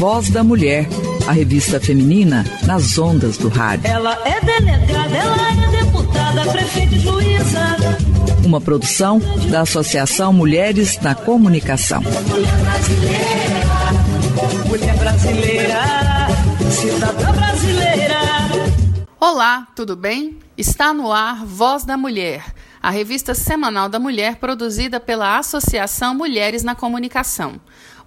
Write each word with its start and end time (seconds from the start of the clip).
Voz 0.00 0.30
da 0.30 0.42
Mulher, 0.42 0.88
a 1.28 1.32
revista 1.32 1.78
feminina 1.78 2.42
nas 2.64 2.96
ondas 2.96 3.36
do 3.36 3.50
rádio. 3.50 3.86
Ela 3.86 4.18
é 4.26 4.40
delegada, 4.40 5.14
ela 5.14 5.50
é 5.50 5.84
deputada, 5.84 6.50
prefeita 6.50 6.94
e 6.94 7.00
juíza. 7.00 7.76
Uma 8.42 8.62
produção 8.62 9.20
da 9.50 9.60
Associação 9.60 10.32
Mulheres 10.32 10.98
na 11.02 11.14
Comunicação. 11.14 12.00
Mulher 12.00 12.56
brasileira, 12.62 13.68
mulher 14.66 14.96
brasileira, 14.96 15.82
cidadã 16.70 17.32
brasileira. 17.32 18.20
Olá, 19.20 19.68
tudo 19.76 19.94
bem? 19.94 20.38
Está 20.56 20.94
no 20.94 21.12
ar 21.12 21.44
Voz 21.44 21.84
da 21.84 21.98
Mulher, 21.98 22.42
a 22.82 22.88
revista 22.88 23.34
semanal 23.34 23.86
da 23.86 23.98
mulher 23.98 24.36
produzida 24.36 24.98
pela 24.98 25.36
Associação 25.36 26.14
Mulheres 26.14 26.62
na 26.62 26.74
Comunicação. 26.74 27.60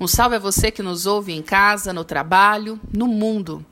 Um 0.03 0.07
salve 0.07 0.35
a 0.35 0.39
você 0.39 0.70
que 0.70 0.84
nos 0.84 1.05
ouve 1.05 1.31
em 1.31 1.41
casa, 1.41 1.93
no 1.93 2.03
trabalho, 2.03 2.77
no 2.93 3.07
mundo. 3.07 3.66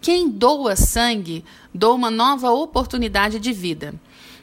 Quem 0.00 0.30
doa 0.30 0.76
sangue, 0.76 1.44
doa 1.74 1.92
uma 1.92 2.10
nova 2.10 2.50
oportunidade 2.50 3.38
de 3.38 3.52
vida. 3.52 3.94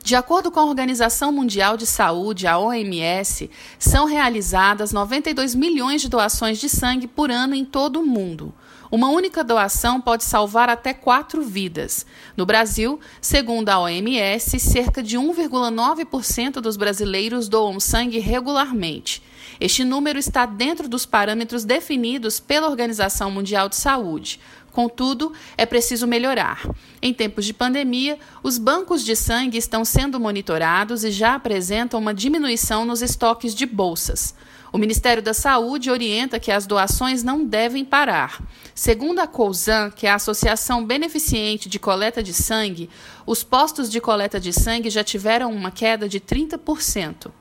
De 0.04 0.16
acordo 0.16 0.52
com 0.52 0.59
a 0.59 0.66
Organização 0.66 1.31
Mundial 1.31 1.77
de 1.77 1.88
Saúde, 1.88 2.45
a 2.45 2.59
OMS, 2.59 3.50
são 3.80 4.05
realizadas 4.05 4.94
92 4.94 5.55
milhões 5.55 6.04
de 6.04 6.09
doações 6.09 6.59
de 6.59 6.70
sangue 6.70 7.08
por 7.08 7.31
ano 7.31 7.55
em 7.55 7.66
todo 7.66 8.02
o 8.02 8.05
mundo. 8.05 8.53
Uma 8.91 9.08
única 9.08 9.41
doação 9.41 10.02
pode 10.02 10.26
salvar 10.26 10.68
até 10.68 10.94
quatro 10.94 11.41
vidas. 11.41 12.05
No 12.36 12.45
Brasil, 12.45 13.00
segundo 13.22 13.70
a 13.70 13.80
OMS, 13.80 14.59
cerca 14.59 15.02
de 15.02 15.17
1,9% 15.17 16.55
dos 16.55 16.76
brasileiros 16.76 17.48
doam 17.48 17.80
sangue 17.80 18.20
regularmente. 18.20 19.23
Este 19.62 19.86
número 19.86 20.20
está 20.20 20.45
dentro 20.45 20.90
dos 20.90 21.05
parâmetros 21.05 21.64
definidos 21.64 22.38
pela 22.38 22.67
Organização 22.67 23.31
Mundial 23.31 23.69
de 23.69 23.78
Saúde. 23.78 24.42
Contudo, 24.73 25.31
é 25.58 25.66
preciso 25.66 26.06
melhorar. 26.06 26.62
Em 27.02 27.14
tempos 27.14 27.45
de 27.45 27.53
pandemia, 27.53 28.19
os 28.44 28.58
bancos 28.58 29.06
de 29.06 29.16
sangue 29.16 29.58
estão 29.58 29.86
sendo 29.86 30.19
monitorados 30.19 31.06
e 31.06 31.12
já 31.12 31.36
apresentam 31.36 31.97
uma 31.97 32.14
diminuição 32.14 32.84
nos 32.84 33.02
estoques 33.02 33.56
de 33.56 33.66
bolsas. 33.66 34.36
O 34.73 34.77
Ministério 34.77 35.22
da 35.22 35.33
Saúde 35.33 35.91
orienta 35.91 36.39
que 36.39 36.50
as 36.50 36.66
doações 36.66 37.23
não 37.23 37.44
devem 37.44 37.83
parar. 37.83 38.41
Segundo 38.73 39.19
a 39.19 39.28
COUSAN, 39.28 39.91
que 39.91 40.08
é 40.08 40.09
a 40.09 40.16
Associação 40.16 40.86
Beneficiente 40.86 41.67
de 41.67 41.78
Coleta 41.78 42.23
de 42.23 42.33
Sangue, 42.33 42.89
os 43.25 43.44
postos 43.44 43.89
de 43.89 44.00
coleta 44.00 44.39
de 44.39 44.53
sangue 44.53 44.89
já 44.89 45.03
tiveram 45.03 45.52
uma 45.52 45.72
queda 45.72 46.08
de 46.08 46.22
30%. 46.22 47.31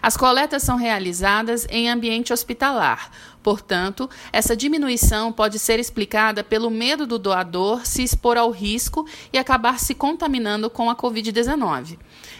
As 0.00 0.16
coletas 0.16 0.62
são 0.62 0.76
realizadas 0.76 1.66
em 1.70 1.90
ambiente 1.90 2.32
hospitalar. 2.32 3.10
Portanto, 3.42 4.08
essa 4.32 4.56
diminuição 4.56 5.32
pode 5.32 5.58
ser 5.58 5.80
explicada 5.80 6.44
pelo 6.44 6.70
medo 6.70 7.06
do 7.06 7.18
doador 7.18 7.86
se 7.86 8.02
expor 8.02 8.36
ao 8.36 8.50
risco 8.50 9.06
e 9.32 9.38
acabar 9.38 9.80
se 9.80 9.94
contaminando 9.94 10.70
com 10.70 10.88
a 10.90 10.96
Covid-19. 10.96 11.98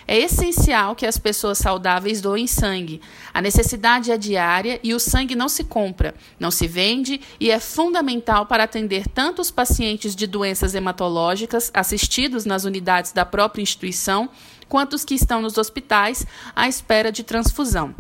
É 0.09 0.17
essencial 0.19 0.95
que 0.95 1.05
as 1.05 1.19
pessoas 1.19 1.59
saudáveis 1.59 2.21
doem 2.21 2.47
sangue. 2.47 3.01
A 3.35 3.43
necessidade 3.43 4.13
é 4.13 4.17
diária 4.17 4.79
e 4.83 4.95
o 4.95 5.01
sangue 5.01 5.35
não 5.35 5.49
se 5.49 5.65
compra, 5.65 6.15
não 6.39 6.51
se 6.51 6.69
vende 6.69 7.21
e 7.41 7.51
é 7.51 7.59
fundamental 7.59 8.47
para 8.47 8.65
atender 8.65 9.09
tanto 9.09 9.43
os 9.43 9.51
pacientes 9.51 10.15
de 10.15 10.27
doenças 10.27 10.75
hematológicas 10.75 11.71
assistidos 11.75 12.45
nas 12.45 12.65
unidades 12.65 13.13
da 13.13 13.25
própria 13.25 13.63
instituição, 13.63 14.31
quanto 14.69 14.95
os 14.95 15.05
que 15.05 15.15
estão 15.15 15.43
nos 15.43 15.59
hospitais 15.59 16.25
à 16.55 16.69
espera 16.69 17.11
de 17.11 17.25
transfusão. 17.25 17.95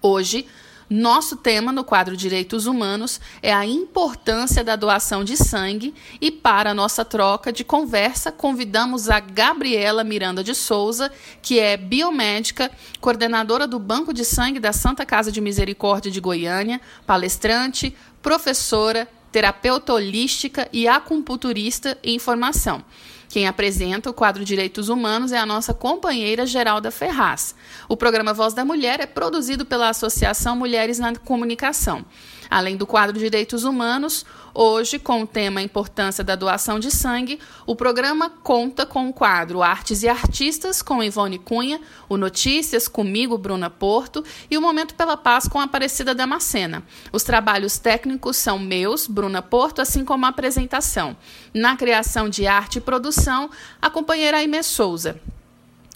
Hoje, 0.00 0.46
nosso 0.88 1.36
tema 1.36 1.72
no 1.72 1.82
quadro 1.82 2.16
Direitos 2.16 2.66
Humanos 2.66 3.20
é 3.42 3.52
a 3.52 3.66
importância 3.66 4.62
da 4.62 4.76
doação 4.76 5.24
de 5.24 5.36
sangue 5.36 5.92
e 6.20 6.30
para 6.30 6.70
a 6.70 6.74
nossa 6.74 7.04
troca 7.04 7.52
de 7.52 7.64
conversa 7.64 8.30
convidamos 8.30 9.10
a 9.10 9.18
Gabriela 9.18 10.04
Miranda 10.04 10.44
de 10.44 10.54
Souza, 10.54 11.10
que 11.42 11.58
é 11.58 11.76
biomédica, 11.76 12.70
coordenadora 13.00 13.66
do 13.66 13.80
Banco 13.80 14.14
de 14.14 14.24
Sangue 14.24 14.60
da 14.60 14.72
Santa 14.72 15.04
Casa 15.04 15.32
de 15.32 15.40
Misericórdia 15.40 16.10
de 16.10 16.20
Goiânia, 16.20 16.80
palestrante, 17.04 17.96
professora, 18.22 19.08
terapeuta 19.32 19.92
holística 19.92 20.68
e 20.72 20.86
acupunturista 20.86 21.98
em 22.02 22.18
formação. 22.18 22.84
Quem 23.28 23.46
apresenta 23.46 24.08
o 24.08 24.14
quadro 24.14 24.44
Direitos 24.44 24.88
Humanos 24.88 25.32
é 25.32 25.38
a 25.38 25.46
nossa 25.46 25.74
companheira 25.74 26.46
Geralda 26.46 26.90
Ferraz. 26.90 27.54
O 27.88 27.96
programa 27.96 28.32
Voz 28.32 28.54
da 28.54 28.64
Mulher 28.64 29.00
é 29.00 29.06
produzido 29.06 29.64
pela 29.64 29.88
Associação 29.88 30.56
Mulheres 30.56 30.98
na 30.98 31.14
Comunicação. 31.16 32.04
Além 32.48 32.76
do 32.76 32.86
quadro 32.86 33.18
Direitos 33.18 33.64
Humanos, 33.64 34.24
hoje, 34.56 34.98
com 34.98 35.22
o 35.22 35.26
tema 35.26 35.60
Importância 35.60 36.24
da 36.24 36.34
Doação 36.34 36.80
de 36.80 36.90
Sangue, 36.90 37.38
o 37.66 37.76
programa 37.76 38.30
conta 38.30 38.86
com 38.86 39.08
o 39.08 39.12
quadro 39.12 39.62
Artes 39.62 40.02
e 40.02 40.08
Artistas, 40.08 40.80
com 40.80 41.02
Ivone 41.02 41.38
Cunha, 41.38 41.80
o 42.08 42.16
Notícias, 42.16 42.88
comigo, 42.88 43.36
Bruna 43.36 43.68
Porto, 43.68 44.24
e 44.50 44.56
o 44.56 44.62
Momento 44.62 44.94
pela 44.94 45.16
Paz, 45.16 45.46
com 45.46 45.60
Aparecida 45.60 46.14
Damascena. 46.14 46.82
Os 47.12 47.22
trabalhos 47.22 47.78
técnicos 47.78 48.38
são 48.38 48.58
meus, 48.58 49.06
Bruna 49.06 49.42
Porto, 49.42 49.82
assim 49.82 50.04
como 50.04 50.24
a 50.24 50.30
apresentação. 50.30 51.16
Na 51.52 51.76
criação 51.76 52.28
de 52.28 52.46
arte 52.46 52.78
e 52.78 52.80
produção, 52.80 53.50
a 53.80 53.90
companheira 53.90 54.38
Aimee 54.38 54.62
Souza. 54.62 55.20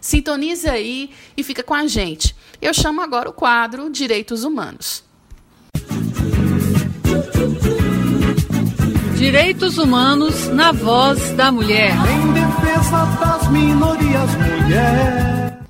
sintonize 0.00 0.68
aí 0.68 1.10
e 1.36 1.42
fica 1.42 1.64
com 1.64 1.74
a 1.74 1.88
gente. 1.88 2.40
Eu 2.62 2.72
chamo 2.72 3.00
agora 3.00 3.28
o 3.28 3.32
quadro 3.32 3.90
Direitos 3.90 4.44
Humanos. 4.44 5.02
Direitos 9.18 9.78
Humanos 9.78 10.46
na 10.46 10.70
voz 10.70 11.32
da 11.32 11.50
mulher. 11.50 11.90
Em 11.90 12.32
defesa 12.32 13.04
das 13.18 13.50
minorias, 13.50 14.30
mulher. 14.36 15.60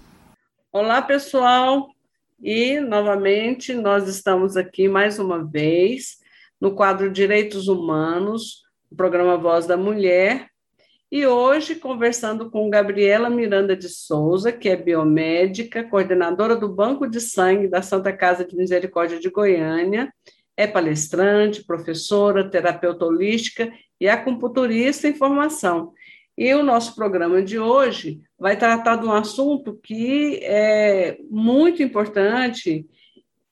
Olá, 0.70 1.00
pessoal. 1.00 1.88
E, 2.38 2.78
novamente, 2.78 3.72
nós 3.72 4.06
estamos 4.06 4.54
aqui 4.58 4.86
mais 4.86 5.18
uma 5.18 5.42
vez 5.42 6.18
no 6.60 6.74
quadro 6.74 7.10
Direitos 7.10 7.68
Humanos, 7.68 8.64
o 8.90 8.94
programa 8.94 9.38
Voz 9.38 9.66
da 9.66 9.78
Mulher, 9.78 10.51
e 11.12 11.26
hoje, 11.26 11.74
conversando 11.74 12.50
com 12.50 12.70
Gabriela 12.70 13.28
Miranda 13.28 13.76
de 13.76 13.86
Souza, 13.86 14.50
que 14.50 14.66
é 14.66 14.74
biomédica, 14.74 15.84
coordenadora 15.84 16.56
do 16.56 16.70
Banco 16.70 17.06
de 17.06 17.20
Sangue 17.20 17.68
da 17.68 17.82
Santa 17.82 18.10
Casa 18.14 18.46
de 18.46 18.56
Misericórdia 18.56 19.20
de 19.20 19.28
Goiânia, 19.28 20.10
é 20.56 20.66
palestrante, 20.66 21.66
professora, 21.66 22.48
terapeuta 22.48 23.04
holística 23.04 23.70
e 24.00 24.08
acupunturista 24.08 25.06
em 25.06 25.12
formação. 25.12 25.92
E 26.34 26.54
o 26.54 26.62
nosso 26.62 26.94
programa 26.94 27.42
de 27.42 27.58
hoje 27.58 28.22
vai 28.38 28.56
tratar 28.56 28.96
de 28.96 29.04
um 29.04 29.12
assunto 29.12 29.78
que 29.82 30.40
é 30.42 31.18
muito 31.28 31.82
importante 31.82 32.86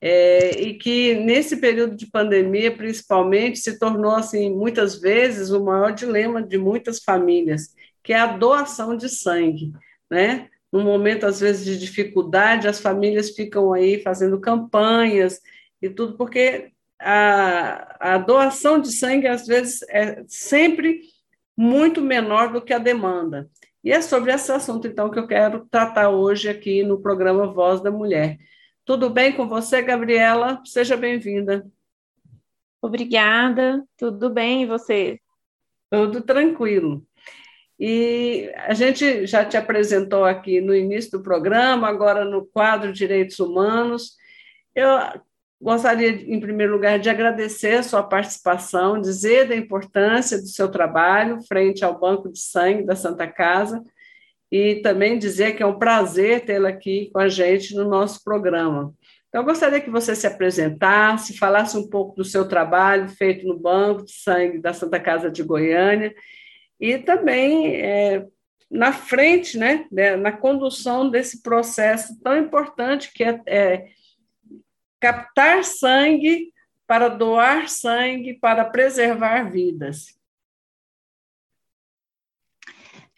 é, 0.00 0.58
e 0.60 0.74
que 0.74 1.14
nesse 1.14 1.58
período 1.58 1.94
de 1.94 2.06
pandemia, 2.06 2.74
principalmente, 2.74 3.58
se 3.58 3.78
tornou 3.78 4.12
assim 4.12 4.50
muitas 4.50 4.98
vezes 4.98 5.50
o 5.50 5.62
maior 5.62 5.92
dilema 5.92 6.42
de 6.42 6.56
muitas 6.56 7.02
famílias, 7.02 7.74
que 8.02 8.12
é 8.12 8.18
a 8.18 8.26
doação 8.26 8.96
de 8.96 9.08
sangue, 9.08 9.72
né? 10.10 10.48
Num 10.72 10.82
momento 10.82 11.26
às 11.26 11.40
vezes 11.40 11.64
de 11.64 11.78
dificuldade, 11.78 12.68
as 12.68 12.80
famílias 12.80 13.30
ficam 13.30 13.72
aí 13.72 14.00
fazendo 14.02 14.40
campanhas 14.40 15.40
e 15.82 15.90
tudo 15.90 16.16
porque 16.16 16.70
a, 16.98 18.14
a 18.14 18.18
doação 18.18 18.78
de 18.80 18.92
sangue 18.92 19.26
às 19.26 19.46
vezes 19.46 19.82
é 19.88 20.22
sempre 20.28 21.00
muito 21.56 22.00
menor 22.00 22.52
do 22.52 22.62
que 22.62 22.72
a 22.72 22.78
demanda. 22.78 23.50
E 23.82 23.92
é 23.92 24.00
sobre 24.00 24.32
esse 24.32 24.52
assunto, 24.52 24.86
então, 24.86 25.10
que 25.10 25.18
eu 25.18 25.26
quero 25.26 25.66
tratar 25.70 26.10
hoje 26.10 26.48
aqui 26.48 26.82
no 26.82 27.00
programa 27.00 27.46
Voz 27.46 27.82
da 27.82 27.90
Mulher. 27.90 28.38
Tudo 28.90 29.08
bem 29.08 29.32
com 29.32 29.46
você, 29.46 29.80
Gabriela? 29.82 30.60
Seja 30.64 30.96
bem-vinda. 30.96 31.64
Obrigada, 32.82 33.86
tudo 33.96 34.28
bem 34.28 34.64
e 34.64 34.66
você? 34.66 35.20
Tudo 35.88 36.20
tranquilo. 36.22 37.06
E 37.78 38.52
a 38.56 38.74
gente 38.74 39.28
já 39.28 39.44
te 39.44 39.56
apresentou 39.56 40.24
aqui 40.24 40.60
no 40.60 40.74
início 40.74 41.12
do 41.12 41.22
programa, 41.22 41.86
agora 41.86 42.24
no 42.24 42.44
quadro 42.44 42.92
Direitos 42.92 43.38
Humanos. 43.38 44.16
Eu 44.74 44.88
gostaria, 45.62 46.10
em 46.10 46.40
primeiro 46.40 46.72
lugar, 46.72 46.98
de 46.98 47.08
agradecer 47.08 47.78
a 47.78 47.84
sua 47.84 48.02
participação, 48.02 49.00
dizer 49.00 49.46
da 49.46 49.54
importância 49.54 50.36
do 50.36 50.48
seu 50.48 50.68
trabalho 50.68 51.40
frente 51.42 51.84
ao 51.84 51.96
Banco 51.96 52.28
de 52.28 52.40
Sangue 52.40 52.84
da 52.84 52.96
Santa 52.96 53.28
Casa 53.28 53.84
e 54.50 54.76
também 54.76 55.18
dizer 55.18 55.56
que 55.56 55.62
é 55.62 55.66
um 55.66 55.78
prazer 55.78 56.44
tê-la 56.44 56.70
aqui 56.70 57.10
com 57.12 57.18
a 57.18 57.28
gente 57.28 57.74
no 57.74 57.88
nosso 57.88 58.22
programa. 58.24 58.92
Então, 59.28 59.42
eu 59.42 59.46
gostaria 59.46 59.80
que 59.80 59.90
você 59.90 60.14
se 60.16 60.26
apresentasse, 60.26 61.38
falasse 61.38 61.76
um 61.76 61.88
pouco 61.88 62.16
do 62.16 62.24
seu 62.24 62.48
trabalho 62.48 63.08
feito 63.08 63.46
no 63.46 63.56
Banco 63.56 64.04
de 64.04 64.12
Sangue 64.12 64.58
da 64.58 64.72
Santa 64.72 64.98
Casa 64.98 65.30
de 65.30 65.42
Goiânia 65.44 66.12
e 66.80 66.98
também 66.98 67.76
é, 67.76 68.26
na 68.68 68.92
frente, 68.92 69.56
né, 69.56 69.86
né, 69.92 70.16
na 70.16 70.32
condução 70.32 71.08
desse 71.08 71.42
processo 71.42 72.20
tão 72.20 72.36
importante 72.36 73.12
que 73.12 73.22
é, 73.22 73.40
é 73.46 73.86
captar 74.98 75.62
sangue 75.62 76.52
para 76.86 77.08
doar 77.08 77.68
sangue 77.68 78.34
para 78.34 78.64
preservar 78.64 79.44
vidas. 79.48 80.19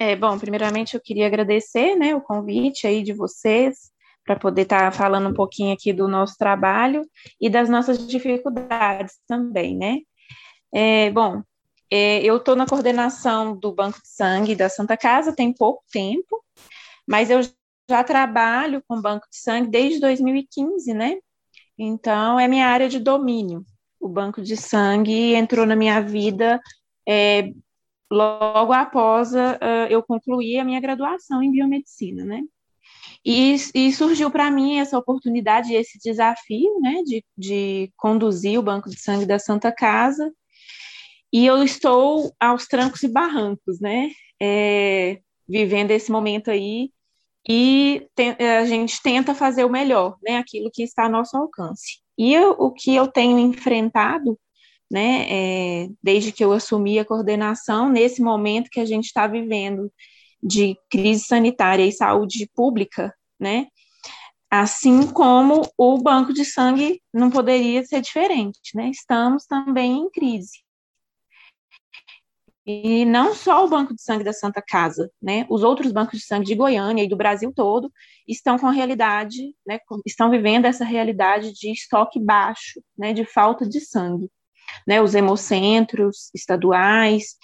É, 0.05 0.17
bom, 0.17 0.37
primeiramente 0.37 0.95
eu 0.95 1.01
queria 1.01 1.29
agradecer, 1.29 1.95
né, 1.95 2.13
o 2.13 2.21
convite 2.21 2.89
aí 2.89 3.05
de 3.05 3.13
vocês 3.13 3.93
para 4.25 4.35
poder 4.35 4.63
estar 4.63 4.81
tá 4.81 4.91
falando 4.91 5.29
um 5.29 5.33
pouquinho 5.33 5.73
aqui 5.73 5.93
do 5.93 6.09
nosso 6.09 6.37
trabalho 6.37 7.09
e 7.41 7.49
das 7.49 7.69
nossas 7.69 8.05
dificuldades 8.05 9.21
também, 9.29 9.77
né? 9.77 9.99
É, 10.75 11.09
bom, 11.13 11.41
é, 11.89 12.21
eu 12.21 12.39
estou 12.39 12.57
na 12.57 12.67
coordenação 12.67 13.57
do 13.57 13.73
Banco 13.73 14.01
de 14.03 14.09
Sangue 14.09 14.57
da 14.57 14.69
Santa 14.69 14.97
Casa 14.97 15.37
tem 15.37 15.55
pouco 15.55 15.85
tempo, 15.93 16.45
mas 17.07 17.31
eu 17.31 17.41
já 17.89 18.03
trabalho 18.03 18.83
com 18.89 19.01
Banco 19.01 19.29
de 19.31 19.37
Sangue 19.37 19.71
desde 19.71 20.01
2015, 20.01 20.95
né? 20.95 21.15
Então, 21.79 22.41
é 22.41 22.49
minha 22.49 22.67
área 22.67 22.89
de 22.89 22.99
domínio. 22.99 23.65
O 24.01 24.09
Banco 24.09 24.43
de 24.43 24.57
Sangue 24.57 25.35
entrou 25.35 25.65
na 25.65 25.77
minha 25.77 26.01
vida 26.01 26.61
é, 27.09 27.53
logo 28.13 28.73
após 28.73 29.33
uh, 29.33 29.89
eu 29.89 30.03
concluir 30.03 30.59
a 30.59 30.65
minha 30.65 30.81
graduação 30.81 31.43
em 31.43 31.51
biomedicina, 31.51 32.25
né? 32.25 32.43
E, 33.25 33.57
e 33.75 33.93
surgiu 33.93 34.31
para 34.31 34.51
mim 34.51 34.79
essa 34.79 34.99
oportunidade, 34.99 35.75
esse 35.75 35.99
desafio, 35.99 36.81
né, 36.81 37.03
de, 37.05 37.25
de 37.39 37.93
conduzir 37.97 38.59
o 38.59 38.63
Banco 38.63 38.91
de 38.91 39.01
Sangue 39.01 39.25
da 39.25 39.39
Santa 39.39 39.73
Casa 39.73 40.33
e 41.33 41.47
eu 41.47 41.63
estou 41.63 42.31
aos 42.39 42.67
trancos 42.67 43.03
e 43.03 43.09
barrancos, 43.09 43.81
né? 43.81 44.11
É, 44.41 45.21
vivendo 45.49 45.91
esse 45.93 46.13
momento 46.13 46.51
aí 46.51 46.91
e 47.49 48.07
te, 48.15 48.37
a 48.43 48.67
gente 48.67 49.01
tenta 49.03 49.35
fazer 49.35 49.65
o 49.65 49.71
melhor, 49.71 50.19
né? 50.23 50.37
Aquilo 50.37 50.71
que 50.71 50.83
está 50.83 51.05
ao 51.05 51.11
nosso 51.11 51.37
alcance. 51.37 52.01
E 52.19 52.35
eu, 52.35 52.51
o 52.51 52.71
que 52.71 52.95
eu 52.95 53.09
tenho 53.09 53.39
enfrentado, 53.39 54.39
né? 54.93 55.27
É, 55.85 55.89
desde 56.03 56.31
que 56.31 56.45
eu 56.45 56.53
assumi 56.53 56.99
a 56.99 57.05
coordenação, 57.05 57.89
nesse 57.89 58.21
momento 58.21 58.71
que 58.71 58.79
a 58.79 58.85
gente 58.85 59.07
está 59.07 59.27
vivendo 59.27 59.91
de 60.43 60.77
crise 60.91 61.25
sanitária 61.25 61.87
e 61.87 61.93
saúde 61.93 62.49
pública, 62.55 63.15
né? 63.41 63.69
Assim 64.51 65.11
como 65.11 65.63
o 65.79 65.99
banco 65.99 66.33
de 66.35 66.45
sangue 66.45 67.01
não 67.13 67.31
poderia 67.31 67.83
ser 67.87 68.03
diferente, 68.03 68.61
né? 68.75 68.91
Estamos 68.91 69.47
também 69.47 69.99
em 69.99 70.11
crise. 70.11 70.59
E 72.65 73.05
não 73.07 73.35
só 73.35 73.65
o 73.65 73.69
Banco 73.69 73.93
de 73.95 74.03
Sangue 74.03 74.23
da 74.23 74.33
Santa 74.33 74.63
Casa, 74.63 75.11
né? 75.21 75.47
Os 75.49 75.65
outros 75.65 75.91
bancos 75.91 76.21
de 76.21 76.25
sangue 76.27 76.47
de 76.47 76.55
Goiânia 76.55 77.03
e 77.03 77.09
do 77.09 77.17
Brasil 77.17 77.53
todo 77.53 77.91
estão 78.29 78.57
com 78.59 78.69
a 78.69 78.73
realidade, 78.73 79.55
né? 79.67 79.81
Estão 80.07 80.31
vivendo 80.31 80.67
essa 80.67 80.85
realidade 80.85 81.53
de 81.53 81.73
estoque 81.73 82.21
baixo, 82.21 82.81
né? 82.97 83.13
De 83.13 83.25
falta 83.25 83.69
de 83.69 83.81
sangue, 83.81 84.31
né? 84.87 85.01
Os 85.01 85.15
hemocentros 85.15 86.31
estaduais 86.35 87.37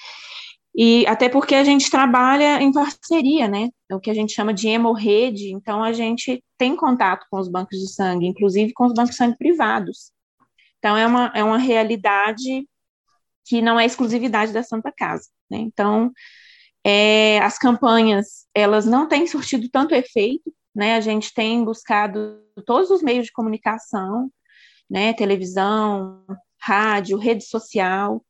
e 0.81 1.05
até 1.09 1.29
porque 1.29 1.57
a 1.57 1.65
gente 1.65 1.91
trabalha 1.91 2.63
em 2.63 2.73
parceria, 2.73 3.49
né? 3.49 3.69
É 3.91 3.97
o 3.97 4.01
que 4.01 4.11
a 4.11 4.15
gente 4.15 4.33
chama 4.33 4.55
de 4.55 4.69
hemorrede. 4.69 5.53
Então 5.53 5.83
a 5.83 5.93
gente 5.93 6.43
tem 6.57 6.77
contato 6.77 7.27
com 7.29 7.41
os 7.41 7.49
bancos 7.49 7.79
de 7.79 7.93
sangue, 7.93 8.27
inclusive 8.27 8.73
com 8.73 8.87
os 8.87 8.93
bancos 8.95 9.11
de 9.11 9.17
sangue 9.17 9.37
privados. 9.37 10.13
Então 10.79 10.97
é 10.97 11.05
uma, 11.05 11.33
é 11.35 11.43
uma 11.43 11.59
realidade 11.59 12.65
que 13.45 13.61
não 13.61 13.81
é 13.81 13.87
exclusividade 13.87 14.53
da 14.53 14.63
Santa 14.63 14.93
Casa. 14.93 15.29
Né? 15.51 15.59
Então, 15.59 16.13
é, 16.85 17.41
as 17.41 17.59
campanhas, 17.59 18.47
elas 18.55 18.87
não 18.87 19.09
têm 19.09 19.27
surtido 19.27 19.69
tanto 19.69 19.97
efeito, 19.97 20.55
né? 20.73 20.95
A 20.95 21.01
gente 21.01 21.35
tem 21.35 21.65
buscado 21.65 22.41
todos 22.65 22.91
os 22.91 23.03
meios 23.03 23.27
de 23.27 23.33
comunicação, 23.33 24.31
né? 24.89 25.13
Televisão, 25.13 26.25
rádio, 26.69 27.17
rede 27.17 27.45
social, 27.45 28.23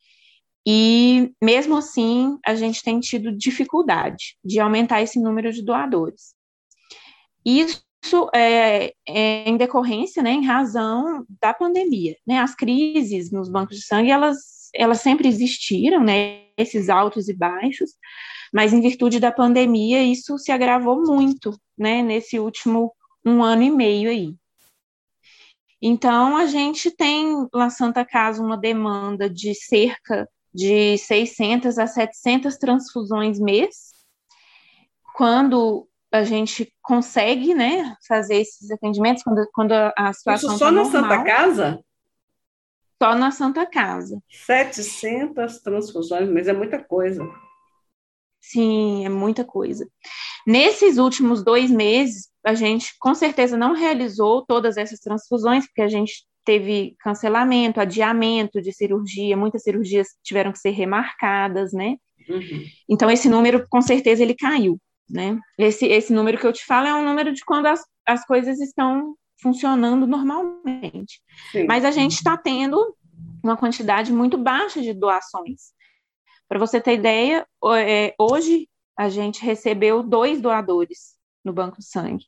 e 0.67 1.33
mesmo 1.43 1.77
assim 1.77 2.39
a 2.47 2.55
gente 2.55 2.83
tem 2.83 3.01
tido 3.01 3.37
dificuldade 3.37 4.37
de 4.45 4.61
aumentar 4.61 5.03
esse 5.03 5.19
número 5.19 5.53
de 5.53 5.63
doadores. 5.63 6.35
Isso 7.45 7.83
é, 8.33 8.93
é, 9.09 9.49
em 9.49 9.57
decorrência, 9.57 10.23
né, 10.23 10.31
em 10.31 10.45
razão 10.45 11.25
da 11.41 11.53
pandemia, 11.53 12.17
né, 12.27 12.39
as 12.39 12.55
crises 12.55 13.33
nos 13.33 13.49
bancos 13.49 13.77
de 13.77 13.85
sangue, 13.85 14.11
elas 14.11 14.59
elas 14.75 15.01
sempre 15.01 15.27
existiram, 15.27 16.05
né, 16.05 16.43
esses 16.57 16.91
altos 16.91 17.27
e 17.29 17.35
baixos, 17.35 17.93
mas 18.53 18.73
em 18.73 18.83
virtude 18.83 19.19
da 19.19 19.33
pandemia 19.33 20.03
isso 20.05 20.37
se 20.39 20.53
agravou 20.53 21.03
muito, 21.03 21.59
né, 21.77 22.03
nesse 22.03 22.39
último 22.39 22.93
um 23.25 23.43
ano 23.43 23.63
e 23.63 23.71
meio 23.71 24.11
aí. 24.11 24.35
Então, 25.81 26.37
a 26.37 26.47
gente 26.47 26.91
tem 26.91 27.47
na 27.55 27.71
Santa 27.71 28.05
Casa 28.05 28.43
uma 28.43 28.57
demanda 28.57 29.31
de 29.31 29.55
cerca 29.55 30.29
de 30.53 30.99
600 30.99 31.79
a 31.79 31.87
700 31.87 32.57
transfusões 32.57 33.39
mês, 33.39 33.93
quando 35.15 35.89
a 36.11 36.25
gente 36.25 36.73
consegue, 36.83 37.55
né, 37.55 37.95
fazer 38.07 38.37
esses 38.37 38.71
atendimentos, 38.71 39.23
quando, 39.23 39.49
quando 39.53 39.73
a 39.73 40.13
situação 40.13 40.51
Isso 40.51 40.59
só 40.59 40.67
tá 40.67 40.73
na 40.73 40.85
Santa 40.85 41.25
Casa? 41.25 41.85
Só 43.01 43.15
na 43.15 43.31
Santa 43.31 43.67
Casa. 43.67 44.23
700 44.29 45.59
transfusões, 45.61 46.29
mas 46.29 46.49
é 46.49 46.53
muita 46.53 46.83
coisa. 46.83 47.23
Sim, 48.41 49.05
é 49.05 49.09
muita 49.09 49.45
coisa. 49.45 49.87
Nesses 50.47 50.99
últimos 50.99 51.43
dois 51.45 51.71
meses, 51.71 52.29
a 52.45 52.55
gente 52.55 52.95
com 52.99 53.15
certeza 53.15 53.57
não 53.57 53.75
realizou 53.75 54.45
todas 54.47 54.77
essas 54.77 55.01
transfusões, 55.01 55.67
porque 55.67 55.83
a 55.83 55.89
gente 55.89 56.25
teve 56.45 56.97
cancelamento, 57.01 57.81
adiamento 57.81 58.63
de 58.63 58.73
cirurgia, 58.73 59.37
muitas 59.37 59.63
cirurgias 59.63 60.09
tiveram 60.23 60.51
que 60.51 60.59
ser 60.59 60.71
remarcadas, 60.71 61.73
né? 61.75 61.97
Uhum. 62.27 62.65
Então, 62.89 63.11
esse 63.11 63.29
número, 63.29 63.67
com 63.69 63.83
certeza, 63.83 64.23
ele 64.23 64.35
caiu, 64.35 64.81
né? 65.11 65.39
Esse, 65.59 65.87
esse 65.87 66.11
número 66.11 66.39
que 66.39 66.47
eu 66.47 66.53
te 66.53 66.65
falo 66.65 66.87
é 66.87 66.95
um 66.95 67.05
número 67.05 67.35
de 67.35 67.45
quando 67.45 67.67
as, 67.67 67.85
as 68.07 68.25
coisas 68.25 68.59
estão 68.61 69.15
funcionando 69.43 70.07
normalmente. 70.07 71.21
Sim. 71.53 71.67
Mas 71.67 71.85
a 71.85 71.91
gente 71.91 72.13
está 72.13 72.37
tendo 72.37 72.97
uma 73.43 73.57
quantidade 73.57 74.13
muito 74.13 74.39
baixa 74.39 74.81
de 74.81 74.95
doações. 74.95 75.73
Para 76.49 76.59
você 76.59 76.81
ter 76.81 76.95
ideia, 76.95 77.47
é, 77.77 78.15
hoje 78.19 78.69
a 78.97 79.09
gente 79.09 79.45
recebeu 79.45 80.03
dois 80.03 80.41
doadores 80.41 81.17
no 81.45 81.53
banco 81.53 81.79
de 81.79 81.85
sangue. 81.85 82.25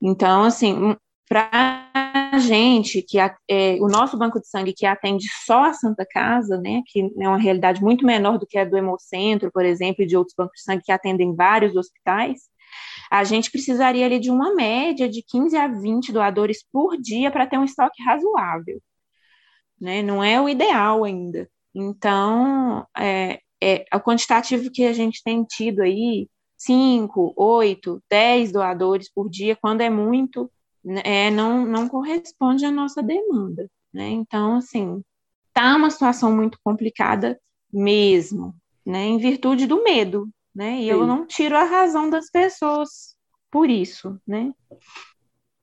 Então, 0.00 0.44
assim, 0.44 0.96
para 1.28 1.90
a 2.32 2.38
gente, 2.38 3.02
que 3.02 3.18
é, 3.18 3.32
o 3.80 3.88
nosso 3.88 4.16
banco 4.16 4.40
de 4.40 4.48
sangue 4.48 4.72
que 4.72 4.86
atende 4.86 5.26
só 5.44 5.64
a 5.64 5.72
Santa 5.72 6.06
Casa, 6.08 6.58
né, 6.58 6.82
que 6.86 7.00
é 7.00 7.28
uma 7.28 7.38
realidade 7.38 7.82
muito 7.82 8.06
menor 8.06 8.38
do 8.38 8.46
que 8.46 8.58
a 8.58 8.64
do 8.64 8.76
Hemocentro, 8.76 9.50
por 9.52 9.64
exemplo, 9.64 10.02
e 10.02 10.06
de 10.06 10.16
outros 10.16 10.34
bancos 10.36 10.56
de 10.58 10.62
sangue 10.62 10.82
que 10.84 10.92
atendem 10.92 11.34
vários 11.34 11.76
hospitais, 11.76 12.42
a 13.10 13.24
gente 13.24 13.50
precisaria 13.50 14.06
ali 14.06 14.18
de 14.18 14.30
uma 14.30 14.54
média 14.54 15.08
de 15.08 15.22
15 15.22 15.56
a 15.56 15.68
20 15.68 16.12
doadores 16.12 16.64
por 16.72 16.96
dia 16.96 17.30
para 17.30 17.46
ter 17.46 17.58
um 17.58 17.64
estoque 17.64 18.02
razoável. 18.02 18.80
Né? 19.80 20.02
Não 20.02 20.22
é 20.22 20.40
o 20.40 20.48
ideal 20.48 21.04
ainda. 21.04 21.48
Então, 21.78 22.86
é, 22.96 23.40
é, 23.62 23.84
o 23.94 24.00
quantitativo 24.00 24.70
que 24.70 24.86
a 24.86 24.94
gente 24.94 25.22
tem 25.22 25.44
tido 25.44 25.82
aí, 25.82 26.26
5, 26.56 27.34
8, 27.36 28.02
10 28.08 28.52
doadores 28.52 29.12
por 29.12 29.28
dia, 29.28 29.54
quando 29.54 29.82
é 29.82 29.90
muito, 29.90 30.50
né, 30.82 31.02
é, 31.04 31.30
não, 31.30 31.66
não 31.66 31.86
corresponde 31.86 32.64
à 32.64 32.70
nossa 32.70 33.02
demanda. 33.02 33.68
Né? 33.92 34.08
Então, 34.08 34.56
assim, 34.56 35.02
tá 35.52 35.76
uma 35.76 35.90
situação 35.90 36.34
muito 36.34 36.58
complicada 36.64 37.38
mesmo. 37.70 38.54
né, 38.84 39.04
em 39.04 39.18
virtude 39.18 39.66
do 39.66 39.82
medo, 39.82 40.28
né? 40.54 40.78
E 40.78 40.84
Sim. 40.84 40.90
eu 40.90 41.06
não 41.06 41.26
tiro 41.26 41.56
a 41.56 41.64
razão 41.64 42.08
das 42.08 42.30
pessoas 42.30 43.16
por 43.50 43.68
isso, 43.68 44.18
né? 44.26 44.52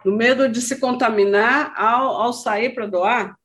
Do 0.03 0.11
medo 0.11 0.49
de 0.49 0.61
se 0.61 0.77
contaminar 0.77 1.73
ao, 1.75 2.21
ao 2.21 2.33
sair 2.33 2.75
para 2.75 2.85
doar? 2.85 3.37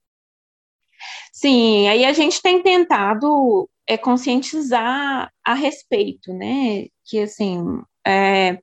Sim, 1.32 1.88
aí 1.88 2.04
a 2.04 2.12
gente 2.12 2.42
tem 2.42 2.62
tentado 2.62 3.68
é, 3.86 3.96
conscientizar 3.96 5.32
a 5.44 5.54
respeito, 5.54 6.32
né? 6.32 6.86
Que 7.04 7.20
assim, 7.20 7.62
é, 8.06 8.58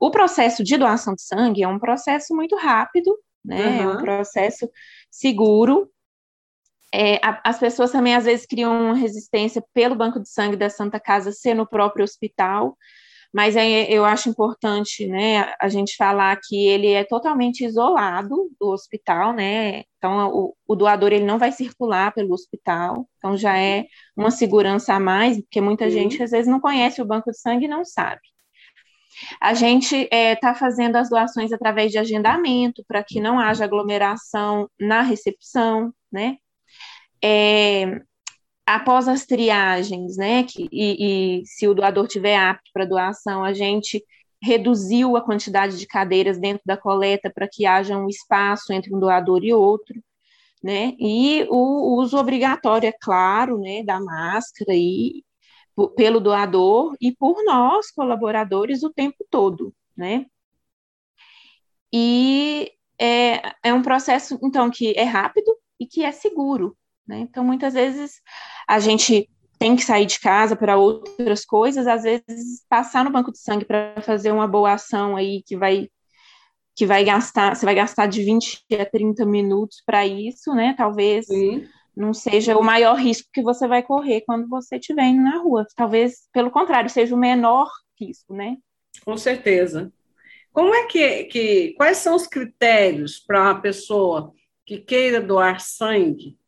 o 0.00 0.10
processo 0.10 0.64
de 0.64 0.76
doação 0.78 1.14
de 1.14 1.22
sangue 1.22 1.62
é 1.62 1.68
um 1.68 1.78
processo 1.78 2.34
muito 2.34 2.56
rápido, 2.56 3.14
né? 3.44 3.66
Uhum. 3.66 3.82
É 3.82 3.94
um 3.94 3.98
processo 3.98 4.70
seguro. 5.10 5.90
É, 6.92 7.16
a, 7.24 7.40
as 7.44 7.58
pessoas 7.58 7.92
também 7.92 8.14
às 8.14 8.24
vezes 8.24 8.46
criam 8.46 8.86
uma 8.86 8.94
resistência 8.94 9.62
pelo 9.74 9.94
banco 9.94 10.18
de 10.18 10.28
sangue 10.28 10.56
da 10.56 10.70
Santa 10.70 10.98
Casa 10.98 11.30
ser 11.30 11.54
no 11.54 11.66
próprio 11.66 12.04
hospital, 12.04 12.76
mas 13.32 13.56
aí 13.56 13.92
eu 13.92 14.04
acho 14.04 14.28
importante, 14.28 15.06
né, 15.06 15.52
a 15.60 15.68
gente 15.68 15.94
falar 15.96 16.36
que 16.42 16.66
ele 16.66 16.88
é 16.88 17.04
totalmente 17.04 17.64
isolado 17.64 18.50
do 18.60 18.68
hospital, 18.68 19.32
né, 19.32 19.84
então 19.98 20.28
o, 20.30 20.56
o, 20.66 20.74
doador 20.76 21.12
ele 21.12 21.24
não 21.24 21.38
vai 21.38 21.52
circular 21.52 22.12
pelo 22.12 22.32
hospital, 22.34 23.08
então 23.18 23.36
já 23.36 23.56
é 23.56 23.86
uma 24.16 24.30
segurança 24.30 24.94
a 24.94 25.00
mais, 25.00 25.40
porque 25.40 25.60
muita 25.60 25.84
uhum. 25.84 25.90
gente 25.90 26.22
às 26.22 26.32
vezes 26.32 26.50
não 26.50 26.60
conhece 26.60 27.00
o 27.00 27.06
banco 27.06 27.30
de 27.30 27.38
sangue 27.38 27.66
e 27.66 27.68
não 27.68 27.84
sabe. 27.84 28.20
A 29.40 29.54
gente 29.54 29.96
está 29.96 30.16
é, 30.16 30.36
tá 30.36 30.54
fazendo 30.54 30.96
as 30.96 31.10
doações 31.10 31.52
através 31.52 31.92
de 31.92 31.98
agendamento, 31.98 32.84
para 32.86 33.02
que 33.04 33.20
não 33.20 33.38
haja 33.38 33.64
aglomeração 33.64 34.68
na 34.78 35.02
recepção, 35.02 35.92
né, 36.10 36.36
é, 37.22 38.00
após 38.74 39.08
as 39.08 39.26
triagens, 39.26 40.16
né, 40.16 40.44
que, 40.44 40.68
e, 40.70 41.40
e 41.40 41.46
se 41.46 41.66
o 41.66 41.74
doador 41.74 42.06
tiver 42.06 42.36
apto 42.36 42.70
para 42.72 42.84
doação, 42.84 43.42
a 43.42 43.52
gente 43.52 44.04
reduziu 44.40 45.16
a 45.16 45.20
quantidade 45.20 45.76
de 45.76 45.86
cadeiras 45.86 46.38
dentro 46.38 46.62
da 46.64 46.76
coleta 46.76 47.30
para 47.34 47.48
que 47.48 47.66
haja 47.66 47.96
um 47.98 48.08
espaço 48.08 48.72
entre 48.72 48.94
um 48.94 49.00
doador 49.00 49.44
e 49.44 49.52
outro, 49.52 50.00
né, 50.62 50.94
e 51.00 51.46
o 51.50 51.96
uso 51.98 52.16
obrigatório, 52.16 52.88
é 52.88 52.92
claro, 52.92 53.58
né, 53.58 53.82
da 53.82 54.00
máscara 54.00 54.72
e 54.74 55.24
pelo 55.96 56.20
doador 56.20 56.94
e 57.00 57.10
por 57.12 57.42
nós, 57.44 57.90
colaboradores, 57.90 58.82
o 58.84 58.92
tempo 58.92 59.26
todo, 59.30 59.74
né. 59.96 60.26
E 61.92 62.70
é, 63.00 63.42
é 63.64 63.74
um 63.74 63.82
processo, 63.82 64.38
então, 64.42 64.70
que 64.70 64.92
é 64.96 65.04
rápido 65.04 65.56
e 65.78 65.86
que 65.86 66.04
é 66.04 66.12
seguro, 66.12 66.76
né? 67.10 67.18
Então, 67.18 67.44
muitas 67.44 67.74
vezes, 67.74 68.22
a 68.68 68.78
gente 68.78 69.28
tem 69.58 69.76
que 69.76 69.82
sair 69.82 70.06
de 70.06 70.18
casa 70.18 70.56
para 70.56 70.78
outras 70.78 71.44
coisas, 71.44 71.86
às 71.86 72.04
vezes 72.04 72.64
passar 72.68 73.04
no 73.04 73.10
banco 73.10 73.32
de 73.32 73.38
sangue 73.38 73.66
para 73.66 74.00
fazer 74.00 74.32
uma 74.32 74.46
boa 74.46 74.72
ação 74.72 75.16
aí 75.16 75.42
que 75.42 75.56
vai 75.56 75.88
que 76.74 76.86
vai 76.86 77.04
gastar, 77.04 77.54
você 77.54 77.66
vai 77.66 77.74
gastar 77.74 78.06
de 78.06 78.22
20 78.22 78.64
a 78.80 78.86
30 78.86 79.26
minutos 79.26 79.82
para 79.84 80.06
isso, 80.06 80.54
né? 80.54 80.72
Talvez 80.78 81.26
Sim. 81.26 81.68
não 81.94 82.14
seja 82.14 82.56
o 82.56 82.64
maior 82.64 82.94
risco 82.96 83.28
que 83.34 83.42
você 83.42 83.68
vai 83.68 83.82
correr 83.82 84.22
quando 84.22 84.48
você 84.48 84.76
estiver 84.76 85.04
indo 85.04 85.22
na 85.22 85.42
rua. 85.42 85.66
Talvez, 85.76 86.28
pelo 86.32 86.50
contrário, 86.50 86.88
seja 86.88 87.14
o 87.14 87.18
menor 87.18 87.68
risco, 88.00 88.32
né? 88.32 88.56
Com 89.04 89.14
certeza. 89.18 89.92
Como 90.54 90.74
é 90.74 90.86
que, 90.86 91.24
que 91.24 91.74
quais 91.76 91.98
são 91.98 92.16
os 92.16 92.26
critérios 92.26 93.18
para 93.18 93.42
uma 93.42 93.60
pessoa 93.60 94.32
que 94.64 94.78
queira 94.78 95.20
doar 95.20 95.60
sangue 95.60 96.39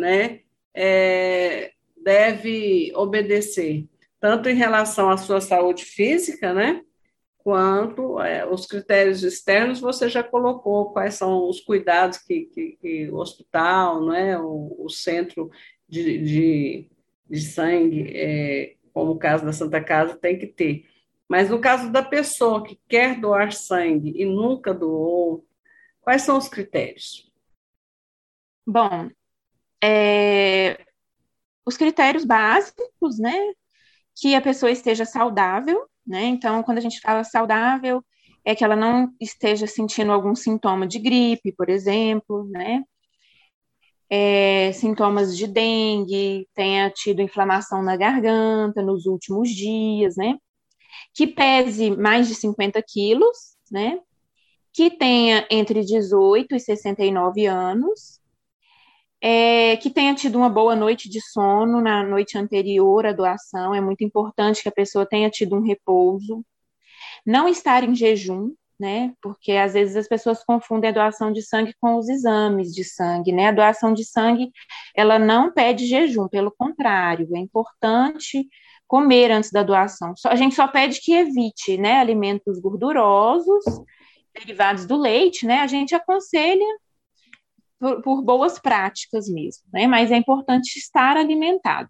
né, 0.00 0.40
é, 0.74 1.72
deve 2.02 2.92
obedecer, 2.96 3.86
tanto 4.18 4.48
em 4.48 4.54
relação 4.54 5.10
à 5.10 5.16
sua 5.16 5.40
saúde 5.40 5.84
física, 5.84 6.52
né, 6.52 6.82
quanto 7.38 8.20
é, 8.20 8.46
os 8.46 8.66
critérios 8.66 9.22
externos, 9.22 9.80
você 9.80 10.08
já 10.08 10.22
colocou 10.22 10.92
quais 10.92 11.14
são 11.14 11.48
os 11.48 11.60
cuidados 11.60 12.18
que, 12.18 12.46
que, 12.46 12.76
que 12.80 13.10
o 13.10 13.16
hospital, 13.16 14.04
né, 14.06 14.38
o, 14.38 14.76
o 14.78 14.88
centro 14.88 15.50
de, 15.88 16.18
de, 16.18 16.88
de 17.28 17.40
sangue, 17.40 18.10
é, 18.14 18.76
como 18.92 19.12
o 19.12 19.18
caso 19.18 19.44
da 19.44 19.52
Santa 19.52 19.82
Casa, 19.82 20.16
tem 20.16 20.38
que 20.38 20.46
ter. 20.46 20.84
Mas 21.28 21.48
no 21.48 21.60
caso 21.60 21.90
da 21.90 22.02
pessoa 22.02 22.64
que 22.64 22.78
quer 22.88 23.20
doar 23.20 23.52
sangue 23.52 24.12
e 24.16 24.24
nunca 24.24 24.74
doou, 24.74 25.46
quais 26.00 26.22
são 26.22 26.36
os 26.36 26.48
critérios? 26.48 27.30
Bom, 28.66 29.10
é, 29.82 30.78
os 31.66 31.76
critérios 31.76 32.24
básicos, 32.24 33.18
né? 33.18 33.34
Que 34.16 34.34
a 34.34 34.40
pessoa 34.40 34.70
esteja 34.70 35.04
saudável, 35.04 35.86
né? 36.06 36.24
Então, 36.24 36.62
quando 36.62 36.78
a 36.78 36.80
gente 36.80 37.00
fala 37.00 37.24
saudável, 37.24 38.04
é 38.44 38.54
que 38.54 38.64
ela 38.64 38.76
não 38.76 39.12
esteja 39.20 39.66
sentindo 39.66 40.12
algum 40.12 40.34
sintoma 40.34 40.86
de 40.86 40.98
gripe, 40.98 41.52
por 41.52 41.68
exemplo, 41.68 42.44
né? 42.50 42.82
É, 44.08 44.72
sintomas 44.72 45.36
de 45.36 45.46
dengue, 45.46 46.48
tenha 46.54 46.90
tido 46.90 47.22
inflamação 47.22 47.82
na 47.82 47.96
garganta 47.96 48.82
nos 48.82 49.06
últimos 49.06 49.50
dias, 49.50 50.16
né? 50.16 50.36
Que 51.14 51.26
pese 51.26 51.90
mais 51.92 52.28
de 52.28 52.34
50 52.34 52.82
quilos, 52.82 53.56
né? 53.70 54.00
Que 54.72 54.90
tenha 54.90 55.46
entre 55.50 55.84
18 55.84 56.54
e 56.56 56.60
69 56.60 57.46
anos, 57.46 58.19
é, 59.22 59.76
que 59.76 59.90
tenha 59.90 60.14
tido 60.14 60.36
uma 60.38 60.48
boa 60.48 60.74
noite 60.74 61.08
de 61.08 61.20
sono 61.20 61.80
na 61.80 62.02
noite 62.02 62.38
anterior 62.38 63.06
à 63.06 63.12
doação. 63.12 63.74
É 63.74 63.80
muito 63.80 64.02
importante 64.02 64.62
que 64.62 64.68
a 64.68 64.72
pessoa 64.72 65.06
tenha 65.06 65.30
tido 65.30 65.56
um 65.56 65.62
repouso. 65.62 66.44
Não 67.26 67.48
estar 67.48 67.84
em 67.84 67.94
jejum, 67.94 68.54
né? 68.78 69.12
Porque 69.20 69.52
às 69.52 69.74
vezes 69.74 69.94
as 69.94 70.08
pessoas 70.08 70.42
confundem 70.42 70.88
a 70.90 70.92
doação 70.92 71.30
de 71.32 71.42
sangue 71.42 71.74
com 71.80 71.98
os 71.98 72.08
exames 72.08 72.72
de 72.74 72.82
sangue, 72.82 73.30
né? 73.30 73.48
A 73.48 73.52
doação 73.52 73.92
de 73.92 74.04
sangue, 74.04 74.50
ela 74.96 75.18
não 75.18 75.52
pede 75.52 75.86
jejum, 75.86 76.26
pelo 76.28 76.50
contrário, 76.50 77.28
é 77.36 77.38
importante 77.38 78.48
comer 78.88 79.30
antes 79.30 79.52
da 79.52 79.62
doação. 79.62 80.14
a 80.26 80.34
gente 80.34 80.54
só 80.56 80.66
pede 80.66 81.00
que 81.00 81.12
evite, 81.12 81.76
né, 81.78 82.00
alimentos 82.00 82.58
gordurosos, 82.58 83.64
derivados 84.34 84.84
do 84.84 84.96
leite, 84.96 85.46
né? 85.46 85.60
A 85.60 85.66
gente 85.66 85.94
aconselha 85.94 86.66
por, 87.80 88.02
por 88.02 88.22
boas 88.22 88.58
práticas 88.58 89.28
mesmo, 89.28 89.64
né? 89.72 89.86
Mas 89.86 90.12
é 90.12 90.16
importante 90.16 90.78
estar 90.78 91.16
alimentado. 91.16 91.88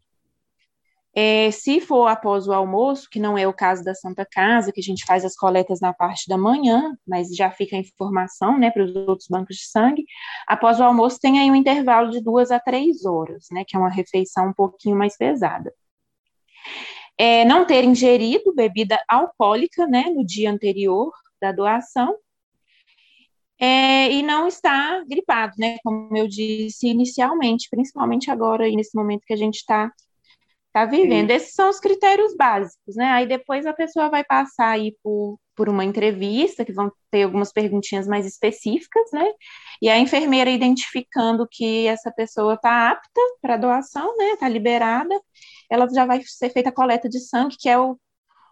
É, 1.12 1.50
se 1.50 1.80
for 1.80 2.06
após 2.06 2.46
o 2.46 2.52
almoço, 2.52 3.08
que 3.10 3.18
não 3.18 3.36
é 3.36 3.46
o 3.46 3.52
caso 3.52 3.82
da 3.82 3.92
Santa 3.94 4.24
Casa, 4.24 4.70
que 4.72 4.80
a 4.80 4.82
gente 4.82 5.04
faz 5.04 5.24
as 5.24 5.34
coletas 5.34 5.80
na 5.80 5.92
parte 5.92 6.28
da 6.28 6.38
manhã, 6.38 6.96
mas 7.06 7.34
já 7.34 7.50
fica 7.50 7.74
a 7.74 7.80
informação 7.80 8.56
né, 8.56 8.70
para 8.70 8.84
os 8.84 8.94
outros 8.94 9.26
bancos 9.28 9.56
de 9.56 9.66
sangue, 9.66 10.04
após 10.46 10.78
o 10.78 10.84
almoço 10.84 11.18
tem 11.20 11.40
aí 11.40 11.50
um 11.50 11.56
intervalo 11.56 12.10
de 12.10 12.20
duas 12.22 12.52
a 12.52 12.60
três 12.60 13.04
horas, 13.04 13.46
né, 13.50 13.64
que 13.66 13.76
é 13.76 13.78
uma 13.78 13.90
refeição 13.90 14.50
um 14.50 14.52
pouquinho 14.52 14.96
mais 14.96 15.16
pesada. 15.16 15.74
É, 17.18 17.44
não 17.44 17.66
ter 17.66 17.84
ingerido 17.84 18.54
bebida 18.54 18.98
alcoólica 19.08 19.86
né, 19.88 20.04
no 20.04 20.24
dia 20.24 20.50
anterior 20.50 21.12
da 21.40 21.50
doação, 21.50 22.16
é, 23.60 24.10
e 24.10 24.22
não 24.22 24.48
está 24.48 25.04
gripado, 25.06 25.52
né? 25.58 25.76
Como 25.84 26.16
eu 26.16 26.26
disse 26.26 26.88
inicialmente, 26.88 27.68
principalmente 27.70 28.30
agora, 28.30 28.66
nesse 28.70 28.96
momento 28.96 29.26
que 29.26 29.34
a 29.34 29.36
gente 29.36 29.56
está 29.56 29.92
tá 30.72 30.86
vivendo. 30.86 31.28
Sim. 31.28 31.34
Esses 31.34 31.52
são 31.52 31.68
os 31.68 31.78
critérios 31.78 32.34
básicos, 32.34 32.96
né? 32.96 33.06
Aí 33.10 33.26
depois 33.26 33.66
a 33.66 33.72
pessoa 33.74 34.08
vai 34.08 34.24
passar 34.24 34.70
aí 34.70 34.96
por, 35.02 35.38
por 35.54 35.68
uma 35.68 35.84
entrevista, 35.84 36.64
que 36.64 36.72
vão 36.72 36.90
ter 37.10 37.24
algumas 37.24 37.52
perguntinhas 37.52 38.06
mais 38.06 38.24
específicas, 38.24 39.10
né? 39.12 39.26
E 39.82 39.90
a 39.90 39.98
enfermeira 39.98 40.50
identificando 40.50 41.46
que 41.50 41.86
essa 41.86 42.10
pessoa 42.10 42.54
está 42.54 42.90
apta 42.90 43.20
para 43.42 43.58
doação, 43.58 44.16
né? 44.16 44.32
Está 44.32 44.48
liberada, 44.48 45.14
ela 45.70 45.86
já 45.92 46.06
vai 46.06 46.22
ser 46.24 46.50
feita 46.50 46.70
a 46.70 46.74
coleta 46.74 47.10
de 47.10 47.20
sangue, 47.20 47.56
que 47.58 47.68
é 47.68 47.78
o, 47.78 47.98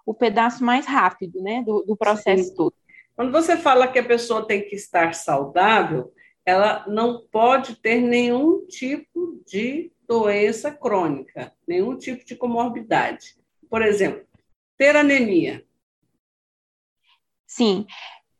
o 0.04 0.12
pedaço 0.12 0.62
mais 0.62 0.84
rápido, 0.84 1.40
né? 1.40 1.62
Do, 1.62 1.82
do 1.86 1.96
processo 1.96 2.48
Sim. 2.50 2.54
todo. 2.54 2.74
Quando 3.18 3.32
você 3.32 3.56
fala 3.56 3.88
que 3.88 3.98
a 3.98 4.04
pessoa 4.04 4.46
tem 4.46 4.62
que 4.62 4.76
estar 4.76 5.12
saudável, 5.12 6.14
ela 6.46 6.84
não 6.86 7.26
pode 7.32 7.74
ter 7.74 8.00
nenhum 8.00 8.64
tipo 8.68 9.42
de 9.44 9.90
doença 10.06 10.70
crônica, 10.70 11.52
nenhum 11.66 11.98
tipo 11.98 12.24
de 12.24 12.36
comorbidade. 12.36 13.34
Por 13.68 13.82
exemplo, 13.82 14.24
ter 14.76 14.94
anemia. 14.94 15.64
Sim, 17.44 17.84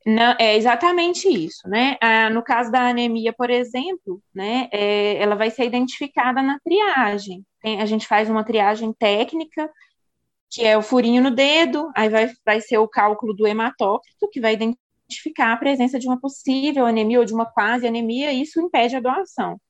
não, 0.06 0.36
é 0.38 0.56
exatamente 0.56 1.28
isso, 1.28 1.68
né? 1.68 1.96
Ah, 2.00 2.30
no 2.30 2.44
caso 2.44 2.70
da 2.70 2.88
anemia, 2.88 3.32
por 3.32 3.50
exemplo, 3.50 4.22
né, 4.32 4.68
é, 4.70 5.16
ela 5.16 5.34
vai 5.34 5.50
ser 5.50 5.64
identificada 5.64 6.40
na 6.40 6.56
triagem. 6.60 7.44
Tem, 7.60 7.82
a 7.82 7.84
gente 7.84 8.06
faz 8.06 8.30
uma 8.30 8.44
triagem 8.44 8.92
técnica 8.92 9.68
que 10.50 10.64
é 10.64 10.76
o 10.76 10.82
furinho 10.82 11.22
no 11.22 11.30
dedo, 11.30 11.90
aí 11.94 12.08
vai, 12.08 12.30
vai 12.44 12.60
ser 12.60 12.78
o 12.78 12.88
cálculo 12.88 13.34
do 13.34 13.46
hematócrito, 13.46 14.28
que 14.30 14.40
vai 14.40 14.54
identificar 14.54 15.52
a 15.52 15.56
presença 15.56 15.98
de 15.98 16.06
uma 16.06 16.20
possível 16.20 16.86
anemia 16.86 17.18
ou 17.18 17.24
de 17.24 17.34
uma 17.34 17.46
quase 17.46 17.86
anemia, 17.86 18.32
e 18.32 18.42
isso 18.42 18.60
impede 18.60 18.96
a 18.96 19.00
doação. 19.00 19.60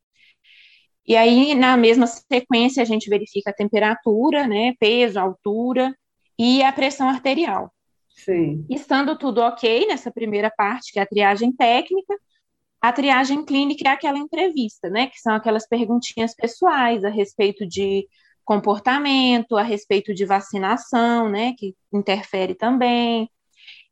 E 1.07 1.17
aí, 1.17 1.55
na 1.55 1.77
mesma 1.77 2.07
sequência, 2.07 2.83
a 2.83 2.87
gente 2.87 3.09
verifica 3.09 3.51
a 3.51 3.55
temperatura, 3.55 4.47
né, 4.47 4.75
peso, 4.79 5.19
altura 5.19 5.95
e 6.39 6.63
a 6.63 6.71
pressão 6.71 7.09
arterial. 7.09 7.73
Sim. 8.11 8.67
Estando 8.69 9.17
tudo 9.17 9.41
ok 9.41 9.87
nessa 9.87 10.11
primeira 10.11 10.51
parte, 10.51 10.93
que 10.93 10.99
é 10.99 11.03
a 11.03 11.07
triagem 11.07 11.51
técnica, 11.53 12.15
a 12.81 12.93
triagem 12.93 13.45
clínica 13.45 13.89
é 13.89 13.93
aquela 13.93 14.19
entrevista, 14.19 14.89
né, 14.91 15.07
que 15.07 15.19
são 15.19 15.35
aquelas 15.35 15.67
perguntinhas 15.67 16.35
pessoais 16.35 17.03
a 17.05 17.09
respeito 17.09 17.67
de 17.67 18.07
comportamento, 18.49 19.59
a 19.59 19.63
respeito 19.63 20.15
de 20.15 20.25
vacinação, 20.25 21.29
né, 21.29 21.53
que 21.59 21.75
interfere 21.93 22.55
também, 22.55 23.31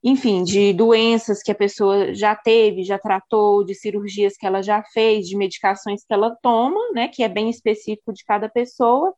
enfim, 0.03 0.43
de 0.43 0.73
doenças 0.73 1.43
que 1.43 1.53
a 1.53 1.55
pessoa 1.55 2.15
já 2.15 2.35
teve, 2.35 2.83
já 2.83 2.99
tratou, 2.99 3.63
de 3.63 3.75
cirurgias 3.75 4.35
que 4.35 4.47
ela 4.47 4.63
já 4.63 4.83
fez, 4.95 5.29
de 5.29 5.37
medicações 5.37 6.03
que 6.07 6.15
ela 6.15 6.35
toma, 6.41 6.81
né, 6.95 7.07
que 7.07 7.23
é 7.23 7.29
bem 7.29 7.51
específico 7.51 8.15
de 8.15 8.25
cada 8.25 8.49
pessoa, 8.49 9.13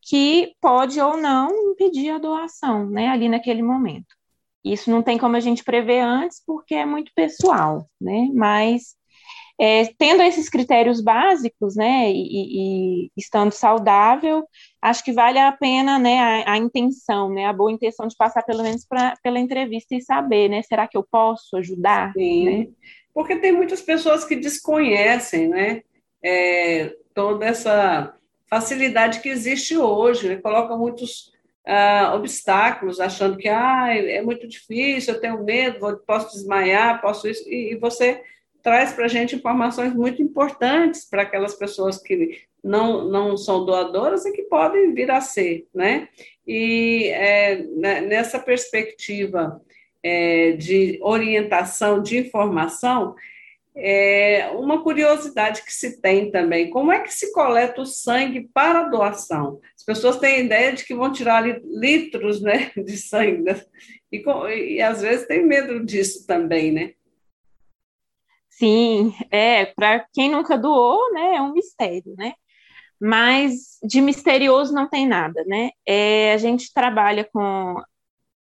que 0.00 0.52
pode 0.60 1.00
ou 1.00 1.16
não 1.16 1.70
impedir 1.70 2.10
a 2.10 2.18
doação, 2.18 2.90
né, 2.90 3.06
ali 3.06 3.28
naquele 3.28 3.62
momento. 3.62 4.16
Isso 4.64 4.90
não 4.90 5.00
tem 5.00 5.16
como 5.16 5.36
a 5.36 5.40
gente 5.40 5.62
prever 5.62 6.00
antes, 6.00 6.42
porque 6.44 6.74
é 6.74 6.84
muito 6.84 7.12
pessoal, 7.14 7.88
né, 8.00 8.28
mas 8.34 8.96
é, 9.62 9.84
tendo 9.96 10.24
esses 10.24 10.48
critérios 10.48 11.00
básicos, 11.00 11.76
né, 11.76 12.10
e, 12.10 13.04
e, 13.04 13.10
estando 13.16 13.52
saudável, 13.52 14.44
acho 14.82 15.04
que 15.04 15.12
vale 15.12 15.38
a 15.38 15.52
pena, 15.52 16.00
né, 16.00 16.18
a, 16.18 16.54
a 16.54 16.58
intenção, 16.58 17.32
né, 17.32 17.46
a 17.46 17.52
boa 17.52 17.70
intenção 17.70 18.08
de 18.08 18.16
passar 18.16 18.42
pelo 18.42 18.64
menos 18.64 18.84
pra, 18.84 19.14
pela 19.22 19.38
entrevista 19.38 19.94
e 19.94 20.02
saber, 20.02 20.48
né, 20.48 20.62
será 20.62 20.88
que 20.88 20.96
eu 20.96 21.06
posso 21.08 21.56
ajudar? 21.58 22.12
Sim, 22.12 22.44
né? 22.44 22.68
porque 23.14 23.36
tem 23.36 23.52
muitas 23.52 23.80
pessoas 23.80 24.24
que 24.24 24.34
desconhecem, 24.34 25.46
né, 25.46 25.82
é, 26.20 26.96
toda 27.14 27.46
essa 27.46 28.16
facilidade 28.50 29.20
que 29.20 29.28
existe 29.28 29.78
hoje, 29.78 30.28
né, 30.28 30.36
coloca 30.38 30.76
muitos 30.76 31.30
ah, 31.64 32.14
obstáculos, 32.16 32.98
achando 32.98 33.36
que 33.36 33.48
ah, 33.48 33.94
é 33.94 34.20
muito 34.22 34.48
difícil, 34.48 35.14
eu 35.14 35.20
tenho 35.20 35.44
medo, 35.44 36.02
posso 36.04 36.32
desmaiar, 36.32 37.00
posso 37.00 37.28
isso, 37.28 37.48
e, 37.48 37.74
e 37.74 37.76
você 37.76 38.20
traz 38.62 38.92
para 38.92 39.06
a 39.06 39.08
gente 39.08 39.36
informações 39.36 39.94
muito 39.94 40.22
importantes 40.22 41.04
para 41.08 41.22
aquelas 41.22 41.54
pessoas 41.54 41.98
que 41.98 42.46
não, 42.62 43.08
não 43.08 43.36
são 43.36 43.64
doadoras 43.64 44.24
e 44.24 44.32
que 44.32 44.42
podem 44.42 44.94
vir 44.94 45.10
a 45.10 45.20
ser, 45.20 45.66
né? 45.74 46.08
E 46.46 47.08
é, 47.08 47.62
né, 47.76 48.00
nessa 48.00 48.38
perspectiva 48.38 49.60
é, 50.02 50.52
de 50.52 50.98
orientação, 51.02 52.02
de 52.02 52.18
informação, 52.18 53.14
é 53.74 54.50
uma 54.54 54.82
curiosidade 54.82 55.64
que 55.64 55.72
se 55.72 56.00
tem 56.00 56.30
também, 56.30 56.68
como 56.68 56.92
é 56.92 57.00
que 57.00 57.12
se 57.12 57.32
coleta 57.32 57.80
o 57.80 57.86
sangue 57.86 58.48
para 58.52 58.88
doação? 58.88 59.60
As 59.74 59.82
pessoas 59.82 60.18
têm 60.18 60.34
a 60.34 60.40
ideia 60.40 60.72
de 60.72 60.84
que 60.84 60.94
vão 60.94 61.10
tirar 61.10 61.42
litros 61.64 62.42
né, 62.42 62.70
de 62.76 62.96
sangue, 62.98 63.42
né? 63.42 63.60
e, 64.12 64.22
e 64.74 64.82
às 64.82 65.00
vezes 65.00 65.26
tem 65.26 65.44
medo 65.46 65.84
disso 65.84 66.26
também, 66.26 66.70
né? 66.70 66.92
Sim, 68.58 69.14
é, 69.30 69.66
para 69.66 70.06
quem 70.12 70.30
nunca 70.30 70.56
doou, 70.58 71.12
né, 71.12 71.36
é 71.36 71.42
um 71.42 71.52
mistério, 71.52 72.14
né? 72.16 72.34
Mas 73.00 73.78
de 73.82 74.00
misterioso 74.00 74.74
não 74.74 74.88
tem 74.88 75.06
nada, 75.06 75.44
né? 75.46 75.70
É, 75.86 76.32
a 76.34 76.38
gente 76.38 76.72
trabalha 76.72 77.28
com 77.32 77.76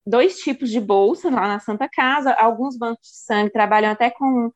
dois 0.05 0.39
tipos 0.39 0.69
de 0.71 0.79
bolsa 0.79 1.29
lá 1.29 1.47
na 1.47 1.59
Santa 1.59 1.89
Casa, 1.89 2.33
alguns 2.33 2.77
bancos 2.77 3.07
de 3.09 3.17
sangue 3.25 3.51
trabalham 3.51 3.91
até 3.91 4.09
com 4.09 4.51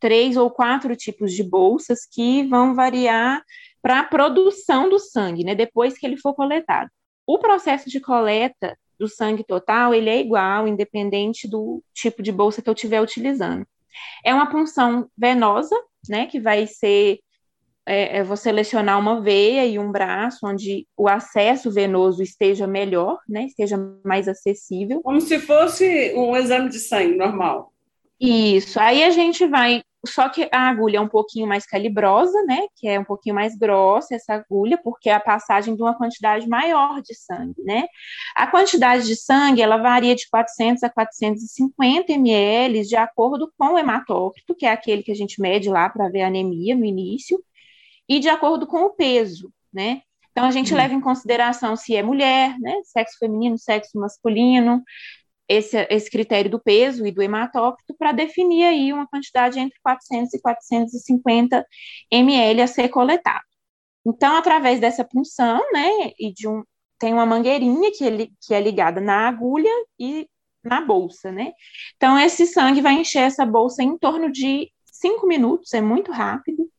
três 0.00 0.36
ou 0.36 0.50
quatro 0.50 0.96
tipos 0.96 1.32
de 1.32 1.42
bolsas 1.44 2.06
que 2.06 2.44
vão 2.48 2.74
variar 2.74 3.42
para 3.82 4.00
a 4.00 4.04
produção 4.04 4.88
do 4.90 4.98
sangue, 4.98 5.44
né, 5.44 5.54
depois 5.54 5.98
que 5.98 6.06
ele 6.06 6.16
for 6.18 6.34
coletado. 6.34 6.90
O 7.26 7.38
processo 7.38 7.90
de 7.90 8.00
coleta 8.00 8.78
do 8.98 9.08
sangue 9.08 9.44
total, 9.44 9.94
ele 9.94 10.10
é 10.10 10.20
igual, 10.20 10.68
independente 10.68 11.48
do 11.48 11.82
tipo 11.94 12.22
de 12.22 12.32
bolsa 12.32 12.62
que 12.62 12.68
eu 12.70 12.74
estiver 12.74 13.00
utilizando. 13.02 13.66
É 14.24 14.34
uma 14.34 14.50
punção 14.50 15.08
venosa, 15.16 15.76
né, 16.08 16.26
que 16.26 16.40
vai 16.40 16.66
ser 16.66 17.18
é, 17.86 18.18
é, 18.18 18.24
vou 18.24 18.36
selecionar 18.36 18.98
uma 18.98 19.20
veia 19.20 19.66
e 19.66 19.78
um 19.78 19.92
braço 19.92 20.46
onde 20.46 20.86
o 20.96 21.06
acesso 21.06 21.70
venoso 21.70 22.22
esteja 22.22 22.66
melhor, 22.66 23.18
né, 23.28 23.44
esteja 23.44 23.76
mais 24.02 24.26
acessível. 24.26 25.02
Como 25.02 25.20
se 25.20 25.38
fosse 25.38 26.14
um 26.16 26.34
exame 26.34 26.70
de 26.70 26.78
sangue 26.78 27.16
normal. 27.16 27.72
Isso. 28.18 28.80
Aí 28.80 29.04
a 29.04 29.10
gente 29.10 29.46
vai 29.46 29.82
só 30.06 30.28
que 30.28 30.48
a 30.52 30.68
agulha 30.68 30.98
é 30.98 31.00
um 31.00 31.08
pouquinho 31.08 31.46
mais 31.46 31.66
calibrosa, 31.66 32.42
né? 32.44 32.66
Que 32.76 32.88
é 32.88 32.98
um 32.98 33.04
pouquinho 33.04 33.34
mais 33.34 33.56
grossa 33.56 34.14
essa 34.14 34.34
agulha, 34.34 34.78
porque 34.82 35.08
é 35.08 35.14
a 35.14 35.20
passagem 35.20 35.74
de 35.74 35.82
uma 35.82 35.96
quantidade 35.96 36.48
maior 36.48 37.00
de 37.02 37.14
sangue, 37.14 37.62
né? 37.62 37.84
A 38.36 38.46
quantidade 38.46 39.06
de 39.06 39.16
sangue, 39.16 39.62
ela 39.62 39.76
varia 39.76 40.14
de 40.14 40.28
400 40.28 40.82
a 40.82 40.90
450 40.90 42.12
ml, 42.12 42.82
de 42.82 42.96
acordo 42.96 43.52
com 43.58 43.74
o 43.74 43.78
hematócrito, 43.78 44.54
que 44.54 44.66
é 44.66 44.72
aquele 44.72 45.02
que 45.02 45.12
a 45.12 45.16
gente 45.16 45.40
mede 45.40 45.68
lá 45.68 45.88
para 45.88 46.08
ver 46.08 46.22
a 46.22 46.26
anemia 46.28 46.74
no 46.74 46.84
início, 46.84 47.38
e 48.08 48.20
de 48.20 48.28
acordo 48.28 48.66
com 48.66 48.84
o 48.84 48.90
peso, 48.90 49.52
né? 49.72 50.02
Então, 50.32 50.44
a 50.44 50.50
gente 50.50 50.72
uhum. 50.72 50.78
leva 50.78 50.94
em 50.94 51.00
consideração 51.00 51.76
se 51.76 51.94
é 51.94 52.02
mulher, 52.02 52.58
né? 52.58 52.74
Sexo 52.84 53.18
feminino, 53.20 53.56
sexo 53.56 53.96
masculino, 53.98 54.82
esse, 55.48 55.76
esse 55.90 56.10
critério 56.10 56.50
do 56.50 56.60
peso 56.60 57.06
e 57.06 57.12
do 57.12 57.22
hematócrito 57.22 57.94
para 57.98 58.12
definir 58.12 58.64
aí 58.64 58.92
uma 58.92 59.06
quantidade 59.06 59.58
entre 59.58 59.78
400 59.82 60.34
e 60.34 60.40
450 60.40 61.66
ml 62.10 62.62
a 62.62 62.66
ser 62.66 62.88
coletado. 62.88 63.44
Então, 64.06 64.36
através 64.36 64.80
dessa 64.80 65.04
punção, 65.04 65.60
né, 65.72 66.12
e 66.18 66.32
de 66.32 66.48
um, 66.48 66.62
tem 66.98 67.12
uma 67.12 67.26
mangueirinha 67.26 67.90
que, 67.92 68.04
ele, 68.04 68.32
que 68.40 68.54
é 68.54 68.60
ligada 68.60 69.00
na 69.00 69.28
agulha 69.28 69.70
e 69.98 70.28
na 70.62 70.80
bolsa, 70.80 71.30
né? 71.32 71.52
Então, 71.96 72.18
esse 72.18 72.46
sangue 72.46 72.80
vai 72.80 72.94
encher 72.94 73.22
essa 73.22 73.44
bolsa 73.46 73.82
em 73.82 73.98
torno 73.98 74.30
de 74.32 74.70
5 74.86 75.26
minutos, 75.26 75.72
é 75.74 75.80
muito 75.80 76.10
rápido. 76.12 76.70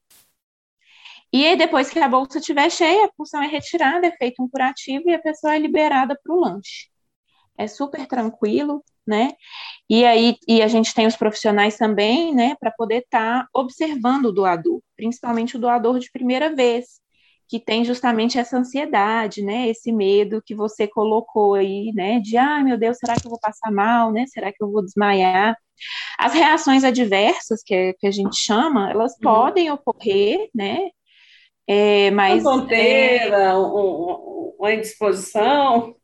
E 1.32 1.45
aí, 1.45 1.56
depois 1.58 1.89
que 1.89 1.99
a 1.99 2.08
bolsa 2.08 2.39
estiver 2.39 2.69
cheia, 2.71 3.06
a 3.06 3.12
punção 3.15 3.41
é 3.43 3.47
retirada, 3.47 4.08
é 4.08 4.12
feito 4.12 4.41
um 4.41 4.49
curativo 4.49 5.10
e 5.10 5.13
a 5.13 5.19
pessoa 5.19 5.56
é 5.56 5.60
liberada 5.60 6.17
para 6.23 6.34
o 6.34 6.39
lanche 6.39 6.95
é 7.58 7.68
super 7.68 8.06
tranquilo, 8.08 8.84
né? 9.06 9.34
E 9.89 10.04
aí 10.06 10.36
e 10.48 10.62
a 10.62 10.68
gente 10.68 10.94
tem 10.94 11.08
os 11.08 11.15
profissionais 11.15 11.78
também, 11.78 12.34
né, 12.34 12.56
para 12.60 12.72
poder 12.72 13.04
estar 13.04 13.44
tá 13.44 13.50
observando 13.54 14.26
o 14.26 14.32
doador, 14.32 14.82
principalmente 14.96 15.56
o 15.56 15.60
doador 15.60 16.00
de 16.00 16.12
primeira 16.12 16.54
vez, 16.54 17.00
que 17.48 17.60
tem 17.60 17.86
justamente 17.86 18.39
essa 18.39 18.58
ansiedade, 18.58 19.44
né, 19.44 19.70
esse 19.70 19.91
medo 19.91 20.41
que 20.44 20.56
você 20.56 20.88
colocou 20.88 21.54
aí, 21.54 21.91
né, 21.94 22.20
de 22.20 22.38
ah, 22.38 22.63
meu 22.63 22.78
Deus, 22.78 22.98
será 22.98 23.15
que 23.15 23.28
eu 23.28 23.30
vou 23.30 23.39
passar 23.39 23.72
mal, 23.72 24.12
né? 24.12 24.26
Será 24.28 24.52
que 24.52 24.63
eu 24.63 24.72
vou 24.72 24.84
desmaiar? 24.84 25.56
As 26.18 26.34
reações 26.34 26.84
adversas 26.84 27.62
que, 27.63 27.76
é, 27.76 27.94
que 27.94 28.08
a 28.08 28.12
gente 28.12 28.38
chama, 28.38 28.89
elas 28.89 29.13
uhum. 29.13 29.20
podem 29.22 29.72
ocorrer, 29.72 30.50
né? 30.56 30.80
É, 31.68 32.12
mas 32.12 32.44
uma 32.44 32.60
tonteira, 32.60 33.38
é... 33.38 33.54
uma 33.56 34.74
indisposição 34.74 35.96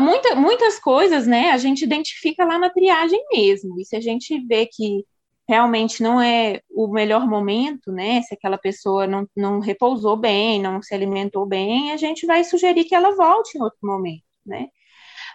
muita, 0.00 0.34
muitas 0.34 0.78
coisas, 0.78 1.26
né, 1.26 1.50
a 1.50 1.58
gente 1.58 1.82
identifica 1.82 2.44
lá 2.44 2.58
na 2.58 2.70
triagem 2.70 3.22
mesmo. 3.32 3.80
E 3.80 3.84
se 3.84 3.96
a 3.96 4.00
gente 4.00 4.38
vê 4.46 4.66
que 4.66 5.04
realmente 5.48 6.02
não 6.02 6.20
é 6.20 6.60
o 6.70 6.88
melhor 6.88 7.26
momento, 7.26 7.92
né, 7.92 8.20
se 8.22 8.34
aquela 8.34 8.58
pessoa 8.58 9.06
não, 9.06 9.26
não 9.36 9.60
repousou 9.60 10.16
bem, 10.16 10.60
não 10.60 10.82
se 10.82 10.94
alimentou 10.94 11.46
bem, 11.46 11.92
a 11.92 11.96
gente 11.96 12.26
vai 12.26 12.44
sugerir 12.44 12.84
que 12.84 12.94
ela 12.94 13.14
volte 13.14 13.56
em 13.56 13.62
outro 13.62 13.78
momento, 13.82 14.24
né. 14.44 14.68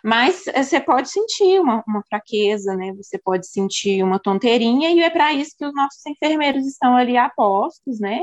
Mas 0.03 0.47
eh, 0.47 0.63
você 0.63 0.79
pode 0.79 1.09
sentir 1.09 1.59
uma, 1.59 1.83
uma 1.87 2.03
fraqueza, 2.09 2.75
né, 2.75 2.93
você 2.93 3.17
pode 3.19 3.47
sentir 3.47 4.03
uma 4.03 4.19
tonteirinha, 4.19 4.91
e 4.91 5.01
é 5.01 5.09
para 5.09 5.33
isso 5.33 5.55
que 5.57 5.65
os 5.65 5.73
nossos 5.73 6.05
enfermeiros 6.05 6.65
estão 6.67 6.95
ali 6.95 7.17
a 7.17 7.29
postos, 7.29 7.99
né, 7.99 8.21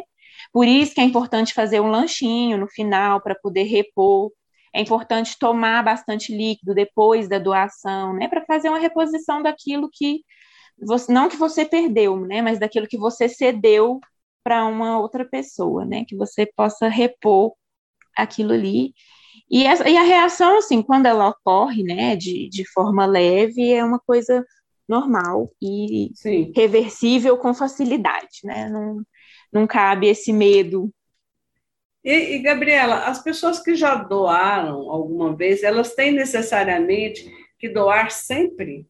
por 0.53 0.67
isso 0.67 0.95
que 0.95 1.01
é 1.01 1.05
importante 1.05 1.55
fazer 1.55 1.81
um 1.81 1.91
lanchinho 1.91 2.59
no 2.59 2.69
final 2.69 3.21
para 3.23 3.35
poder 3.35 3.65
repor 3.65 4.31
é 4.79 4.81
importante 4.81 5.37
tomar 5.37 5.83
bastante 5.83 6.33
líquido 6.33 6.73
depois 6.73 7.29
da 7.29 7.41
doação, 7.41 8.13
né, 8.13 8.29
para 8.29 8.45
fazer 8.45 8.69
uma 8.69 8.79
reposição 8.79 9.43
daquilo 9.43 9.91
que 9.93 10.23
você, 10.81 11.13
não 11.13 11.29
que 11.29 11.37
você 11.37 11.65
perdeu, 11.65 12.21
né, 12.21 12.41
mas 12.41 12.61
daquilo 12.61 12.87
que 12.87 12.97
você 12.97 13.29
cedeu 13.29 13.99
para 14.45 14.65
uma 14.67 15.01
outra 15.01 15.25
pessoa, 15.25 15.85
né, 15.85 16.05
que 16.07 16.15
você 16.15 16.47
possa 16.55 16.87
repor 16.87 17.55
aquilo 18.17 18.53
ali. 18.53 18.95
E 19.51 19.67
a, 19.67 19.89
e 19.89 19.97
a 19.97 20.03
reação, 20.03 20.59
assim, 20.59 20.81
quando 20.81 21.07
ela 21.07 21.29
ocorre, 21.29 21.83
né, 21.83 22.15
de, 22.15 22.49
de 22.49 22.65
forma 22.71 23.05
leve, 23.05 23.73
é 23.73 23.85
uma 23.85 23.99
coisa 23.99 24.47
normal 24.89 25.51
e 25.61 26.13
Sim. 26.15 26.53
reversível 26.55 27.37
com 27.37 27.53
facilidade, 27.53 28.43
né, 28.45 28.69
não, 28.69 29.03
não 29.53 29.67
cabe 29.67 30.07
esse 30.07 30.33
medo 30.33 30.89
e, 32.11 32.37
e, 32.37 32.39
Gabriela, 32.39 33.05
as 33.07 33.23
pessoas 33.23 33.61
que 33.61 33.75
já 33.75 33.95
doaram 33.97 34.91
alguma 34.91 35.37
vez, 35.37 35.63
elas 35.63 35.95
têm 35.95 36.13
necessariamente 36.13 37.31
que 37.59 37.69
doar 37.69 38.11
sempre? 38.11 38.87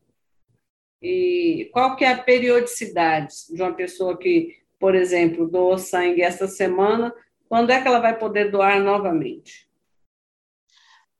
E 1.03 1.69
qual 1.73 1.97
que 1.97 2.05
é 2.05 2.13
a 2.13 2.23
periodicidade 2.23 3.35
de 3.51 3.61
uma 3.61 3.73
pessoa 3.73 4.17
que, 4.17 4.57
por 4.79 4.95
exemplo, 4.95 5.49
doou 5.49 5.79
sangue 5.79 6.23
esta 6.23 6.47
semana, 6.47 7.13
Quando 7.49 7.71
é 7.71 7.81
que 7.81 7.89
ela 7.89 7.99
vai 7.99 8.17
poder 8.17 8.51
doar 8.51 8.79
novamente? 8.79 9.67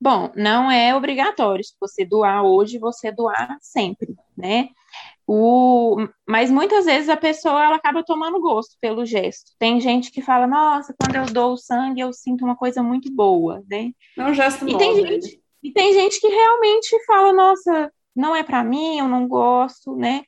Bom, 0.01 0.31
não 0.37 0.71
é 0.71 0.95
obrigatório. 0.95 1.65
Se 1.65 1.75
você 1.81 2.05
doar 2.05 2.45
hoje, 2.45 2.79
você 2.79 3.11
doar 3.11 3.57
sempre, 3.61 4.15
né? 4.37 4.69
O, 5.31 6.09
mas 6.27 6.51
muitas 6.51 6.87
vezes 6.87 7.11
a 7.11 7.17
pessoa 7.17 7.63
ela 7.63 7.77
acaba 7.77 8.03
tomando 8.03 8.41
gosto 8.41 8.79
pelo 8.81 9.05
gesto. 9.05 9.53
Tem 9.59 9.79
gente 9.79 10.11
que 10.11 10.23
fala, 10.23 10.47
nossa, 10.47 10.95
quando 10.99 11.17
eu 11.17 11.27
dou 11.27 11.55
sangue 11.55 12.01
eu 12.01 12.15
sinto 12.15 12.47
uma 12.47 12.57
coisa 12.57 12.83
muito 12.83 13.13
boa, 13.15 13.63
né? 13.69 13.91
É 14.17 14.25
um 14.25 14.33
gesto 14.33 14.67
e 14.67 14.73
novo, 14.73 14.79
tem 14.79 15.03
né? 15.03 15.11
gente 15.11 15.43
E 15.63 15.71
tem 15.71 15.93
gente 15.93 16.19
que 16.19 16.29
realmente 16.29 17.05
fala, 17.05 17.35
nossa, 17.35 17.93
não 18.17 18.35
é 18.35 18.43
para 18.43 18.65
mim, 18.65 18.99
eu 18.99 19.07
não 19.07 19.29
gosto, 19.29 19.95
né? 19.95 20.23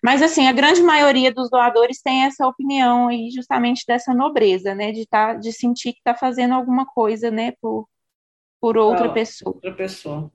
Mas 0.00 0.22
assim, 0.22 0.46
a 0.46 0.52
grande 0.52 0.82
maioria 0.82 1.32
dos 1.34 1.50
doadores 1.50 2.00
tem 2.00 2.22
essa 2.24 2.46
opinião 2.46 3.08
aí, 3.08 3.30
justamente 3.32 3.84
dessa 3.84 4.14
nobreza, 4.14 4.72
né? 4.72 4.92
De, 4.92 5.04
tá, 5.04 5.34
de 5.34 5.52
sentir 5.52 5.94
que 5.94 5.98
está 5.98 6.14
fazendo 6.14 6.54
alguma 6.54 6.86
coisa, 6.86 7.28
né, 7.28 7.52
por, 7.60 7.88
por 8.60 8.78
outra 8.78 9.06
Ah, 9.06 9.12
pessoa. 9.12 9.54
Outra 9.56 9.74
pessoa. 9.74 10.30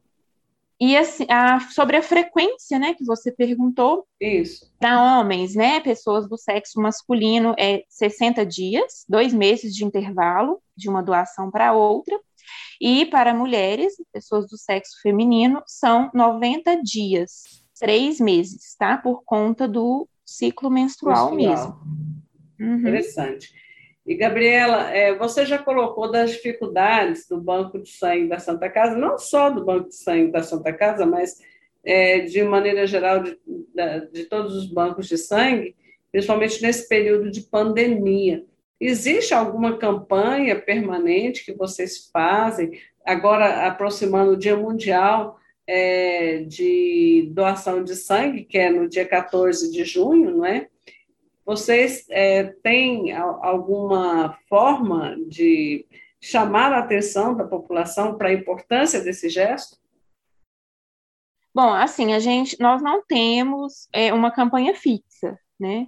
E 0.79 0.95
assim, 0.95 1.25
a, 1.29 1.59
sobre 1.59 1.97
a 1.97 2.01
frequência, 2.01 2.79
né, 2.79 2.93
que 2.93 3.03
você 3.03 3.31
perguntou, 3.31 4.07
Isso. 4.19 4.71
para 4.79 5.19
homens, 5.19 5.53
né, 5.53 5.81
pessoas 5.81 6.27
do 6.29 6.37
sexo 6.37 6.79
masculino, 6.79 7.53
é 7.59 7.83
60 7.89 8.45
dias, 8.45 9.05
dois 9.07 9.33
meses 9.33 9.75
de 9.75 9.83
intervalo 9.83 10.61
de 10.77 10.89
uma 10.89 11.03
doação 11.03 11.51
para 11.51 11.73
outra. 11.73 12.17
E 12.79 13.05
para 13.07 13.33
mulheres, 13.33 13.93
pessoas 14.13 14.47
do 14.47 14.57
sexo 14.57 15.01
feminino, 15.01 15.61
são 15.67 16.09
90 16.13 16.81
dias, 16.81 17.43
três 17.77 18.19
meses, 18.21 18.73
tá? 18.77 18.97
Por 18.97 19.21
conta 19.25 19.67
do 19.67 20.07
ciclo 20.25 20.69
menstrual, 20.69 21.35
Menstrual. 21.35 21.57
mesmo. 21.57 21.99
Uhum. 22.57 22.79
Interessante. 22.79 23.53
E, 24.09 24.15
Gabriela, 24.15 24.89
é, 24.89 25.13
você 25.13 25.45
já 25.45 25.59
colocou 25.59 26.11
das 26.11 26.31
dificuldades 26.31 27.27
do 27.27 27.39
Banco 27.39 27.77
de 27.77 27.91
Sangue 27.91 28.27
da 28.27 28.39
Santa 28.39 28.67
Casa, 28.67 28.97
não 28.97 29.19
só 29.19 29.51
do 29.51 29.63
Banco 29.63 29.89
de 29.89 29.97
Sangue 29.97 30.31
da 30.31 30.41
Santa 30.41 30.73
Casa, 30.73 31.05
mas 31.05 31.37
é, 31.83 32.21
de 32.21 32.41
maneira 32.41 32.87
geral 32.87 33.21
de, 33.21 33.37
de 34.11 34.23
todos 34.25 34.55
os 34.55 34.65
bancos 34.65 35.07
de 35.07 35.15
sangue, 35.15 35.75
principalmente 36.11 36.59
nesse 36.59 36.89
período 36.89 37.29
de 37.29 37.41
pandemia. 37.41 38.43
Existe 38.81 39.35
alguma 39.35 39.77
campanha 39.77 40.59
permanente 40.59 41.45
que 41.45 41.53
vocês 41.53 42.09
fazem, 42.11 42.81
agora 43.05 43.67
aproximando 43.67 44.31
o 44.31 44.37
Dia 44.37 44.57
Mundial 44.57 45.37
é, 45.67 46.45
de 46.47 47.29
Doação 47.31 47.83
de 47.83 47.95
Sangue, 47.95 48.43
que 48.43 48.57
é 48.57 48.71
no 48.71 48.89
dia 48.89 49.05
14 49.05 49.71
de 49.71 49.83
junho, 49.83 50.31
não 50.31 50.45
é? 50.47 50.67
Vocês 51.49 52.05
é, 52.11 52.43
têm 52.61 53.11
al- 53.11 53.43
alguma 53.43 54.37
forma 54.47 55.15
de 55.27 55.83
chamar 56.21 56.71
a 56.71 56.77
atenção 56.77 57.35
da 57.35 57.43
população 57.43 58.15
para 58.15 58.29
a 58.29 58.33
importância 58.33 59.01
desse 59.01 59.29
gesto? 59.29 59.75
Bom, 61.51 61.73
assim, 61.73 62.13
a 62.13 62.19
gente, 62.19 62.55
nós 62.59 62.83
não 62.83 63.03
temos 63.03 63.87
é, 63.91 64.13
uma 64.13 64.29
campanha 64.29 64.75
fixa, 64.75 65.39
né? 65.59 65.87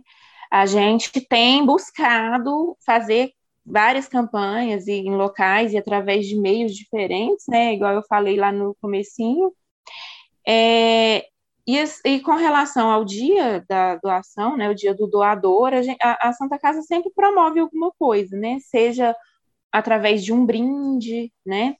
A 0.49 0.65
gente 0.65 1.21
tem 1.21 1.63
buscado 1.63 2.75
fazer 2.83 3.31
várias 3.63 4.07
campanhas 4.07 4.87
e, 4.87 4.93
em 4.93 5.15
locais 5.15 5.73
e 5.73 5.77
através 5.77 6.25
de 6.25 6.39
meios 6.39 6.75
diferentes, 6.75 7.45
né? 7.47 7.75
Igual 7.75 7.93
eu 7.93 8.03
falei 8.09 8.35
lá 8.35 8.51
no 8.51 8.75
comecinho. 8.81 9.53
É, 10.47 11.27
e, 11.67 11.77
e 12.05 12.19
com 12.21 12.35
relação 12.35 12.89
ao 12.89 13.05
dia 13.05 13.63
da 13.67 13.95
doação, 13.97 14.57
né? 14.57 14.69
O 14.69 14.75
dia 14.75 14.93
do 14.93 15.07
doador, 15.07 15.73
a, 15.73 15.81
gen- 15.81 15.97
a- 16.01 16.29
a 16.29 16.33
Santa 16.33 16.57
Casa 16.59 16.81
sempre 16.81 17.11
promove 17.15 17.59
alguma 17.59 17.91
coisa, 17.97 18.35
né? 18.37 18.57
Seja 18.61 19.15
através 19.71 20.23
de 20.23 20.33
um 20.33 20.45
brinde, 20.45 21.31
né? 21.45 21.75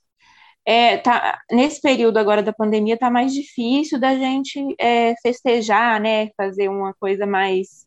É, 0.66 0.98
tá, 0.98 1.40
nesse 1.52 1.82
período 1.82 2.18
agora 2.18 2.44
da 2.44 2.54
pandemia 2.54 2.98
tá 2.98 3.10
mais 3.10 3.34
difícil 3.34 4.00
da 4.00 4.16
gente 4.16 4.60
é, 4.80 5.16
festejar, 5.22 6.00
né? 6.00 6.30
Fazer 6.38 6.70
uma 6.70 6.94
coisa 6.94 7.26
mais 7.26 7.84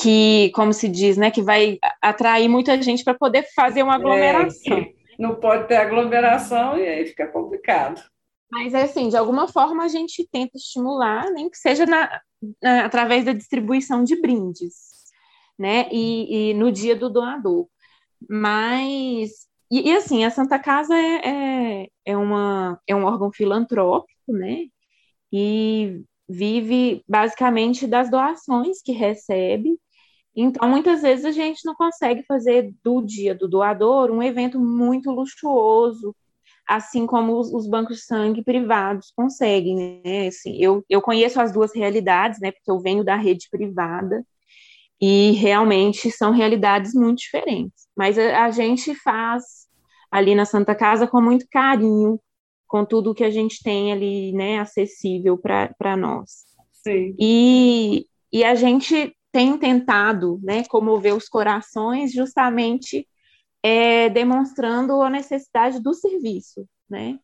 que, 0.00 0.50
como 0.54 0.72
se 0.72 0.88
diz, 0.88 1.16
né? 1.16 1.30
Que 1.30 1.42
vai 1.42 1.78
atrair 2.02 2.48
muita 2.48 2.80
gente 2.82 3.04
para 3.04 3.14
poder 3.14 3.46
fazer 3.54 3.82
uma 3.82 3.94
aglomeração. 3.94 4.78
É, 4.78 4.92
não 5.18 5.36
pode 5.36 5.68
ter 5.68 5.76
aglomeração 5.76 6.76
e 6.78 6.86
aí 6.86 7.06
fica 7.06 7.26
complicado. 7.28 8.02
Mas 8.50 8.74
é 8.74 8.82
assim, 8.82 9.08
de 9.08 9.16
alguma 9.16 9.48
forma 9.48 9.84
a 9.84 9.88
gente 9.88 10.26
tenta 10.30 10.56
estimular, 10.56 11.30
nem 11.32 11.50
que 11.50 11.58
seja 11.58 11.84
na, 11.86 12.20
na- 12.62 12.84
através 12.86 13.24
da 13.24 13.32
distribuição 13.32 14.04
de 14.04 14.20
brindes, 14.20 14.74
né? 15.58 15.88
E, 15.92 16.50
e 16.52 16.54
no 16.54 16.70
dia 16.72 16.94
do 16.96 17.10
doador. 17.10 17.68
Mas 18.30 19.30
e, 19.70 19.90
e, 19.90 19.96
assim, 19.96 20.24
a 20.24 20.30
Santa 20.30 20.58
Casa 20.60 20.94
é, 20.96 21.82
é, 21.84 21.88
é, 22.06 22.16
uma, 22.16 22.80
é 22.86 22.94
um 22.96 23.04
órgão 23.04 23.32
filantrópico, 23.32 24.32
né? 24.32 24.66
E 25.32 26.02
vive 26.28 27.02
basicamente 27.08 27.86
das 27.86 28.10
doações 28.10 28.82
que 28.82 28.92
recebe. 28.92 29.78
Então, 30.36 30.68
muitas 30.68 31.02
vezes 31.02 31.24
a 31.24 31.32
gente 31.32 31.64
não 31.66 31.74
consegue 31.74 32.24
fazer 32.24 32.74
do 32.84 33.02
dia 33.02 33.34
do 33.34 33.48
doador 33.48 34.10
um 34.10 34.22
evento 34.22 34.60
muito 34.60 35.10
luxuoso, 35.10 36.14
assim 36.66 37.06
como 37.06 37.38
os, 37.38 37.52
os 37.52 37.68
bancos 37.68 37.98
de 37.98 38.02
sangue 38.04 38.42
privados 38.42 39.12
conseguem, 39.16 40.02
né? 40.04 40.26
Assim, 40.28 40.56
eu, 40.58 40.84
eu 40.88 41.00
conheço 41.00 41.40
as 41.40 41.52
duas 41.52 41.74
realidades, 41.74 42.40
né? 42.40 42.50
Porque 42.50 42.70
eu 42.70 42.80
venho 42.80 43.04
da 43.04 43.16
rede 43.16 43.48
privada 43.50 44.24
e 45.00 45.32
realmente 45.32 46.10
são 46.10 46.32
realidades 46.32 46.94
muito 46.94 47.18
diferentes. 47.18 47.86
Mas 47.96 48.18
a, 48.18 48.44
a 48.44 48.50
gente 48.50 48.94
faz 48.94 49.66
ali 50.10 50.34
na 50.34 50.44
Santa 50.44 50.74
Casa 50.74 51.06
com 51.06 51.20
muito 51.20 51.46
carinho, 51.50 52.18
com 52.66 52.84
tudo 52.84 53.14
que 53.14 53.24
a 53.24 53.30
gente 53.30 53.62
tem 53.62 53.92
ali, 53.92 54.32
né, 54.32 54.58
acessível 54.58 55.38
para 55.38 55.96
nós. 55.96 56.46
Sim. 56.72 57.14
E, 57.18 58.06
e 58.32 58.44
a 58.44 58.54
gente 58.54 59.14
tem 59.30 59.56
tentado, 59.58 60.40
né, 60.42 60.64
comover 60.64 61.14
os 61.14 61.28
corações 61.28 62.12
justamente 62.12 63.06
é, 63.66 64.08
demonstrando 64.08 65.02
a 65.02 65.10
necessidade 65.10 65.80
do 65.80 65.92
serviço, 65.92 66.68
né? 66.88 67.18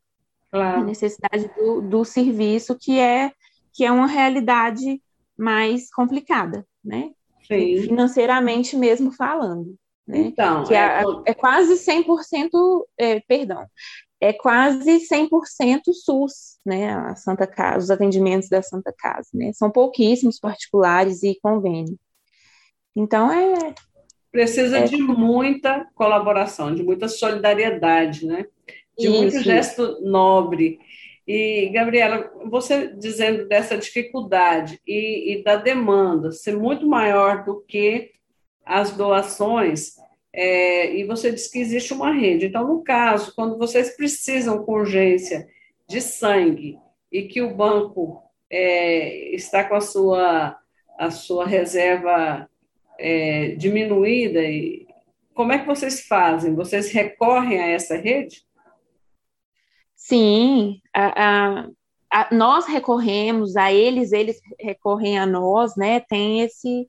A 0.50 0.56
Claro. 0.56 0.84
necessidade 0.84 1.48
do, 1.56 1.80
do 1.80 2.04
serviço 2.04 2.76
que 2.76 2.98
é 2.98 3.32
que 3.72 3.84
é 3.84 3.92
uma 3.92 4.08
realidade 4.08 5.00
mais 5.38 5.88
complicada, 5.94 6.66
né? 6.84 7.12
Sim. 7.46 7.82
Financeiramente 7.82 8.76
mesmo 8.76 9.12
falando, 9.12 9.76
né? 10.04 10.18
Então, 10.18 10.64
Que 10.64 10.74
é, 10.74 11.02
é, 11.02 11.04
é 11.26 11.34
quase 11.34 11.74
100%, 11.74 12.50
é, 12.98 13.20
perdão, 13.20 13.64
é 14.20 14.32
quase 14.32 14.98
100% 15.06 15.92
SUS, 15.94 16.58
né? 16.66 16.92
A 16.92 17.14
Santa 17.14 17.46
Casa, 17.46 17.84
os 17.84 17.90
atendimentos 17.90 18.48
da 18.48 18.62
Santa 18.62 18.92
Casa, 18.92 19.28
né? 19.32 19.52
São 19.52 19.70
pouquíssimos 19.70 20.40
particulares 20.40 21.22
e 21.22 21.38
convênio. 21.40 21.96
Então 22.96 23.30
é 23.30 23.74
precisa 24.32 24.78
é 24.78 24.84
de 24.84 24.96
muita 24.96 25.86
colaboração, 25.94 26.74
de 26.74 26.82
muita 26.82 27.06
solidariedade, 27.06 28.26
né? 28.26 28.46
De 28.98 29.08
muito 29.08 29.36
isso. 29.36 29.44
gesto 29.44 30.00
nobre. 30.00 30.80
E, 31.28 31.70
Gabriela, 31.72 32.32
você 32.46 32.88
dizendo 32.88 33.46
dessa 33.46 33.76
dificuldade 33.76 34.80
e, 34.86 35.34
e 35.34 35.44
da 35.44 35.56
demanda 35.56 36.32
ser 36.32 36.56
muito 36.56 36.86
maior 36.88 37.44
do 37.44 37.60
que 37.60 38.10
as 38.64 38.90
doações, 38.92 39.96
é, 40.32 40.96
e 40.96 41.04
você 41.04 41.30
disse 41.30 41.52
que 41.52 41.58
existe 41.58 41.92
uma 41.92 42.12
rede. 42.12 42.46
Então, 42.46 42.66
no 42.66 42.82
caso, 42.82 43.34
quando 43.34 43.58
vocês 43.58 43.94
precisam 43.96 44.64
com 44.64 44.72
urgência 44.72 45.46
de 45.86 46.00
sangue 46.00 46.78
e 47.10 47.22
que 47.22 47.42
o 47.42 47.54
banco 47.54 48.22
é, 48.50 49.34
está 49.34 49.62
com 49.62 49.74
a 49.74 49.80
sua, 49.80 50.56
a 50.98 51.10
sua 51.10 51.46
reserva 51.46 52.48
é, 52.98 53.54
diminuída, 53.56 54.42
e 54.42 54.86
como 55.34 55.52
é 55.52 55.58
que 55.58 55.66
vocês 55.66 56.06
fazem? 56.06 56.54
Vocês 56.54 56.90
recorrem 56.92 57.60
a 57.60 57.66
essa 57.68 57.96
rede? 57.96 58.42
Sim, 59.94 60.80
a, 60.94 61.24
a, 61.24 61.68
a, 62.12 62.34
nós 62.34 62.66
recorremos 62.66 63.56
a 63.56 63.72
eles, 63.72 64.12
eles 64.12 64.40
recorrem 64.58 65.18
a 65.18 65.24
nós, 65.24 65.76
né? 65.76 66.00
Tem 66.00 66.42
esse, 66.42 66.88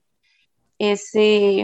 esse, 0.80 1.62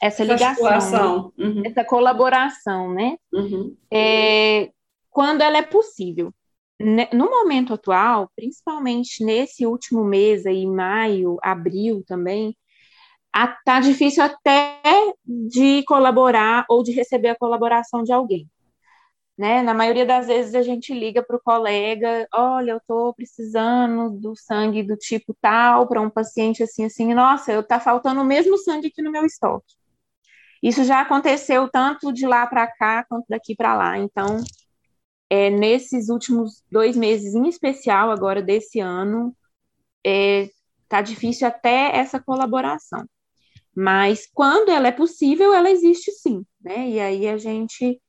essa, 0.00 0.22
essa 0.22 0.24
ligação, 0.24 1.32
né? 1.36 1.46
uhum. 1.46 1.62
essa 1.64 1.84
colaboração, 1.84 2.92
né? 2.92 3.16
Uhum. 3.32 3.76
É, 3.92 4.70
quando 5.10 5.42
ela 5.42 5.58
é 5.58 5.62
possível. 5.62 6.32
No 6.78 7.30
momento 7.30 7.72
atual, 7.72 8.30
principalmente 8.36 9.24
nesse 9.24 9.64
último 9.64 10.04
mês 10.04 10.44
aí, 10.44 10.66
maio, 10.66 11.38
abril 11.42 12.04
também, 12.06 12.54
tá 13.64 13.80
difícil 13.80 14.22
até 14.22 14.80
de 15.24 15.82
colaborar 15.84 16.64
ou 16.68 16.82
de 16.82 16.92
receber 16.92 17.28
a 17.28 17.36
colaboração 17.36 18.02
de 18.02 18.12
alguém. 18.12 18.48
Né? 19.36 19.62
Na 19.62 19.74
maioria 19.74 20.06
das 20.06 20.26
vezes 20.26 20.54
a 20.54 20.62
gente 20.62 20.94
liga 20.94 21.22
para 21.22 21.36
o 21.36 21.42
colega, 21.42 22.26
olha, 22.32 22.72
eu 22.72 22.78
estou 22.78 23.12
precisando 23.14 24.10
do 24.18 24.34
sangue 24.34 24.82
do 24.82 24.96
tipo 24.96 25.36
tal 25.40 25.86
para 25.86 26.00
um 26.00 26.08
paciente 26.08 26.62
assim, 26.62 26.86
assim, 26.86 27.12
nossa, 27.12 27.52
eu 27.52 27.62
tá 27.62 27.78
faltando 27.78 28.22
o 28.22 28.24
mesmo 28.24 28.56
sangue 28.56 28.88
aqui 28.88 29.02
no 29.02 29.12
meu 29.12 29.26
estoque. 29.26 29.74
Isso 30.62 30.84
já 30.84 31.00
aconteceu 31.02 31.68
tanto 31.68 32.12
de 32.12 32.26
lá 32.26 32.46
para 32.46 32.66
cá 32.66 33.04
quanto 33.08 33.26
daqui 33.28 33.54
para 33.54 33.74
lá. 33.74 33.98
Então, 33.98 34.42
é, 35.30 35.50
nesses 35.50 36.08
últimos 36.08 36.62
dois 36.70 36.96
meses, 36.96 37.34
em 37.34 37.48
especial 37.48 38.10
agora 38.10 38.42
desse 38.42 38.80
ano, 38.80 39.36
é, 40.04 40.48
tá 40.88 41.02
difícil 41.02 41.46
até 41.46 41.96
essa 41.96 42.20
colaboração. 42.20 43.06
Mas 43.76 44.26
quando 44.32 44.70
ela 44.70 44.88
é 44.88 44.92
possível, 44.92 45.52
ela 45.52 45.70
existe 45.70 46.10
sim, 46.12 46.42
né? 46.64 46.88
E 46.88 46.98
aí 46.98 47.28
a 47.28 47.36
gente 47.36 48.00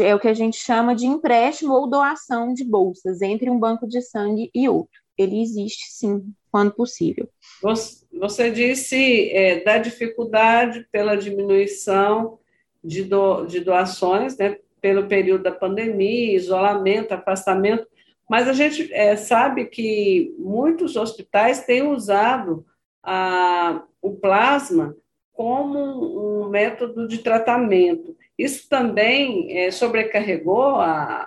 é 0.00 0.14
o 0.14 0.20
que 0.20 0.28
a 0.28 0.34
gente 0.34 0.56
chama 0.56 0.94
de 0.94 1.06
empréstimo 1.06 1.72
ou 1.74 1.88
doação 1.88 2.52
de 2.52 2.64
bolsas 2.64 3.20
entre 3.22 3.50
um 3.50 3.58
banco 3.58 3.86
de 3.86 4.00
sangue 4.00 4.50
e 4.54 4.68
outro. 4.68 5.00
Ele 5.18 5.40
existe 5.40 5.90
sim, 5.90 6.32
quando 6.50 6.72
possível. 6.72 7.28
Você, 7.62 8.50
disse 8.50 9.30
é, 9.30 9.62
da 9.62 9.78
dificuldade 9.78 10.86
pela 10.90 11.16
diminuição 11.16 12.38
de, 12.82 13.04
do, 13.04 13.44
de 13.44 13.60
doações, 13.60 14.36
né, 14.36 14.56
pelo 14.80 15.06
período 15.06 15.44
da 15.44 15.52
pandemia, 15.52 16.34
isolamento, 16.34 17.12
afastamento, 17.12 17.86
mas 18.28 18.48
a 18.48 18.52
gente 18.52 18.92
é, 18.92 19.16
sabe 19.16 19.66
que 19.66 20.34
muitos 20.38 20.96
hospitais 20.96 21.64
têm 21.64 21.86
usado 21.86 22.64
a, 23.02 23.82
o 24.00 24.12
plasma 24.12 24.96
como 25.42 26.44
um 26.44 26.48
método 26.48 27.08
de 27.08 27.18
tratamento. 27.18 28.16
Isso 28.38 28.68
também 28.68 29.58
é, 29.58 29.72
sobrecarregou 29.72 30.76
a, 30.76 31.26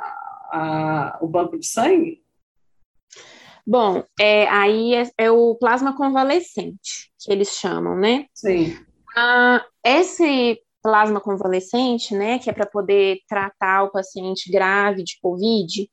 a, 0.54 1.20
o 1.22 1.28
banco 1.28 1.60
de 1.60 1.68
sangue? 1.68 2.24
Bom, 3.68 4.06
é, 4.18 4.48
aí 4.48 4.96
é, 4.96 5.12
é, 5.18 5.30
o 5.30 5.56
plasma 5.56 5.98
convalescente, 5.98 7.12
que 7.20 7.30
eles 7.30 7.58
chamam, 7.58 7.98
né? 7.98 8.26
Sim. 8.34 8.78
Ah, 9.18 9.66
esse 9.84 10.62
plasma 10.82 11.20
convalescente, 11.20 12.16
né, 12.16 12.40
que 12.40 12.50
é 12.50 12.54
para 12.54 12.66
poder 12.66 13.20
tratar 13.28 13.84
o 13.84 13.92
paciente 13.92 14.50
grave 14.50 15.04
de 15.04 15.20
Covid, 15.22 15.90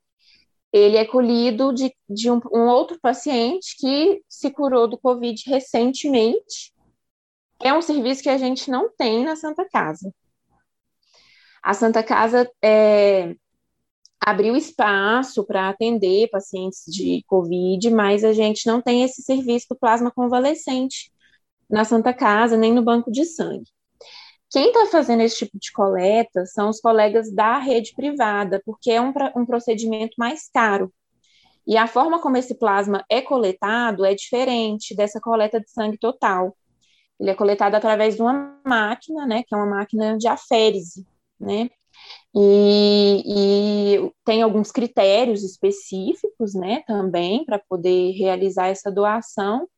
ele 0.73 0.97
é 0.97 1.05
colhido 1.05 1.73
de, 1.73 1.93
de 2.09 2.31
um, 2.31 2.41
um, 2.53 2.69
outro 2.69 3.01
paciente 3.03 3.75
que 3.81 4.23
se 4.29 4.49
curou 4.49 4.87
do 4.87 4.97
Covid 4.97 5.43
recentemente. 5.45 6.73
É 7.63 7.73
um 7.73 7.81
serviço 7.81 8.23
que 8.23 8.29
a 8.29 8.39
gente 8.39 8.71
não 8.71 8.91
tem 8.91 9.25
na 9.25 9.37
Santa 9.37 9.65
Casa. 9.69 10.13
A 11.63 11.73
Santa 11.75 12.03
Casa 12.03 12.51
é, 12.61 13.37
abriu 14.21 14.57
espaço 14.57 15.45
para 15.45 15.69
atender 15.69 16.29
pacientes 16.29 16.85
de 16.87 17.23
Covid, 17.27 17.89
mas 17.91 18.25
a 18.25 18.33
gente 18.33 18.67
não 18.67 18.81
tem 18.81 19.05
esse 19.05 19.23
serviço 19.23 19.67
do 19.71 19.77
plasma 19.77 20.11
convalescente 20.11 21.13
na 21.71 21.85
Santa 21.85 22.13
Casa, 22.13 22.57
nem 22.57 22.73
no 22.73 22.83
banco 22.83 23.11
de 23.13 23.25
sangue. 23.25 23.71
Quem 24.51 24.69
está 24.69 24.87
fazendo 24.87 25.23
esse 25.23 25.39
tipo 25.39 25.59
de 25.59 25.73
coleta 25.73 26.45
são 26.47 26.69
os 26.69 26.81
colegas 26.81 27.33
da 27.33 27.59
rede 27.59 27.95
privada, 27.95 28.61
porque 28.67 28.91
é 28.91 29.01
um, 29.01 29.13
um 29.37 29.47
procedimento 29.47 30.15
mais 30.19 30.51
caro. 30.53 30.93
E 31.67 31.77
a 31.77 31.87
forma 31.87 32.21
como 32.21 32.37
esse 32.37 32.57
plasma 32.57 33.05
é 33.09 33.23
coletado 33.23 34.05
é 34.05 34.15
diferente 34.15 34.95
dessa 34.95 35.21
coleta 35.21 35.61
de 35.61 35.71
sangue 35.71 35.97
total. 35.97 36.57
Ele 37.23 37.31
é 37.31 37.35
coletado 37.35 37.77
através 37.77 38.17
de 38.17 38.23
uma 38.23 38.61
máquina, 38.67 39.25
né, 39.25 39.45
que 39.47 39.55
é 39.55 39.57
uma 39.57 39.77
máquina 39.77 40.19
de 40.19 40.27
aférese, 40.27 41.07
né, 41.39 41.71
e, 42.35 43.23
e, 43.25 44.13
tem 44.25 44.43
alguns 44.43 44.73
critérios 44.73 45.45
específicos, 45.45 46.53
né, 46.53 46.83
também, 46.85 47.45
para 47.45 47.61
poder 47.61 48.11
realizar 48.13 48.67
essa 48.69 48.91
doação, 48.91 49.69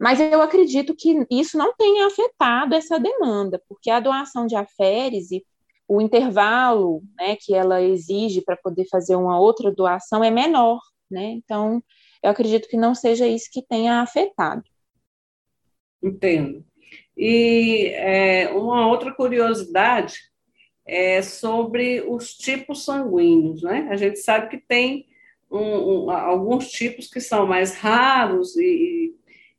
mas 0.00 0.18
eu 0.18 0.40
acredito 0.40 0.94
que 0.96 1.26
isso 1.30 1.58
não 1.58 1.74
tenha 1.76 2.06
afetado 2.06 2.74
essa 2.74 2.98
demanda, 2.98 3.62
porque 3.68 3.90
a 3.90 4.00
doação 4.00 4.46
de 4.46 4.56
aférese, 4.56 5.44
o 5.86 6.00
intervalo 6.00 7.02
né, 7.18 7.36
que 7.38 7.54
ela 7.54 7.82
exige 7.82 8.40
para 8.40 8.56
poder 8.56 8.86
fazer 8.90 9.14
uma 9.14 9.38
outra 9.38 9.70
doação 9.70 10.24
é 10.24 10.30
menor, 10.30 10.80
né? 11.10 11.32
Então, 11.32 11.82
eu 12.22 12.30
acredito 12.30 12.66
que 12.66 12.76
não 12.78 12.94
seja 12.94 13.26
isso 13.26 13.50
que 13.52 13.62
tenha 13.62 14.00
afetado. 14.00 14.62
Entendo. 16.02 16.64
E 17.16 17.88
é, 17.94 18.48
uma 18.50 18.88
outra 18.88 19.12
curiosidade 19.12 20.14
é 20.84 21.22
sobre 21.22 22.00
os 22.08 22.34
tipos 22.34 22.84
sanguíneos, 22.84 23.62
né? 23.62 23.86
A 23.90 23.96
gente 23.96 24.18
sabe 24.18 24.48
que 24.48 24.58
tem 24.58 25.06
um, 25.50 26.06
um, 26.06 26.10
alguns 26.10 26.70
tipos 26.70 27.08
que 27.08 27.20
são 27.20 27.46
mais 27.46 27.74
raros 27.74 28.56
e, 28.56 29.14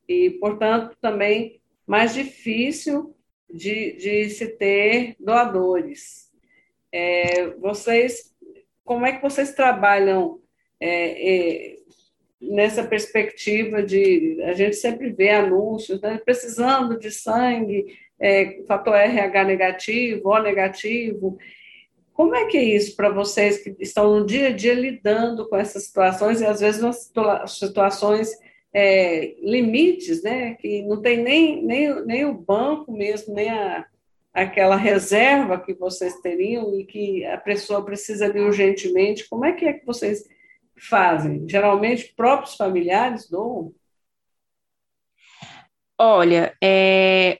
e, 0.08 0.32
portanto, 0.32 0.98
também 1.00 1.62
mais 1.86 2.14
difícil 2.14 3.16
de, 3.50 3.94
de 3.94 4.30
se 4.30 4.48
ter 4.58 5.16
doadores. 5.20 6.32
É, 6.92 7.52
vocês, 7.52 8.36
como 8.84 9.06
é 9.06 9.14
que 9.14 9.22
vocês 9.22 9.54
trabalham 9.54 10.42
é, 10.80 11.76
é, 11.76 11.80
nessa 12.50 12.84
perspectiva 12.84 13.82
de 13.82 14.42
a 14.44 14.54
gente 14.54 14.76
sempre 14.76 15.12
vê 15.12 15.30
anúncios, 15.30 16.02
né, 16.02 16.20
precisando 16.24 16.98
de 16.98 17.12
sangue, 17.12 17.86
é, 18.20 18.62
fator 18.68 18.96
RH 18.96 19.44
negativo, 19.44 20.30
O 20.30 20.40
negativo. 20.40 21.38
Como 22.14 22.36
é 22.36 22.46
que 22.46 22.58
é 22.58 22.64
isso 22.64 22.96
para 22.96 23.10
vocês 23.10 23.58
que 23.58 23.76
estão 23.80 24.20
no 24.20 24.26
dia 24.26 24.48
a 24.48 24.52
dia 24.52 24.74
lidando 24.74 25.48
com 25.50 25.56
essas 25.56 25.86
situações 25.86 26.42
e 26.42 26.46
às 26.46 26.60
vezes 26.60 26.82
situações 27.48 28.32
é, 28.74 29.34
limites, 29.42 30.22
né? 30.22 30.54
Que 30.56 30.84
não 30.84 31.02
tem 31.02 31.24
nem, 31.24 31.64
nem, 31.66 32.06
nem 32.06 32.26
o 32.26 32.34
banco 32.34 32.92
mesmo, 32.92 33.34
nem 33.34 33.50
a, 33.50 33.86
aquela 34.34 34.76
reserva 34.76 35.60
que 35.60 35.74
vocês 35.74 36.20
teriam 36.22 36.80
e 36.80 36.86
que 36.86 37.26
a 37.26 37.38
pessoa 37.38 37.84
precisa 37.84 38.30
de 38.30 38.40
urgentemente. 38.40 39.28
Como 39.28 39.46
é 39.46 39.52
que 39.52 39.66
é 39.66 39.74
que 39.74 39.86
vocês 39.86 40.28
fazem? 40.80 41.48
Geralmente, 41.48 42.14
próprios 42.16 42.56
familiares 42.56 43.30
doam? 43.30 43.74
Olha, 45.98 46.56
é, 46.62 47.40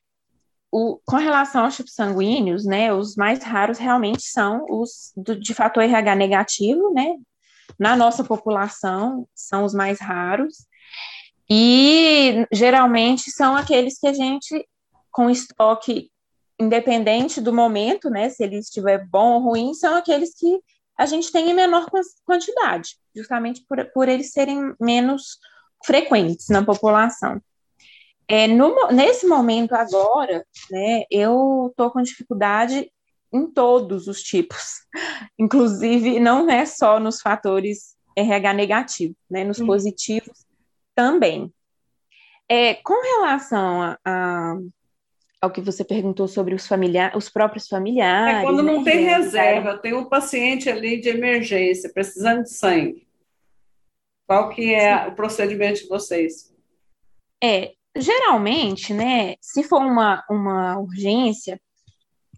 o, 0.72 1.00
com 1.06 1.18
relação 1.18 1.66
aos 1.66 1.76
tipos 1.76 1.94
sanguíneos, 1.94 2.66
né, 2.66 2.94
os 2.94 3.16
mais 3.16 3.44
raros 3.44 3.78
realmente 3.78 4.24
são 4.24 4.66
os 4.70 5.12
do, 5.16 5.40
de 5.40 5.54
fator 5.54 5.84
RH 5.84 6.16
negativo, 6.16 6.94
né? 6.94 7.16
Na 7.80 7.96
nossa 7.96 8.24
população, 8.24 9.28
são 9.36 9.66
os 9.66 9.74
mais 9.74 10.00
raros. 10.00 10.66
E 11.50 12.48
geralmente 12.52 13.32
são 13.32 13.56
aqueles 13.56 14.00
que 14.00 14.08
a 14.08 14.14
gente, 14.14 14.68
com 15.12 15.30
estoque 15.30 16.10
independente 16.60 17.42
do 17.42 17.54
momento, 17.54 18.10
né, 18.10 18.30
se 18.30 18.44
ele 18.44 18.58
estiver 18.58 19.06
bom 19.08 19.34
ou 19.34 19.42
ruim, 19.42 19.74
são 19.74 19.96
aqueles 19.96 20.34
que 20.34 20.60
a 20.98 21.06
gente 21.06 21.32
tem 21.32 21.50
em 21.50 21.54
menor 21.54 21.88
quantidade, 22.26 22.98
justamente 23.16 23.64
por, 23.68 23.84
por 23.94 24.08
eles 24.08 24.32
serem 24.32 24.74
menos 24.80 25.40
frequentes 25.86 26.48
na 26.50 26.64
população. 26.64 27.42
É, 28.28 28.48
no, 28.48 28.88
nesse 28.92 29.28
momento 29.28 29.74
agora, 29.74 30.46
né, 30.72 31.04
eu 31.12 31.68
estou 31.70 31.92
com 31.92 32.02
dificuldade 32.02 32.90
em 33.32 33.52
todos 33.52 34.08
os 34.08 34.22
tipos, 34.22 34.86
inclusive 35.38 36.20
não 36.20 36.50
é 36.50 36.66
só 36.66 37.00
nos 37.00 37.20
fatores 37.20 37.96
RH 38.16 38.54
negativo, 38.54 39.16
né, 39.30 39.44
nos 39.44 39.60
hum. 39.60 39.66
positivos 39.66 40.46
também. 40.96 41.52
É, 42.48 42.76
com 42.76 43.02
relação 43.02 43.82
a, 43.82 43.98
a, 44.06 44.56
ao 45.44 45.52
que 45.52 45.60
você 45.60 45.84
perguntou 45.84 46.26
sobre 46.26 46.56
os 46.56 46.66
familiares, 46.66 47.18
os 47.18 47.28
próprios 47.28 47.68
familiares. 47.68 48.38
É 48.38 48.42
quando 48.44 48.64
não 48.64 48.82
né, 48.82 48.90
tem 48.90 49.04
reserva, 49.04 49.78
tem 49.78 49.94
um 49.94 50.06
paciente 50.06 50.70
ali 50.70 51.02
de 51.02 51.10
emergência, 51.10 51.92
precisando 51.92 52.44
de 52.44 52.50
sangue. 52.50 53.06
Qual 54.26 54.48
que 54.52 54.74
é 54.74 55.04
Sim. 55.04 55.10
o 55.10 55.16
procedimento 55.16 55.82
de 55.82 55.90
vocês? 55.90 56.56
É, 57.44 57.74
geralmente, 57.94 58.94
né, 58.94 59.36
se 59.42 59.64
for 59.64 59.82
uma, 59.82 60.24
uma 60.30 60.80
urgência, 60.80 61.60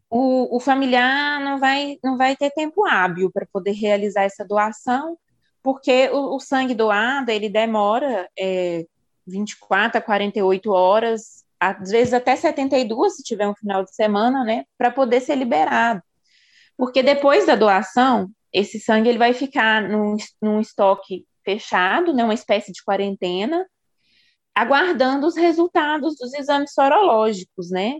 o, 0.09 0.57
o 0.57 0.59
familiar 0.59 1.39
não 1.41 1.59
vai, 1.59 1.99
não 2.03 2.17
vai 2.17 2.35
ter 2.35 2.49
tempo 2.49 2.87
hábil 2.87 3.29
para 3.31 3.45
poder 3.53 3.73
realizar 3.73 4.23
essa 4.23 4.43
doação, 4.43 5.15
porque 5.61 6.09
o, 6.09 6.37
o 6.37 6.39
sangue 6.39 6.73
doado, 6.73 7.29
ele 7.29 7.49
demora 7.49 8.27
é, 8.35 8.83
24 9.27 9.99
a 9.99 10.01
48 10.01 10.71
horas, 10.71 11.44
às 11.71 11.89
vezes 11.89 12.13
até 12.13 12.35
72, 12.35 13.15
se 13.15 13.23
tiver 13.23 13.47
um 13.47 13.55
final 13.55 13.83
de 13.83 13.93
semana, 13.93 14.43
né, 14.43 14.65
para 14.77 14.91
poder 14.91 15.21
ser 15.21 15.35
liberado. 15.35 16.01
Porque 16.77 17.01
depois 17.01 17.45
da 17.45 17.55
doação, 17.55 18.29
esse 18.53 18.79
sangue 18.79 19.09
ele 19.09 19.17
vai 19.17 19.33
ficar 19.33 19.81
num, 19.81 20.15
num 20.41 20.59
estoque 20.59 21.25
fechado, 21.43 22.13
né, 22.13 22.23
uma 22.23 22.33
espécie 22.33 22.71
de 22.71 22.83
quarentena, 22.83 23.65
aguardando 24.53 25.27
os 25.27 25.35
resultados 25.35 26.15
dos 26.17 26.33
exames 26.33 26.73
sorológicos, 26.73 27.69
né? 27.69 27.99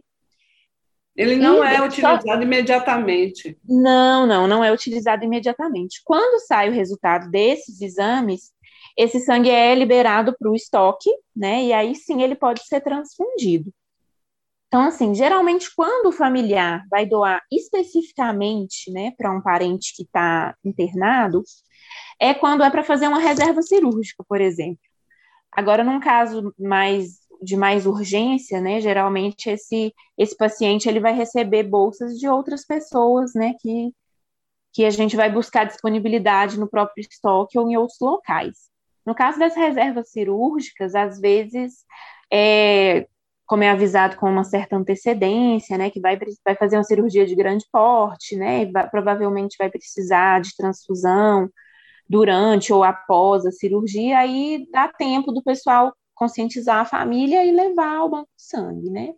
Ele 1.16 1.38
não 1.38 1.64
e 1.64 1.68
é 1.68 1.82
utilizado 1.82 2.24
só... 2.24 2.42
imediatamente. 2.42 3.58
Não, 3.64 4.26
não, 4.26 4.48
não 4.48 4.64
é 4.64 4.72
utilizado 4.72 5.24
imediatamente. 5.24 6.02
Quando 6.04 6.46
sai 6.46 6.70
o 6.70 6.74
resultado 6.74 7.30
desses 7.32 7.82
exames, 7.82 8.52
esse 8.98 9.20
sangue 9.20 9.50
é 9.50 9.76
liberado 9.76 10.36
para 10.38 10.50
o 10.50 10.56
estoque, 10.56 11.10
né? 11.36 11.64
E 11.66 11.74
aí 11.74 11.96
sim 11.96 12.22
ele 12.22 12.36
pode 12.36 12.66
ser 12.66 12.82
transfundido. 12.82 13.72
Então, 14.68 14.82
assim, 14.88 15.14
geralmente 15.16 15.74
quando 15.76 16.08
o 16.08 16.12
familiar 16.12 16.84
vai 16.90 17.06
doar 17.06 17.42
especificamente, 17.52 18.92
né, 18.92 19.12
para 19.18 19.32
um 19.32 19.42
parente 19.42 19.94
que 19.96 20.04
está 20.04 20.56
internado, 20.66 21.44
é 22.20 22.34
quando 22.34 22.64
é 22.64 22.70
para 22.70 22.84
fazer 22.84 23.08
uma 23.08 23.20
reserva 23.20 23.62
cirúrgica, 23.62 24.24
por 24.28 24.42
exemplo. 24.42 24.82
Agora, 25.52 25.84
num 25.84 26.00
caso 26.00 26.54
mais 26.60 27.26
de 27.42 27.56
mais 27.58 27.86
urgência, 27.86 28.62
né, 28.62 28.82
geralmente 28.82 29.50
esse 29.50 29.94
esse 30.18 30.36
paciente 30.36 30.90
ele 30.90 31.00
vai 31.00 31.14
receber 31.14 31.64
bolsas 31.64 32.18
de 32.20 32.28
outras 32.28 32.66
pessoas, 32.66 33.34
né, 33.34 33.54
que 33.60 33.94
que 34.74 34.86
a 34.86 34.90
gente 34.90 35.16
vai 35.16 35.32
buscar 35.32 35.66
disponibilidade 35.66 36.60
no 36.60 36.70
próprio 36.70 37.02
estoque 37.02 37.58
ou 37.58 37.70
em 37.70 37.78
outros 37.78 38.00
locais. 38.02 38.70
No 39.06 39.16
caso 39.16 39.40
das 39.40 39.56
reservas 39.56 40.10
cirúrgicas, 40.12 40.96
às 40.96 41.20
vezes, 41.20 41.86
é, 42.32 43.08
como 43.46 43.64
é 43.64 43.70
avisado 43.70 44.18
com 44.18 44.30
uma 44.30 44.44
certa 44.44 44.76
antecedência, 44.76 45.78
né, 45.78 45.90
que 45.90 46.00
vai, 46.00 46.18
vai 46.44 46.56
fazer 46.56 46.78
uma 46.78 46.84
cirurgia 46.84 47.26
de 47.26 47.36
grande 47.36 47.66
porte, 47.72 48.36
né, 48.36 48.66
vai, 48.72 48.90
provavelmente 48.90 49.56
vai 49.60 49.70
precisar 49.70 50.42
de 50.42 50.56
transfusão 50.56 51.50
durante 52.10 52.74
ou 52.74 52.84
após 52.84 53.46
a 53.46 53.52
cirurgia, 53.52 54.20
aí 54.20 54.68
dá 54.72 54.88
tempo 54.88 55.32
do 55.32 55.44
pessoal 55.44 55.94
conscientizar 56.16 56.80
a 56.80 56.86
família 56.86 57.46
e 57.46 57.52
levar 57.52 57.98
ao 57.98 58.10
banco 58.10 58.30
de 58.36 58.44
sangue, 58.44 58.90
né? 58.90 59.14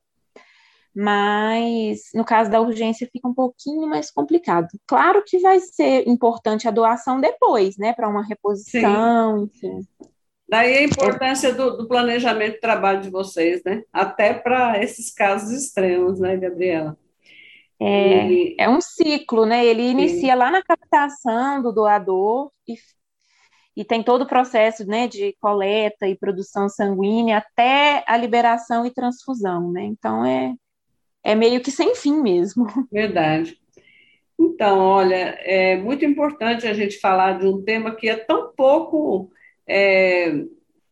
Mas 1.00 2.10
no 2.16 2.26
caso 2.26 2.50
da 2.50 2.60
urgência 2.60 3.08
fica 3.14 3.28
um 3.28 3.34
pouquinho 3.34 3.88
mais 3.88 4.10
complicado. 4.10 4.68
Claro 4.88 5.24
que 5.24 5.38
vai 5.38 5.60
ser 5.60 6.08
importante 6.08 6.68
a 6.68 6.72
doação 6.72 7.22
depois, 7.22 7.78
né, 7.78 7.94
para 7.94 8.10
uma 8.10 8.26
reposição, 8.26 9.48
Sim. 9.54 9.68
enfim. 9.68 9.88
Daí 10.50 10.78
a 10.78 10.84
importância 10.84 11.54
do, 11.54 11.78
do, 11.78 11.88
planejamento 11.88 12.54
de 12.54 12.62
trabalho 12.62 13.02
de 13.02 13.12
vocês, 13.12 13.62
né? 13.64 13.84
Até 13.94 14.34
para 14.34 14.82
esses 14.82 15.14
casos 15.14 15.52
extremos, 15.52 16.20
né, 16.20 16.36
Gabriela? 16.36 16.98
É, 17.80 18.28
e... 18.28 18.56
é 18.58 18.68
um 18.68 18.82
ciclo, 18.82 19.46
né? 19.46 19.64
Ele 19.64 19.84
Sim. 19.84 19.90
inicia 19.90 20.34
lá 20.34 20.50
na 20.50 20.64
captação 20.64 21.62
do 21.62 21.72
doador 21.72 22.50
e, 22.68 22.76
e 23.76 23.86
tem 23.86 24.02
todo 24.02 24.24
o 24.24 24.28
processo 24.28 24.84
né, 24.88 25.08
de 25.08 25.36
coleta 25.40 26.08
e 26.08 26.18
produção 26.18 26.68
sanguínea 26.68 27.38
até 27.38 28.04
a 28.08 28.18
liberação 28.18 28.84
e 28.84 28.90
transfusão, 28.90 29.72
né? 29.72 29.84
Então 29.84 30.26
é, 30.26 30.56
é 31.28 31.36
meio 31.36 31.60
que 31.60 31.70
sem 31.70 31.94
fim 31.94 32.22
mesmo. 32.22 32.66
Verdade. 32.90 33.60
Então, 34.40 34.80
olha, 34.80 35.38
é 35.42 35.76
muito 35.76 36.06
importante 36.06 36.66
a 36.66 36.74
gente 36.74 37.02
falar 37.02 37.38
de 37.38 37.46
um 37.46 37.62
tema 37.62 37.94
que 37.94 38.08
é 38.08 38.16
tão 38.16 38.54
pouco 38.56 39.30
é, 39.68 40.32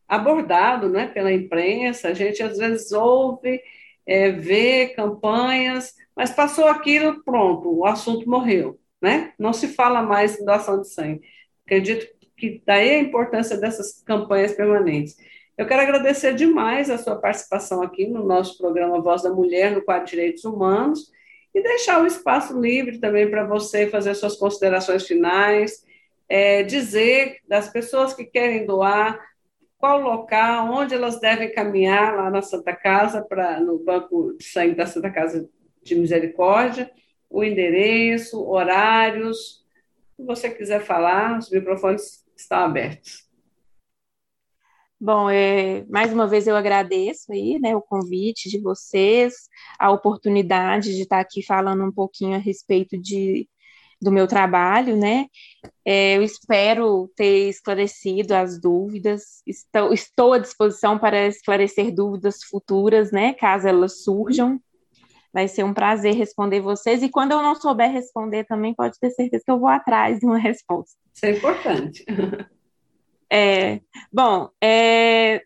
abordado 0.05 0.89
né, 0.89 1.07
pela 1.07 1.31
imprensa. 1.31 2.09
A 2.09 2.13
gente 2.13 2.43
às 2.43 2.57
vezes 2.57 2.91
ouve, 2.91 3.61
é, 4.05 4.29
vê 4.31 4.89
campanhas, 4.89 5.93
mas 6.13 6.31
passou 6.31 6.67
aquilo, 6.67 7.23
pronto, 7.23 7.69
o 7.73 7.85
assunto 7.85 8.29
morreu. 8.29 8.77
Né? 9.01 9.31
Não 9.39 9.53
se 9.53 9.69
fala 9.69 10.01
mais 10.01 10.37
em 10.37 10.43
doação 10.43 10.81
de 10.81 10.89
sangue. 10.89 11.21
Acredito 11.65 12.07
que 12.35 12.61
daí 12.65 12.89
a 12.89 12.99
importância 12.99 13.55
dessas 13.55 14.03
campanhas 14.03 14.51
permanentes. 14.51 15.15
Eu 15.57 15.65
quero 15.65 15.81
agradecer 15.81 16.35
demais 16.35 16.89
a 16.89 16.97
sua 16.97 17.15
participação 17.15 17.81
aqui 17.81 18.05
no 18.07 18.25
nosso 18.25 18.57
programa 18.57 19.01
Voz 19.01 19.23
da 19.23 19.29
Mulher, 19.29 19.71
no 19.71 19.81
quadro 19.81 20.05
Direitos 20.05 20.43
Humanos, 20.43 21.11
e 21.53 21.63
deixar 21.63 22.03
o 22.03 22.05
espaço 22.05 22.59
livre 22.59 22.99
também 22.99 23.29
para 23.29 23.45
você 23.45 23.87
fazer 23.87 24.13
suas 24.15 24.35
considerações 24.35 25.07
finais, 25.07 25.85
é, 26.27 26.61
dizer 26.63 27.37
das 27.47 27.69
pessoas 27.69 28.13
que 28.13 28.25
querem 28.25 28.65
doar, 28.65 29.17
qual 29.77 30.01
local, 30.01 30.73
onde 30.73 30.93
elas 30.93 31.21
devem 31.21 31.53
caminhar 31.53 32.15
lá 32.17 32.29
na 32.29 32.41
Santa 32.41 32.75
Casa, 32.75 33.25
no 33.61 33.79
Banco 33.79 34.35
de 34.37 34.43
Sangue 34.43 34.75
da 34.75 34.85
Santa 34.85 35.09
Casa 35.09 35.47
de 35.81 35.95
Misericórdia, 35.95 36.91
o 37.29 37.43
endereço, 37.43 38.43
horários. 38.45 39.63
Se 40.17 40.25
você 40.25 40.49
quiser 40.49 40.81
falar, 40.81 41.37
os 41.37 41.49
microfones 41.49 42.25
estão 42.35 42.59
abertos. 42.59 43.24
Bom, 45.05 45.29
é, 45.29 45.85
mais 45.87 46.11
uma 46.11 46.25
vez 46.25 46.47
eu 46.47 46.55
agradeço 46.55 47.31
aí, 47.31 47.59
né, 47.59 47.75
o 47.75 47.81
convite 47.81 48.49
de 48.49 48.59
vocês, 48.59 49.35
a 49.77 49.91
oportunidade 49.91 50.95
de 50.95 51.03
estar 51.03 51.19
aqui 51.19 51.43
falando 51.43 51.83
um 51.83 51.91
pouquinho 51.91 52.33
a 52.33 52.39
respeito 52.39 52.97
de, 52.97 53.47
do 54.01 54.11
meu 54.11 54.25
trabalho, 54.25 54.97
né? 54.97 55.27
É, 55.85 56.17
eu 56.17 56.23
espero 56.23 57.07
ter 57.15 57.47
esclarecido 57.49 58.33
as 58.33 58.59
dúvidas, 58.59 59.43
estou, 59.45 59.93
estou 59.93 60.33
à 60.33 60.39
disposição 60.39 60.97
para 60.97 61.27
esclarecer 61.27 61.93
dúvidas 61.93 62.37
futuras, 62.49 63.11
né, 63.11 63.33
caso 63.33 63.67
elas 63.67 64.03
surjam. 64.03 64.59
Vai 65.31 65.47
ser 65.47 65.63
um 65.63 65.73
prazer 65.73 66.15
responder 66.15 66.61
vocês, 66.61 67.03
e 67.03 67.09
quando 67.09 67.33
eu 67.33 67.43
não 67.43 67.53
souber 67.53 67.91
responder 67.91 68.43
também, 68.45 68.73
pode 68.73 68.97
ter 68.99 69.11
certeza 69.11 69.43
que 69.45 69.51
eu 69.51 69.59
vou 69.59 69.69
atrás 69.69 70.17
de 70.19 70.25
uma 70.25 70.39
resposta. 70.41 70.97
Isso 71.13 71.25
é 71.27 71.29
importante. 71.29 72.03
É, 73.31 73.79
bom, 74.11 74.49
é, 74.61 75.41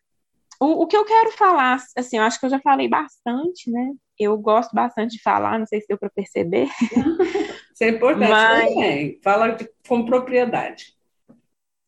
o, 0.60 0.84
o, 0.84 0.88
que 0.88 0.98
eu 0.98 1.06
quero 1.06 1.32
falar, 1.32 1.82
assim, 1.98 2.18
eu 2.18 2.24
acho 2.24 2.40
que 2.40 2.46
eu 2.46 2.50
já 2.50 2.60
falei 2.60 2.88
bastante, 2.88 3.72
né? 3.72 3.92
Eu 4.18 4.38
gosto 4.38 4.74
bastante 4.76 5.16
de 5.16 5.22
falar, 5.22 5.58
não 5.58 5.66
sei 5.66 5.80
se 5.80 5.88
deu 5.88 5.98
para 5.98 6.10
perceber. 6.10 6.68
Isso 7.74 7.84
é 7.84 7.90
importante 7.90 8.30
Mas, 8.30 8.74
também, 8.74 9.20
fala 9.24 9.50
de, 9.50 9.70
com 9.88 10.06
propriedade. 10.06 10.94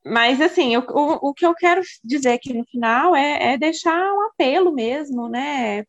Mas, 0.06 0.40
assim, 0.40 0.74
eu, 0.74 0.86
o, 0.90 1.30
o 1.30 1.34
que 1.34 1.46
eu 1.46 1.54
quero 1.54 1.82
dizer 2.04 2.32
aqui 2.32 2.54
no 2.54 2.66
final 2.66 3.16
é, 3.16 3.54
é 3.54 3.58
deixar 3.58 4.02
um 4.14 4.22
apelo 4.28 4.74
mesmo, 4.74 5.28
né? 5.28 5.84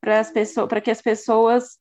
Para 0.00 0.20
as 0.20 0.30
pessoas, 0.30 0.68
para 0.68 0.80
que 0.82 0.90
as 0.90 1.00
pessoas 1.00 1.78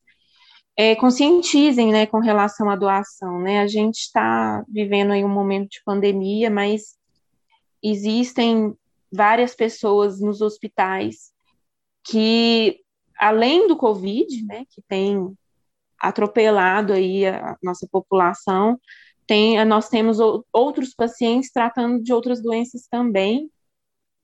é, 0.78 0.96
conscientizem, 0.96 1.92
né, 1.92 2.06
com 2.06 2.20
relação 2.20 2.70
à 2.70 2.76
doação, 2.76 3.40
né? 3.40 3.60
A 3.60 3.68
gente 3.68 3.98
está 3.98 4.64
vivendo 4.68 5.12
aí 5.12 5.24
um 5.24 5.30
momento 5.30 5.70
de 5.70 5.82
pandemia, 5.86 6.50
mas 6.50 6.98
existem 7.84 8.76
várias 9.12 9.54
pessoas 9.54 10.20
nos 10.20 10.42
hospitais 10.42 11.32
que, 12.04 12.80
além 13.20 13.68
do 13.68 13.78
Covid, 13.78 14.46
né, 14.46 14.66
que 14.70 14.82
tem 14.88 15.36
atropelado 16.00 16.94
aí 16.94 17.26
a 17.26 17.58
nossa 17.62 17.88
população, 17.92 18.80
tem, 19.26 19.64
nós 19.66 19.88
temos 19.88 20.18
outros 20.52 20.94
pacientes 20.94 21.52
tratando 21.52 22.04
de 22.04 22.12
outras 22.12 22.42
doenças 22.42 22.88
também, 22.90 23.50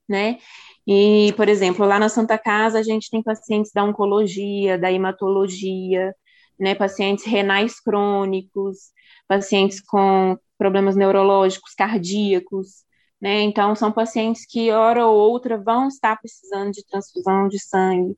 né? 0.08 0.38
E, 0.86 1.32
por 1.36 1.48
exemplo, 1.48 1.86
lá 1.86 1.98
na 1.98 2.08
Santa 2.08 2.36
Casa 2.36 2.78
a 2.78 2.82
gente 2.82 3.08
tem 3.10 3.22
pacientes 3.22 3.72
da 3.72 3.84
oncologia, 3.84 4.76
da 4.76 4.92
hematologia, 4.92 6.14
né, 6.58 6.74
pacientes 6.74 7.24
renais 7.24 7.80
crônicos, 7.80 8.92
pacientes 9.26 9.80
com 9.80 10.36
problemas 10.58 10.96
neurológicos, 10.96 11.74
cardíacos, 11.74 12.84
né? 13.20 13.42
Então, 13.42 13.74
são 13.74 13.92
pacientes 13.92 14.46
que, 14.46 14.70
hora 14.70 15.06
ou 15.06 15.16
outra, 15.16 15.58
vão 15.58 15.88
estar 15.88 16.16
precisando 16.16 16.72
de 16.72 16.84
transfusão 16.86 17.48
de 17.48 17.58
sangue. 17.58 18.16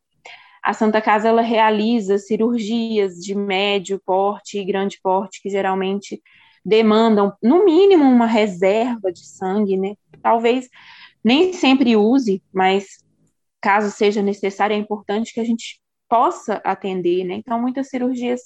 A 0.62 0.72
Santa 0.72 1.02
Casa 1.02 1.28
ela 1.28 1.42
realiza 1.42 2.18
cirurgias 2.18 3.16
de 3.16 3.34
médio 3.34 4.00
porte 4.04 4.58
e 4.58 4.64
grande 4.64 4.98
porte, 5.02 5.40
que 5.42 5.50
geralmente 5.50 6.22
demandam, 6.64 7.32
no 7.42 7.64
mínimo, 7.64 8.04
uma 8.04 8.26
reserva 8.26 9.12
de 9.12 9.26
sangue, 9.26 9.76
né? 9.76 9.94
Talvez 10.22 10.68
nem 11.24 11.52
sempre 11.52 11.96
use, 11.96 12.42
mas 12.52 12.98
caso 13.60 13.90
seja 13.90 14.22
necessário, 14.22 14.74
é 14.74 14.78
importante 14.78 15.32
que 15.34 15.40
a 15.40 15.44
gente 15.44 15.80
possa 16.08 16.60
atender, 16.64 17.24
né? 17.24 17.34
Então, 17.34 17.60
muitas 17.60 17.88
cirurgias 17.88 18.42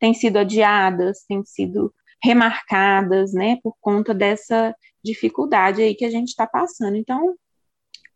têm 0.00 0.14
sido 0.14 0.38
adiadas, 0.38 1.24
têm 1.28 1.44
sido 1.44 1.92
remarcadas, 2.22 3.32
né, 3.32 3.58
por 3.62 3.74
conta 3.80 4.12
dessa 4.12 4.74
dificuldade 5.02 5.82
aí 5.82 5.94
que 5.94 6.04
a 6.04 6.10
gente 6.10 6.28
está 6.28 6.46
passando. 6.46 6.96
Então, 6.96 7.34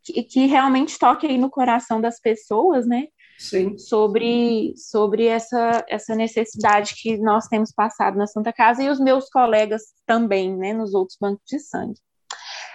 que, 0.03 0.23
que, 0.23 0.47
realmente 0.47 0.99
toque 0.99 1.27
aí 1.27 1.39
no 1.39 1.51
coração 1.51 2.01
das 2.01 2.21
pessoas, 2.21 2.87
né, 2.87 3.09
Sim. 3.39 3.79
sobre, 3.79 4.75
sobre 4.77 5.27
essa, 5.27 5.85
essa 5.89 6.15
necessidade 6.15 6.95
que 6.95 7.17
nós 7.19 7.49
temos 7.49 7.73
passado 7.73 8.17
na 8.17 8.27
Santa 8.27 8.53
Casa 8.53 8.83
e 8.83 8.91
os 8.91 9.01
meus 9.01 9.29
colegas 9.31 9.83
também, 10.07 10.55
né, 10.57 10.73
nos 10.73 10.93
outros 10.95 11.17
bancos 11.19 11.45
de 11.47 11.59
sangue. 11.59 11.99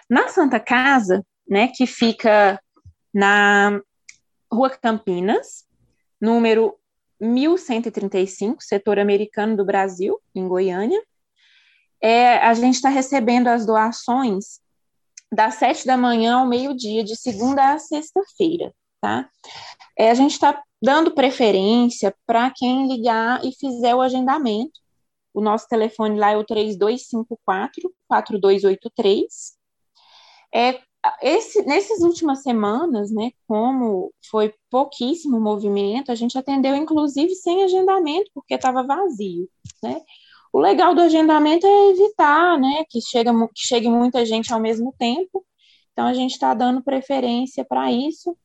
Na 0.09 0.27
Santa 0.27 0.59
Casa, 0.59 1.23
né, 1.47 1.67
que 1.67 1.85
fica 1.85 2.59
na 3.13 3.79
Rua 4.51 4.71
Campinas, 4.71 5.65
número 6.19 6.75
1135, 7.21 8.63
setor 8.63 8.97
americano 8.97 9.55
do 9.55 9.65
Brasil, 9.65 10.19
em 10.33 10.47
Goiânia 10.47 10.99
é, 12.01 12.37
a 12.37 12.53
gente 12.53 12.75
está 12.75 12.89
recebendo 12.89 13.47
as 13.47 13.65
doações 13.65 14.59
das 15.31 15.55
sete 15.55 15.85
da 15.85 15.97
manhã 15.97 16.37
ao 16.37 16.47
meio-dia, 16.47 17.03
de 17.03 17.15
segunda 17.15 17.73
a 17.73 17.79
sexta-feira, 17.79 18.73
tá? 18.99 19.29
É, 19.97 20.09
a 20.09 20.13
gente 20.13 20.31
está 20.31 20.61
dando 20.81 21.13
preferência 21.13 22.15
para 22.25 22.49
quem 22.51 22.87
ligar 22.87 23.43
e 23.45 23.51
fizer 23.51 23.93
o 23.93 24.01
agendamento. 24.01 24.79
O 25.33 25.41
nosso 25.41 25.67
telefone 25.67 26.19
lá 26.19 26.31
é 26.31 26.37
o 26.37 26.45
3254-4283. 26.45 29.25
É, 30.53 30.79
esse, 31.21 31.61
nessas 31.63 32.01
últimas 32.01 32.41
semanas, 32.41 33.11
né, 33.11 33.31
como 33.47 34.11
foi 34.29 34.53
pouquíssimo 34.69 35.39
movimento, 35.39 36.11
a 36.11 36.15
gente 36.15 36.37
atendeu 36.37 36.75
inclusive 36.75 37.33
sem 37.35 37.63
agendamento, 37.63 38.29
porque 38.33 38.55
estava 38.55 38.83
vazio, 38.83 39.49
né? 39.83 40.01
O 40.51 40.59
legal 40.59 40.95
do 40.95 41.01
agendamento 41.01 41.65
é 41.65 41.89
evitar, 41.91 42.59
né, 42.59 42.83
que, 42.89 43.01
chega, 43.01 43.31
que 43.53 43.67
chegue 43.67 43.89
muita 43.89 44.25
gente 44.25 44.51
ao 44.51 44.59
mesmo 44.59 44.93
tempo, 44.97 45.45
então 45.91 46.07
a 46.07 46.13
gente 46.13 46.31
está 46.31 46.53
dando 46.53 46.83
preferência 46.83 47.63
para 47.63 47.91
isso, 47.91 48.35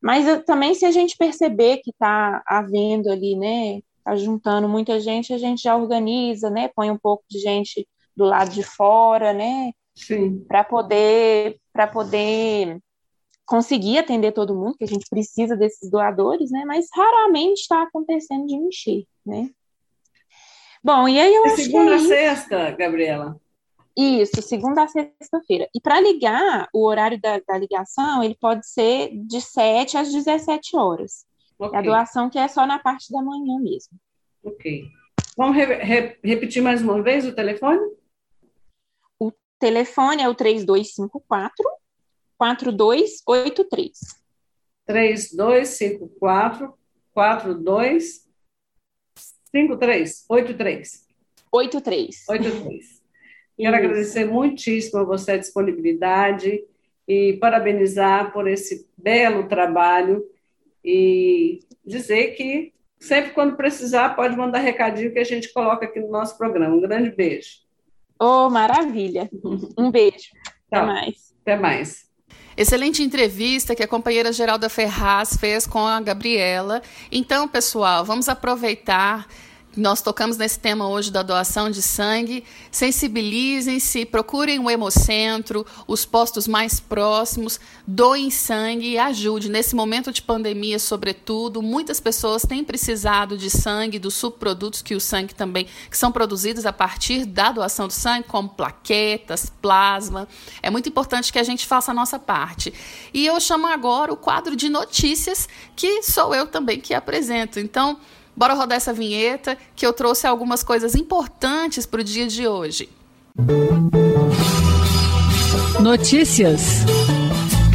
mas 0.00 0.26
eh, 0.26 0.38
também 0.38 0.74
se 0.74 0.84
a 0.84 0.90
gente 0.90 1.16
perceber 1.16 1.78
que 1.78 1.90
está 1.90 2.42
havendo 2.46 3.10
ali, 3.10 3.36
né, 3.36 3.80
está 3.98 4.14
juntando 4.16 4.68
muita 4.68 5.00
gente, 5.00 5.32
a 5.32 5.38
gente 5.38 5.62
já 5.62 5.76
organiza, 5.76 6.48
né, 6.50 6.68
põe 6.74 6.90
um 6.90 6.98
pouco 6.98 7.24
de 7.28 7.38
gente 7.40 7.86
do 8.16 8.24
lado 8.24 8.50
de 8.50 8.62
fora, 8.62 9.32
né, 9.32 9.72
para 10.46 10.62
poder 10.64 11.58
para 11.72 11.86
poder 11.86 12.78
conseguir 13.48 13.98
atender 13.98 14.32
todo 14.32 14.54
mundo, 14.54 14.76
que 14.76 14.84
a 14.84 14.86
gente 14.86 15.06
precisa 15.08 15.56
desses 15.56 15.90
doadores, 15.90 16.50
né? 16.50 16.64
Mas 16.66 16.86
raramente 16.94 17.60
está 17.60 17.82
acontecendo 17.82 18.46
de 18.46 18.58
mexer, 18.58 19.04
né? 19.24 19.48
Bom, 20.82 21.08
e 21.08 21.18
aí 21.18 21.34
eu 21.34 21.44
é 21.44 21.48
acho 21.48 21.62
segunda 21.62 21.98
que 21.98 22.04
a 22.04 22.08
sexta, 22.08 22.70
Gabriela. 22.72 23.40
Isso, 23.96 24.40
segunda 24.42 24.84
a 24.84 24.88
sexta-feira. 24.88 25.68
E 25.74 25.80
para 25.80 26.00
ligar, 26.00 26.68
o 26.72 26.84
horário 26.84 27.20
da, 27.20 27.40
da, 27.40 27.58
ligação, 27.58 28.22
ele 28.22 28.36
pode 28.40 28.66
ser 28.68 29.10
de 29.26 29.40
7 29.40 29.96
às 29.96 30.12
17 30.12 30.76
horas. 30.76 31.26
Okay. 31.58 31.78
A 31.78 31.82
doação 31.82 32.30
que 32.30 32.38
é 32.38 32.46
só 32.46 32.64
na 32.64 32.78
parte 32.78 33.10
da 33.10 33.20
manhã 33.20 33.58
mesmo. 33.58 33.98
Ok. 34.44 34.84
Vamos 35.36 35.56
re 35.56 35.64
re 35.64 36.16
repetir 36.22 36.62
mais 36.62 36.80
uma 36.80 37.02
vez 37.02 37.26
o 37.26 37.34
telefone? 37.34 37.80
Telefone 39.58 40.22
é 40.22 40.28
o 40.28 40.34
3254 40.34 41.64
4283. 42.36 43.98
3254 44.86 46.72
4253 49.50 50.26
83. 50.28 51.08
83. 51.52 52.24
83. 52.28 52.98
Quero 53.56 53.76
Isso. 53.76 53.84
agradecer 53.84 54.24
muitíssimo 54.24 55.00
a 55.00 55.04
você 55.04 55.32
a 55.32 55.36
disponibilidade 55.36 56.62
e 57.06 57.34
parabenizar 57.40 58.32
por 58.32 58.46
esse 58.46 58.86
belo 58.96 59.48
trabalho 59.48 60.24
e 60.84 61.60
dizer 61.84 62.34
que 62.36 62.72
sempre 63.00 63.32
quando 63.32 63.56
precisar 63.56 64.10
pode 64.10 64.36
mandar 64.36 64.58
recadinho 64.58 65.12
que 65.12 65.18
a 65.18 65.24
gente 65.24 65.52
coloca 65.52 65.86
aqui 65.86 65.98
no 65.98 66.10
nosso 66.10 66.36
programa. 66.36 66.74
Um 66.74 66.80
grande 66.80 67.10
beijo. 67.10 67.66
Oh, 68.20 68.48
maravilha. 68.50 69.28
Um 69.76 69.90
beijo. 69.90 70.30
Até 70.70 70.84
mais. 70.84 71.34
Até 71.42 71.56
mais. 71.56 72.07
Excelente 72.56 73.02
entrevista 73.02 73.74
que 73.74 73.82
a 73.82 73.88
companheira 73.88 74.32
Geralda 74.32 74.68
Ferraz 74.68 75.36
fez 75.36 75.66
com 75.66 75.86
a 75.86 76.00
Gabriela. 76.00 76.82
Então, 77.10 77.46
pessoal, 77.46 78.04
vamos 78.04 78.28
aproveitar 78.28 79.28
nós 79.78 80.02
tocamos 80.02 80.36
nesse 80.36 80.58
tema 80.58 80.88
hoje 80.88 81.08
da 81.12 81.22
doação 81.22 81.70
de 81.70 81.80
sangue. 81.80 82.42
Sensibilizem-se, 82.68 84.04
procurem 84.04 84.58
o 84.58 84.68
Hemocentro, 84.68 85.64
os 85.86 86.04
postos 86.04 86.48
mais 86.48 86.80
próximos, 86.80 87.60
doem 87.86 88.28
sangue 88.28 88.88
e 88.88 88.98
ajude. 88.98 89.48
Nesse 89.48 89.76
momento 89.76 90.10
de 90.10 90.20
pandemia, 90.20 90.80
sobretudo, 90.80 91.62
muitas 91.62 92.00
pessoas 92.00 92.42
têm 92.42 92.64
precisado 92.64 93.38
de 93.38 93.48
sangue, 93.48 94.00
dos 94.00 94.14
subprodutos 94.14 94.82
que 94.82 94.96
o 94.96 95.00
sangue 95.00 95.32
também, 95.32 95.68
que 95.88 95.96
são 95.96 96.10
produzidos 96.10 96.66
a 96.66 96.72
partir 96.72 97.24
da 97.24 97.52
doação 97.52 97.86
do 97.86 97.92
sangue, 97.92 98.26
como 98.26 98.48
plaquetas, 98.48 99.52
plasma. 99.62 100.26
É 100.60 100.70
muito 100.70 100.88
importante 100.88 101.32
que 101.32 101.38
a 101.38 101.44
gente 101.44 101.68
faça 101.68 101.92
a 101.92 101.94
nossa 101.94 102.18
parte. 102.18 102.74
E 103.14 103.24
eu 103.24 103.38
chamo 103.38 103.68
agora 103.68 104.12
o 104.12 104.16
quadro 104.16 104.56
de 104.56 104.68
notícias, 104.68 105.48
que 105.76 106.02
sou 106.02 106.34
eu 106.34 106.48
também 106.48 106.80
que 106.80 106.92
apresento. 106.92 107.60
Então, 107.60 107.96
Bora 108.38 108.54
rodar 108.54 108.76
essa 108.76 108.92
vinheta 108.92 109.58
que 109.74 109.84
eu 109.84 109.92
trouxe 109.92 110.24
algumas 110.24 110.62
coisas 110.62 110.94
importantes 110.94 111.84
para 111.84 112.02
o 112.02 112.04
dia 112.04 112.28
de 112.28 112.46
hoje. 112.46 112.88
Notícias. 115.80 116.84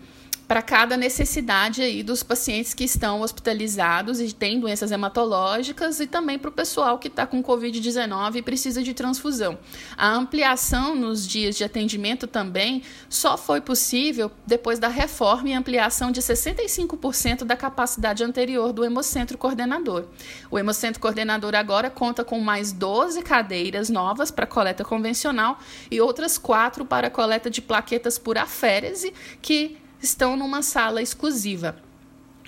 para 0.47 0.63
cada 0.63 0.97
necessidade 0.97 1.83
aí 1.83 2.03
dos 2.03 2.23
pacientes 2.23 2.73
que 2.73 2.85
estão 2.85 3.21
hospitalizados 3.21 4.21
e 4.21 4.33
têm 4.33 4.61
doenças 4.61 4.93
hematológicas 4.93 5.99
e 5.99 6.07
também 6.07 6.39
para 6.39 6.51
o 6.51 6.53
pessoal 6.53 6.99
que 6.99 7.09
está 7.09 7.27
com 7.27 7.43
Covid-19 7.43 8.37
e 8.37 8.43
precisa 8.43 8.83
de 8.83 8.95
transfusão. 8.95 9.59
A 9.97 10.09
ampliação 10.09 10.95
nos 10.95 11.27
dias 11.27 11.57
de 11.57 11.65
atendimento 11.65 12.27
também 12.29 12.83
só 13.09 13.37
foi 13.37 13.61
possível 13.61 14.31
depois 14.47 14.79
da 14.79 14.89
reforma 14.89 15.49
e 15.49 15.53
ampliação 15.53 16.13
de 16.13 16.21
65% 16.21 17.45
da 17.45 17.57
capacidade 17.57 18.23
anterior 18.23 18.73
do 18.73 18.85
Hemocentro 18.85 19.37
Coordenador. 19.37 20.05
O 20.51 20.59
Hemocentro 20.59 21.01
Coordenador 21.01 21.57
agora 21.57 21.91
conta 21.91 22.25
com 22.25 22.39
mais 22.41 22.73
12 22.73 23.21
cadeiras 23.23 23.91
novas 23.91 24.31
para 24.31 24.47
coleta 24.47 24.85
convencional 24.85 25.59
e 25.91 26.01
outras 26.01 26.39
quatro 26.39 26.85
para 26.85 27.11
coleta 27.11 27.51
de 27.51 27.61
plaquetas 27.61 28.17
por 28.17 28.39
aférese, 28.39 29.13
que 29.43 29.77
estão 30.01 30.37
numa 30.37 30.63
sala 30.63 31.03
exclusiva. 31.03 31.77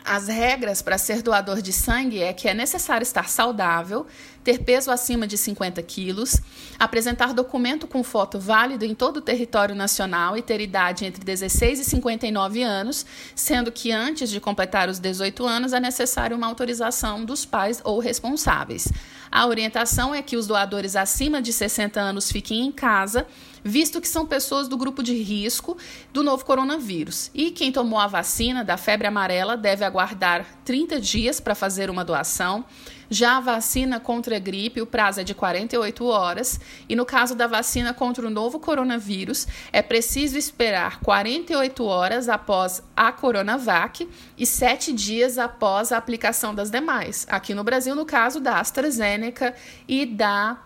As 0.04 0.26
regras 0.26 0.80
para 0.80 0.96
ser 0.96 1.20
doador 1.20 1.60
de 1.60 1.70
sangue 1.70 2.22
é 2.22 2.32
que 2.32 2.48
é 2.48 2.54
necessário 2.54 3.02
estar 3.02 3.28
saudável, 3.28 4.06
ter 4.42 4.60
peso 4.60 4.90
acima 4.90 5.26
de 5.26 5.36
50 5.36 5.82
quilos, 5.82 6.40
apresentar 6.78 7.34
documento 7.34 7.86
com 7.86 8.02
foto 8.02 8.40
válido 8.40 8.86
em 8.86 8.94
todo 8.94 9.18
o 9.18 9.20
território 9.20 9.74
nacional 9.74 10.34
e 10.34 10.40
ter 10.40 10.62
idade 10.62 11.04
entre 11.04 11.22
16 11.22 11.80
e 11.80 11.84
59 11.84 12.62
anos, 12.62 13.04
sendo 13.34 13.70
que 13.70 13.92
antes 13.92 14.30
de 14.30 14.40
completar 14.40 14.88
os 14.88 14.98
18 14.98 15.46
anos 15.46 15.74
é 15.74 15.80
necessário 15.80 16.34
uma 16.34 16.46
autorização 16.46 17.22
dos 17.22 17.44
pais 17.44 17.82
ou 17.84 17.98
responsáveis. 17.98 18.90
A 19.30 19.46
orientação 19.46 20.14
é 20.14 20.22
que 20.22 20.38
os 20.38 20.46
doadores 20.46 20.96
acima 20.96 21.42
de 21.42 21.52
60 21.52 22.00
anos 22.00 22.32
fiquem 22.32 22.64
em 22.64 22.72
casa 22.72 23.26
visto 23.68 24.00
que 24.00 24.08
são 24.08 24.26
pessoas 24.26 24.66
do 24.66 24.76
grupo 24.76 25.02
de 25.02 25.14
risco 25.14 25.76
do 26.12 26.22
novo 26.22 26.44
coronavírus. 26.44 27.30
E 27.34 27.50
quem 27.50 27.70
tomou 27.70 27.98
a 27.98 28.06
vacina 28.06 28.64
da 28.64 28.76
febre 28.76 29.06
amarela 29.06 29.56
deve 29.56 29.84
aguardar 29.84 30.44
30 30.64 31.00
dias 31.00 31.38
para 31.38 31.54
fazer 31.54 31.90
uma 31.90 32.04
doação. 32.04 32.64
Já 33.10 33.38
a 33.38 33.40
vacina 33.40 33.98
contra 33.98 34.36
a 34.36 34.38
gripe, 34.38 34.82
o 34.82 34.86
prazo 34.86 35.20
é 35.20 35.24
de 35.24 35.34
48 35.34 36.04
horas, 36.04 36.60
e 36.86 36.94
no 36.94 37.06
caso 37.06 37.34
da 37.34 37.46
vacina 37.46 37.94
contra 37.94 38.26
o 38.26 38.30
novo 38.30 38.60
coronavírus, 38.60 39.46
é 39.72 39.80
preciso 39.80 40.36
esperar 40.36 41.00
48 41.00 41.84
horas 41.84 42.28
após 42.28 42.82
a 42.94 43.10
Coronavac 43.10 44.06
e 44.36 44.44
7 44.44 44.92
dias 44.92 45.38
após 45.38 45.90
a 45.90 45.96
aplicação 45.96 46.54
das 46.54 46.70
demais. 46.70 47.26
Aqui 47.30 47.54
no 47.54 47.64
Brasil, 47.64 47.94
no 47.94 48.04
caso 48.04 48.40
da 48.40 48.60
AstraZeneca 48.60 49.54
e 49.86 50.04
da, 50.04 50.58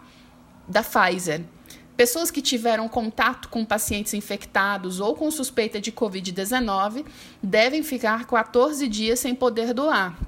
da 0.66 0.82
Pfizer. 0.82 1.42
Pessoas 1.96 2.30
que 2.30 2.40
tiveram 2.40 2.88
contato 2.88 3.48
com 3.48 3.64
pacientes 3.64 4.14
infectados 4.14 4.98
ou 4.98 5.14
com 5.14 5.30
suspeita 5.30 5.80
de 5.80 5.92
Covid-19 5.92 7.04
devem 7.42 7.82
ficar 7.82 8.26
14 8.26 8.88
dias 8.88 9.20
sem 9.20 9.34
poder 9.34 9.74
doar, 9.74 10.18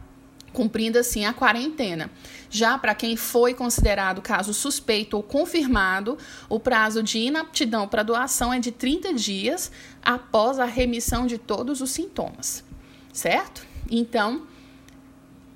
cumprindo 0.53 0.99
assim 0.99 1.25
a 1.25 1.33
quarentena. 1.33 2.11
Já 2.51 2.77
para 2.77 2.95
quem 2.95 3.17
foi 3.17 3.55
considerado 3.55 4.21
caso 4.21 4.53
suspeito 4.53 5.17
ou 5.17 5.23
confirmado, 5.23 6.19
o 6.51 6.61
prazo 6.61 7.03
de 7.03 7.19
inaptidão 7.19 7.89
para 7.89 8.03
doação 8.03 8.53
é 8.53 8.61
de 8.61 8.71
30 8.71 9.15
dias 9.15 9.73
após 10.03 10.59
a 10.59 10.67
remissão 10.67 11.27
de 11.27 11.39
todos 11.39 11.81
os 11.81 11.91
sintomas, 11.91 12.63
certo? 13.11 13.67
Então, 13.91 14.43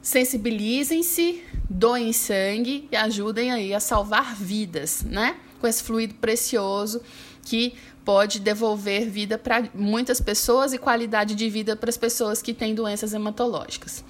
sensibilizem-se, 0.00 1.44
doem 1.68 2.14
sangue 2.14 2.88
e 2.90 2.96
ajudem 2.96 3.52
aí 3.52 3.74
a 3.74 3.80
salvar 3.80 4.34
vidas, 4.34 5.02
né? 5.02 5.36
Com 5.59 5.66
esse 5.66 5.82
fluido 5.82 6.14
precioso 6.14 7.00
que 7.42 7.74
pode 8.04 8.40
devolver 8.40 9.09
vida 9.09 9.36
para 9.36 9.68
muitas 9.74 10.20
pessoas 10.20 10.72
e 10.72 10.78
qualidade 10.78 11.34
de 11.34 11.48
vida 11.50 11.76
para 11.76 11.90
as 11.90 11.96
pessoas 11.96 12.40
que 12.40 12.54
têm 12.54 12.74
doenças 12.74 13.12
hematológicas. 13.12 14.04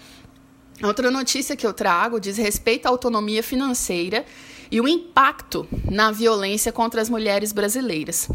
Outra 0.83 1.11
notícia 1.11 1.57
que 1.57 1.67
eu 1.67 1.73
trago 1.73 2.21
diz 2.21 2.37
respeito 2.37 2.87
à 2.87 2.91
autonomia 2.91 3.43
financeira 3.43 4.25
e 4.71 4.81
o 4.81 4.87
impacto 4.87 5.67
na 5.91 6.13
violência 6.13 6.71
contra 6.71 7.01
as 7.03 7.09
mulheres 7.09 7.53
brasileiras. 7.53 8.29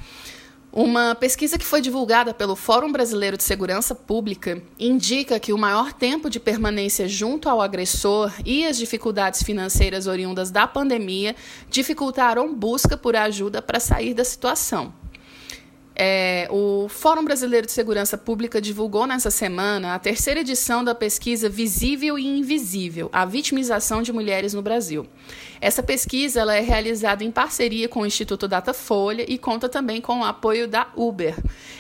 Uma 0.76 1.14
pesquisa 1.14 1.56
que 1.56 1.64
foi 1.64 1.82
divulgada 1.82 2.34
pelo 2.34 2.56
Fórum 2.56 2.92
Brasileiro 2.92 3.38
de 3.38 3.44
Segurança 3.44 3.94
Pública 3.94 4.60
indica 4.80 5.40
que 5.40 5.54
o 5.54 5.58
maior 5.58 5.94
tempo 5.94 6.32
de 6.32 6.40
permanência 6.40 7.08
junto 7.08 7.48
ao 7.48 7.62
agressor 7.62 8.34
e 8.44 8.66
as 8.66 8.76
dificuldades 8.76 9.44
financeiras 9.44 10.08
oriundas 10.08 10.50
da 10.50 10.66
pandemia 10.66 11.36
dificultaram 11.70 12.56
busca 12.56 12.98
por 12.98 13.16
ajuda 13.16 13.62
para 13.62 13.80
sair 13.80 14.16
da 14.16 14.26
situação. 14.26 15.03
É, 15.96 16.48
o 16.50 16.88
Fórum 16.90 17.24
Brasileiro 17.24 17.68
de 17.68 17.72
Segurança 17.72 18.18
Pública 18.18 18.60
divulgou 18.60 19.06
nessa 19.06 19.30
semana 19.30 19.94
a 19.94 20.00
terceira 20.00 20.40
edição 20.40 20.84
da 20.84 20.96
pesquisa 20.96 21.48
Visível 21.48 22.18
e 22.18 22.26
Invisível: 22.26 23.10
A 23.14 23.26
Vitimização 23.26 24.02
de 24.02 24.12
Mulheres 24.12 24.56
no 24.56 24.62
Brasil. 24.62 25.06
Essa 25.62 25.84
pesquisa 25.84 26.42
ela 26.42 26.56
é 26.56 26.62
realizada 26.62 27.24
em 27.24 27.32
parceria 27.32 27.88
com 27.88 28.02
o 28.02 28.06
Instituto 28.06 28.48
Datafolha 28.48 29.24
e 29.28 29.38
conta 29.38 29.70
também 29.70 30.02
com 30.02 30.22
o 30.22 30.26
apoio 30.26 30.68
da 30.68 30.88
Uber. 30.96 31.36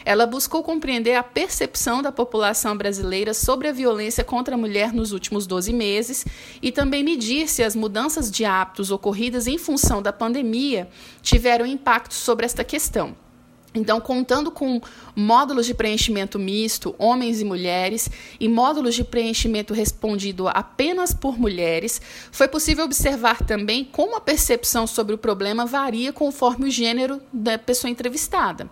Ela 0.05 0.28
buscou 0.28 0.64
compreender 0.64 1.16
a 1.16 1.24
percepção 1.24 2.01
da 2.01 2.11
população 2.11 2.78
brasileira 2.78 3.34
sobre 3.34 3.68
a 3.68 3.74
violência 3.74 4.24
contra 4.24 4.53
a 4.53 4.57
mulher 4.57 4.93
nos 4.93 5.11
últimos 5.11 5.47
12 5.47 5.74
meses 5.74 6.26
e 6.61 6.72
também 6.72 7.03
medir 7.03 7.49
se 7.49 7.64
as 7.64 7.76
mudanças 7.76 8.30
de 8.30 8.45
hábitos 8.45 8.91
ocorridas 8.91 9.47
em 9.47 9.57
função 9.57 10.01
da 10.01 10.14
pandemia 10.14 10.88
tiveram 11.22 11.66
impacto 11.66 12.14
sobre 12.14 12.45
esta 12.45 12.64
questão. 12.64 13.22
Então, 13.76 13.99
contando 13.99 14.51
com 14.51 14.80
módulos 15.15 15.65
de 15.65 15.74
preenchimento 15.74 16.38
misto, 16.38 16.93
homens 16.97 17.41
e 17.41 17.45
mulheres, 17.45 18.09
e 18.39 18.47
módulos 18.47 18.93
de 18.93 19.03
preenchimento 19.03 19.74
respondido 19.74 20.47
apenas 20.47 21.13
por 21.13 21.39
mulheres, 21.39 22.01
foi 22.32 22.47
possível 22.47 22.86
observar 22.86 23.43
também 23.43 23.84
como 23.84 24.15
a 24.15 24.21
percepção 24.21 24.86
sobre 24.86 25.15
o 25.15 25.17
problema 25.17 25.65
varia 25.65 26.13
conforme 26.13 26.67
o 26.67 26.71
gênero 26.71 27.19
da 27.32 27.57
pessoa 27.57 27.89
entrevistada. 27.89 28.69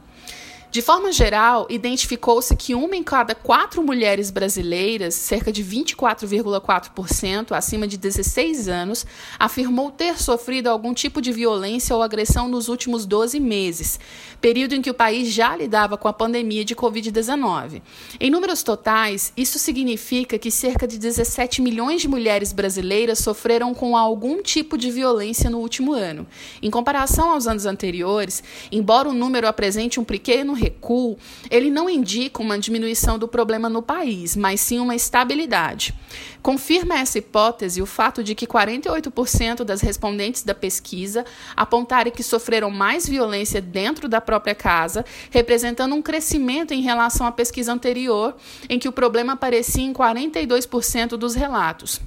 De 0.72 0.82
forma 0.82 1.12
geral, 1.12 1.68
identificou-se 1.70 2.56
que 2.56 2.74
uma 2.74 2.96
em 2.96 3.04
cada 3.04 3.36
quatro 3.36 3.84
mulheres 3.84 4.32
brasileiras, 4.32 5.16
cerca 5.16 5.52
de 5.52 5.62
24,4%, 5.66 7.52
acima 7.52 7.86
de 7.86 7.98
16 7.98 8.70
anos, 8.70 9.06
afirmou 9.38 9.92
ter 9.92 10.18
sofrido 10.18 10.68
algum 10.68 10.94
tipo 10.94 11.22
de 11.22 11.34
violência 11.34 11.94
ou 11.94 12.02
agressão 12.02 12.48
nos 12.48 12.70
últimos 12.70 13.06
12 13.06 13.38
meses, 13.38 14.00
período 14.40 14.74
em 14.74 14.82
que 14.82 14.90
o 14.90 14.94
país 14.94 15.34
já 15.34 15.54
lidava 15.58 15.98
com 15.98 16.08
a 16.08 16.14
pandemia 16.14 16.64
de 16.64 16.74
Covid-19. 16.74 17.82
Em 18.18 18.32
números 18.32 18.64
totais, 18.64 19.34
isso 19.36 19.60
significa 19.60 20.40
que 20.40 20.50
cerca 20.50 20.88
de 20.88 20.98
17 20.98 21.62
milhões 21.62 22.02
de 22.02 22.08
mulheres 22.08 22.54
brasileiras 22.54 23.20
sofreram 23.20 23.74
com 23.74 23.98
algum 23.98 24.42
tipo 24.42 24.78
de 24.78 24.90
violência 24.90 25.50
no 25.50 25.58
último 25.58 25.92
ano. 25.92 26.26
Em 26.62 26.72
comparação 26.72 27.32
aos 27.32 27.46
anos 27.46 27.66
anteriores, 27.66 28.42
embora 28.72 29.10
o 29.10 29.14
número 29.14 29.50
apresente 29.50 30.00
um 30.00 30.06
pequeno 30.06 30.61
recuo, 30.62 31.18
ele 31.50 31.70
não 31.70 31.90
indica 31.90 32.42
uma 32.42 32.60
diminuição 32.60 33.18
do 33.18 33.28
problema 33.28 33.68
no 33.68 33.82
país, 33.82 34.36
mas 34.36 34.62
sim 34.62 34.80
uma 34.80 34.96
estabilidade. 34.96 35.94
Confirma 36.42 37.00
essa 37.00 37.18
hipótese 37.18 37.82
o 37.82 37.86
fato 37.86 38.24
de 38.24 38.34
que 38.36 38.48
48% 38.48 39.64
das 39.64 39.82
respondentes 39.82 40.44
da 40.44 40.54
pesquisa 40.54 41.26
apontaram 41.56 42.12
que 42.12 42.24
sofreram 42.24 42.70
mais 42.70 43.08
violência 43.08 43.62
dentro 43.62 44.08
da 44.08 44.22
própria 44.22 44.56
casa, 44.56 45.06
representando 45.30 45.96
um 45.96 46.02
crescimento 46.02 46.74
em 46.74 46.82
relação 46.82 47.28
à 47.28 47.32
pesquisa 47.32 47.74
anterior, 47.74 48.36
em 48.70 48.80
que 48.80 48.88
o 48.88 48.92
problema 48.92 49.34
aparecia 49.34 49.84
em 49.84 49.94
42% 49.94 51.18
dos 51.18 51.36
relatos. 51.36 52.02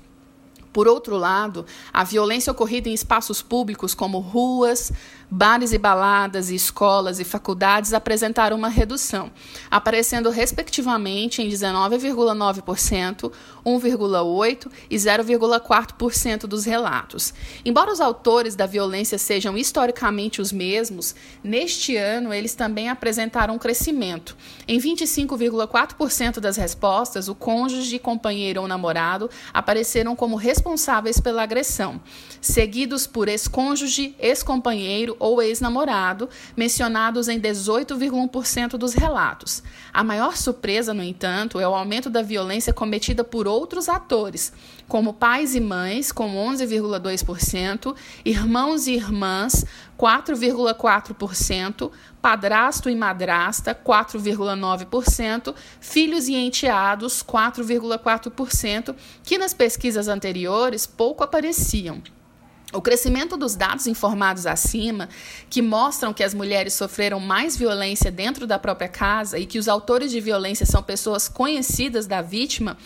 Por 0.74 0.88
outro 0.88 1.16
lado, 1.16 1.64
a 1.92 2.02
violência 2.02 2.50
ocorrida 2.50 2.88
em 2.88 2.94
espaços 2.94 3.40
públicos 3.40 3.94
como 3.94 4.18
ruas, 4.18 4.90
bares 5.30 5.72
e 5.72 5.78
baladas, 5.78 6.50
escolas 6.50 7.18
e 7.20 7.24
faculdades 7.24 7.92
apresentaram 7.92 8.56
uma 8.56 8.68
redução, 8.68 9.30
aparecendo 9.70 10.30
respectivamente 10.30 11.42
em 11.42 11.48
19,9%, 11.48 13.32
1,8% 13.64 14.70
e 14.90 14.96
0,4% 14.96 16.46
dos 16.46 16.64
relatos. 16.64 17.32
Embora 17.64 17.92
os 17.92 18.00
autores 18.00 18.54
da 18.54 18.66
violência 18.66 19.18
sejam 19.18 19.56
historicamente 19.56 20.40
os 20.40 20.52
mesmos, 20.52 21.14
neste 21.42 21.96
ano 21.96 22.32
eles 22.32 22.54
também 22.54 22.88
apresentaram 22.88 23.54
um 23.54 23.58
crescimento. 23.58 24.36
Em 24.68 24.78
25,4% 24.78 26.40
das 26.40 26.56
respostas, 26.56 27.28
o 27.28 27.34
cônjuge, 27.34 27.98
companheiro 27.98 28.60
ou 28.60 28.68
namorado 28.68 29.30
apareceram 29.52 30.14
como 30.14 30.36
responsáveis 30.36 31.20
pela 31.20 31.42
agressão, 31.42 32.00
seguidos 32.40 33.06
por 33.06 33.28
ex-cônjuge, 33.28 34.14
ex-companheiro 34.18 35.13
ou 35.18 35.42
ex-namorado, 35.42 36.28
mencionados 36.56 37.28
em 37.28 37.40
18,1% 37.40 38.76
dos 38.76 38.94
relatos. 38.94 39.62
A 39.92 40.02
maior 40.02 40.36
surpresa, 40.36 40.92
no 40.92 41.02
entanto, 41.02 41.60
é 41.60 41.68
o 41.68 41.74
aumento 41.74 42.10
da 42.10 42.22
violência 42.22 42.72
cometida 42.72 43.22
por 43.22 43.46
outros 43.46 43.88
atores, 43.88 44.52
como 44.88 45.14
pais 45.14 45.54
e 45.54 45.60
mães, 45.60 46.12
com 46.12 46.34
11,2%, 46.34 47.94
irmãos 48.24 48.86
e 48.86 48.92
irmãs, 48.92 49.64
4,4%, 49.98 51.90
padrasto 52.20 52.90
e 52.90 52.94
madrasta, 52.94 53.74
4,9%, 53.74 55.54
filhos 55.80 56.28
e 56.28 56.34
enteados, 56.34 57.22
4,4%, 57.22 58.94
que 59.22 59.38
nas 59.38 59.54
pesquisas 59.54 60.08
anteriores 60.08 60.86
pouco 60.86 61.22
apareciam. 61.22 62.02
O 62.74 62.82
crescimento 62.82 63.36
dos 63.36 63.54
dados 63.54 63.86
informados 63.86 64.46
acima, 64.46 65.08
que 65.48 65.62
mostram 65.62 66.12
que 66.12 66.24
as 66.24 66.34
mulheres 66.34 66.74
sofreram 66.74 67.20
mais 67.20 67.56
violência 67.56 68.10
dentro 68.10 68.48
da 68.48 68.58
própria 68.58 68.88
casa 68.88 69.38
e 69.38 69.46
que 69.46 69.60
os 69.60 69.68
autores 69.68 70.10
de 70.10 70.20
violência 70.20 70.66
são 70.66 70.82
pessoas 70.82 71.28
conhecidas 71.28 72.08
da 72.08 72.20
vítima, 72.20 72.76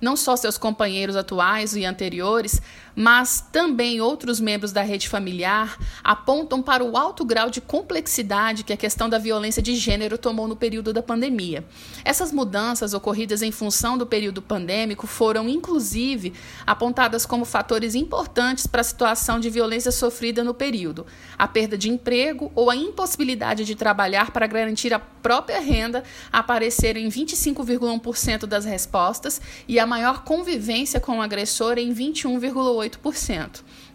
não 0.00 0.16
só 0.16 0.34
seus 0.34 0.58
companheiros 0.58 1.14
atuais 1.14 1.76
e 1.76 1.84
anteriores, 1.84 2.60
mas 2.96 3.44
também 3.52 4.00
outros 4.00 4.40
membros 4.40 4.72
da 4.72 4.80
rede 4.80 5.06
familiar, 5.06 5.78
apontam 6.02 6.62
para 6.62 6.82
o 6.82 6.96
alto 6.96 7.26
grau 7.26 7.50
de 7.50 7.60
complexidade 7.60 8.64
que 8.64 8.72
a 8.72 8.76
questão 8.76 9.06
da 9.06 9.18
violência 9.18 9.62
de 9.62 9.76
gênero 9.76 10.16
tomou 10.16 10.48
no 10.48 10.56
período 10.56 10.94
da 10.94 11.02
pandemia. 11.02 11.62
Essas 12.02 12.32
mudanças 12.32 12.94
ocorridas 12.94 13.42
em 13.42 13.52
função 13.52 13.98
do 13.98 14.06
período 14.06 14.40
pandêmico 14.40 15.06
foram, 15.06 15.46
inclusive, 15.46 16.32
apontadas 16.66 17.26
como 17.26 17.44
fatores 17.44 17.94
importantes 17.94 18.66
para 18.66 18.80
a 18.80 18.84
situação 18.84 19.38
de 19.38 19.50
violência 19.50 19.92
sofrida 19.92 20.42
no 20.42 20.54
período: 20.54 21.04
a 21.36 21.46
perda 21.46 21.76
de 21.76 21.90
emprego 21.90 22.50
ou 22.54 22.70
a 22.70 22.76
impossibilidade 22.76 23.64
de 23.66 23.74
trabalhar 23.74 24.30
para 24.30 24.46
garantir 24.46 24.94
a 24.94 24.98
própria 24.98 25.60
renda 25.60 26.02
apareceram 26.32 27.00
em 27.00 27.08
25,1% 27.08 28.46
das 28.46 28.64
respostas 28.64 29.40
e 29.68 29.78
a 29.78 29.86
maior 29.86 30.24
convivência 30.24 30.98
com 30.98 31.18
o 31.18 31.22
agressor 31.22 31.76
em 31.76 31.92
21,8% 31.92 32.85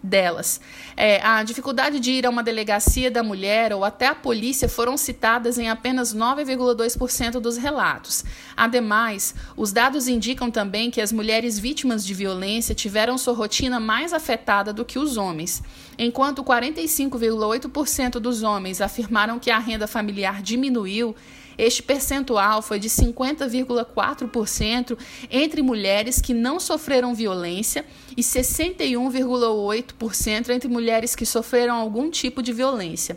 delas. 0.04 0.60
É, 0.98 1.22
a 1.22 1.44
dificuldade 1.44 2.00
de 2.00 2.12
ir 2.12 2.26
a 2.26 2.30
uma 2.30 2.42
delegacia 2.42 3.12
da 3.12 3.22
mulher 3.22 3.74
ou 3.74 3.86
até 3.86 4.08
a 4.08 4.16
polícia 4.16 4.68
foram 4.68 4.98
citadas 4.98 5.58
em 5.58 5.70
apenas 5.70 6.16
9,2% 6.16 7.39
dos 7.39 7.58
relatos. 7.58 8.26
Ademais, 8.58 9.36
os 9.56 9.72
dados 9.72 10.08
indicam 10.08 10.50
também 10.50 10.89
que 10.89 11.02
as 11.02 11.12
mulheres 11.12 11.60
vítimas 11.60 12.06
de 12.06 12.14
violência 12.14 12.74
tiveram 12.74 13.18
sua 13.18 13.34
rotina 13.34 13.80
mais 13.80 14.14
afetada 14.14 14.74
do 14.74 14.84
que 14.84 14.98
os 14.98 15.18
homens. 15.18 15.62
Enquanto 15.98 16.44
45,8% 16.44 18.14
dos 18.14 18.42
homens 18.42 18.82
afirmaram 18.82 19.39
que 19.39 19.52
a 19.52 19.60
renda 19.60 19.88
familiar 19.88 20.42
diminuiu, 20.42 21.16
este 21.62 21.82
percentual 21.84 22.64
foi 22.64 22.80
de 22.80 22.89
50,4% 22.89 24.97
entre 25.30 25.62
mulheres 25.62 26.20
que 26.20 26.34
não 26.34 26.59
sofreram 26.59 27.14
violência 27.14 27.86
e 28.18 28.22
61,8% 28.22 30.49
entre 30.49 30.68
mulheres 30.68 31.16
que 31.16 31.24
sofreram 31.24 31.76
algum 31.76 32.09
tipo 32.09 32.41
de 32.41 32.51
violência. 32.51 33.16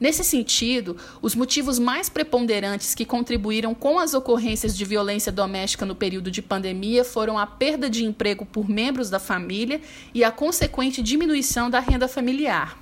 Nesse 0.00 0.24
sentido, 0.24 0.96
os 1.20 1.34
motivos 1.34 1.78
mais 1.78 2.08
preponderantes 2.08 2.94
que 2.94 3.04
contribuíram 3.04 3.74
com 3.74 3.98
as 3.98 4.14
ocorrências 4.14 4.74
de 4.74 4.86
violência 4.86 5.30
doméstica 5.30 5.84
no 5.84 5.94
período 5.94 6.30
de 6.30 6.40
pandemia 6.40 7.04
foram 7.04 7.38
a 7.38 7.46
perda 7.46 7.90
de 7.90 8.04
emprego 8.04 8.46
por 8.46 8.70
membros 8.70 9.10
da 9.10 9.20
família 9.20 9.82
e 10.14 10.24
a 10.24 10.32
consequente 10.32 11.02
diminuição 11.02 11.68
da 11.68 11.78
renda 11.78 12.08
familiar. 12.08 12.81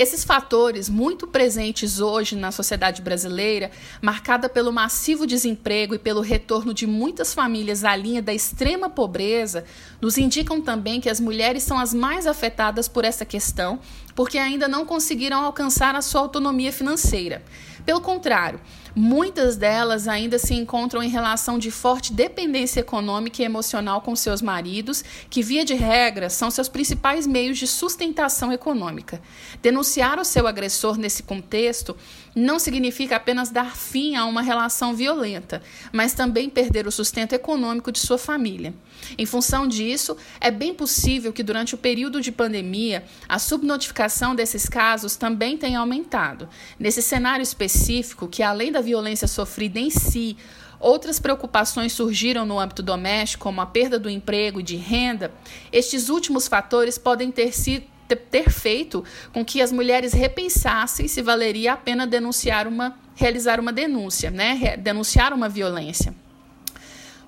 Esses 0.00 0.24
fatores, 0.24 0.88
muito 0.88 1.26
presentes 1.26 2.00
hoje 2.00 2.34
na 2.34 2.50
sociedade 2.50 3.02
brasileira, 3.02 3.70
marcada 4.00 4.48
pelo 4.48 4.72
massivo 4.72 5.26
desemprego 5.26 5.94
e 5.94 5.98
pelo 5.98 6.22
retorno 6.22 6.72
de 6.72 6.86
muitas 6.86 7.34
famílias 7.34 7.84
à 7.84 7.94
linha 7.94 8.22
da 8.22 8.32
extrema 8.32 8.88
pobreza, 8.88 9.62
nos 10.00 10.16
indicam 10.16 10.58
também 10.58 11.02
que 11.02 11.10
as 11.10 11.20
mulheres 11.20 11.64
são 11.64 11.78
as 11.78 11.92
mais 11.92 12.26
afetadas 12.26 12.88
por 12.88 13.04
essa 13.04 13.26
questão, 13.26 13.78
porque 14.14 14.38
ainda 14.38 14.66
não 14.66 14.86
conseguiram 14.86 15.44
alcançar 15.44 15.94
a 15.94 16.00
sua 16.00 16.22
autonomia 16.22 16.72
financeira. 16.72 17.42
Pelo 17.84 18.00
contrário, 18.00 18.58
muitas 18.94 19.56
delas 19.56 20.08
ainda 20.08 20.38
se 20.38 20.54
encontram 20.54 21.02
em 21.02 21.08
relação 21.08 21.58
de 21.58 21.70
forte 21.70 22.12
dependência 22.12 22.80
econômica 22.80 23.42
e 23.42 23.44
emocional 23.44 24.00
com 24.00 24.14
seus 24.16 24.42
maridos, 24.42 25.04
que, 25.28 25.42
via 25.42 25.64
de 25.64 25.74
regra, 25.74 26.28
são 26.30 26.50
seus 26.50 26.68
principais 26.68 27.26
meios 27.26 27.58
de 27.58 27.66
sustentação 27.66 28.52
econômica. 28.52 29.20
Denunciar 29.62 30.18
o 30.18 30.24
seu 30.24 30.46
agressor 30.46 30.96
nesse 30.96 31.22
contexto 31.22 31.96
não 32.34 32.58
significa 32.58 33.16
apenas 33.16 33.50
dar 33.50 33.74
fim 33.76 34.14
a 34.14 34.24
uma 34.24 34.42
relação 34.42 34.94
violenta, 34.94 35.62
mas 35.92 36.14
também 36.14 36.48
perder 36.48 36.86
o 36.86 36.92
sustento 36.92 37.32
econômico 37.32 37.90
de 37.90 37.98
sua 37.98 38.18
família. 38.18 38.72
Em 39.18 39.26
função 39.26 39.66
disso, 39.66 40.16
é 40.40 40.50
bem 40.50 40.74
possível 40.74 41.32
que 41.32 41.42
durante 41.42 41.74
o 41.74 41.78
período 41.78 42.20
de 42.20 42.30
pandemia 42.30 43.04
a 43.28 43.38
subnotificação 43.38 44.34
desses 44.34 44.68
casos 44.68 45.16
também 45.16 45.56
tenha 45.56 45.80
aumentado. 45.80 46.48
Nesse 46.78 47.02
cenário 47.02 47.42
específico, 47.42 48.28
que 48.28 48.42
além 48.42 48.70
da 48.70 48.79
violência 48.82 49.28
sofrida 49.28 49.78
em 49.78 49.90
si, 49.90 50.36
Outras 50.80 51.20
preocupações 51.20 51.92
surgiram 51.92 52.46
no 52.46 52.58
âmbito 52.58 52.82
doméstico, 52.82 53.44
como 53.44 53.60
a 53.60 53.66
perda 53.66 53.98
do 53.98 54.08
emprego 54.08 54.60
e 54.60 54.62
de 54.62 54.76
renda. 54.76 55.30
Estes 55.70 56.08
últimos 56.08 56.48
fatores 56.48 56.96
podem 56.96 57.30
ter 57.30 57.52
sido 57.52 57.84
ter 58.16 58.50
feito 58.50 59.04
com 59.32 59.44
que 59.44 59.62
as 59.62 59.70
mulheres 59.70 60.12
repensassem 60.12 61.06
se 61.06 61.22
valeria 61.22 61.74
a 61.74 61.76
pena 61.76 62.06
denunciar 62.06 62.66
uma, 62.66 62.98
realizar 63.14 63.60
uma 63.60 63.72
denúncia, 63.72 64.30
né? 64.30 64.76
Denunciar 64.78 65.32
uma 65.32 65.48
violência. 65.48 66.12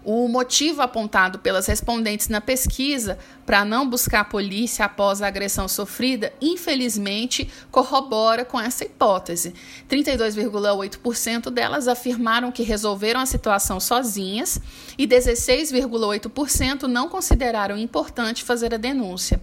O 0.04 0.26
motivo 0.26 0.82
apontado 0.82 1.38
pelas 1.38 1.66
respondentes 1.66 2.28
na 2.28 2.40
pesquisa 2.40 3.18
para 3.52 3.66
não 3.66 3.86
buscar 3.86 4.20
a 4.20 4.24
polícia 4.24 4.86
após 4.86 5.20
a 5.20 5.26
agressão 5.26 5.68
sofrida, 5.68 6.32
infelizmente, 6.40 7.50
corrobora 7.70 8.46
com 8.46 8.58
essa 8.58 8.82
hipótese. 8.82 9.52
32,8% 9.90 11.50
delas 11.50 11.86
afirmaram 11.86 12.50
que 12.50 12.62
resolveram 12.62 13.20
a 13.20 13.26
situação 13.26 13.78
sozinhas 13.78 14.58
e 14.96 15.06
16,8% 15.06 16.84
não 16.84 17.10
consideraram 17.10 17.76
importante 17.76 18.42
fazer 18.42 18.72
a 18.72 18.78
denúncia. 18.78 19.38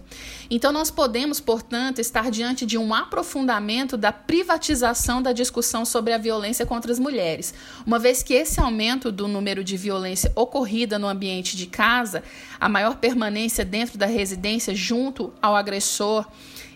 Então, 0.50 0.72
nós 0.72 0.90
podemos, 0.90 1.38
portanto, 1.38 2.00
estar 2.00 2.32
diante 2.32 2.66
de 2.66 2.76
um 2.76 2.92
aprofundamento 2.92 3.96
da 3.96 4.10
privatização 4.10 5.22
da 5.22 5.30
discussão 5.30 5.84
sobre 5.84 6.12
a 6.12 6.18
violência 6.18 6.66
contra 6.66 6.90
as 6.90 6.98
mulheres, 6.98 7.54
uma 7.86 8.00
vez 8.00 8.24
que 8.24 8.34
esse 8.34 8.58
aumento 8.58 9.12
do 9.12 9.28
número 9.28 9.62
de 9.62 9.76
violência 9.76 10.32
ocorrida 10.34 10.98
no 10.98 11.06
ambiente 11.06 11.56
de 11.56 11.66
casa, 11.66 12.24
a 12.60 12.68
maior 12.68 12.96
permanência 12.96 13.64
dentro 13.64 13.96
da 13.96 14.06
residência 14.06 14.74
junto 14.74 15.32
ao 15.40 15.56
agressor 15.56 16.26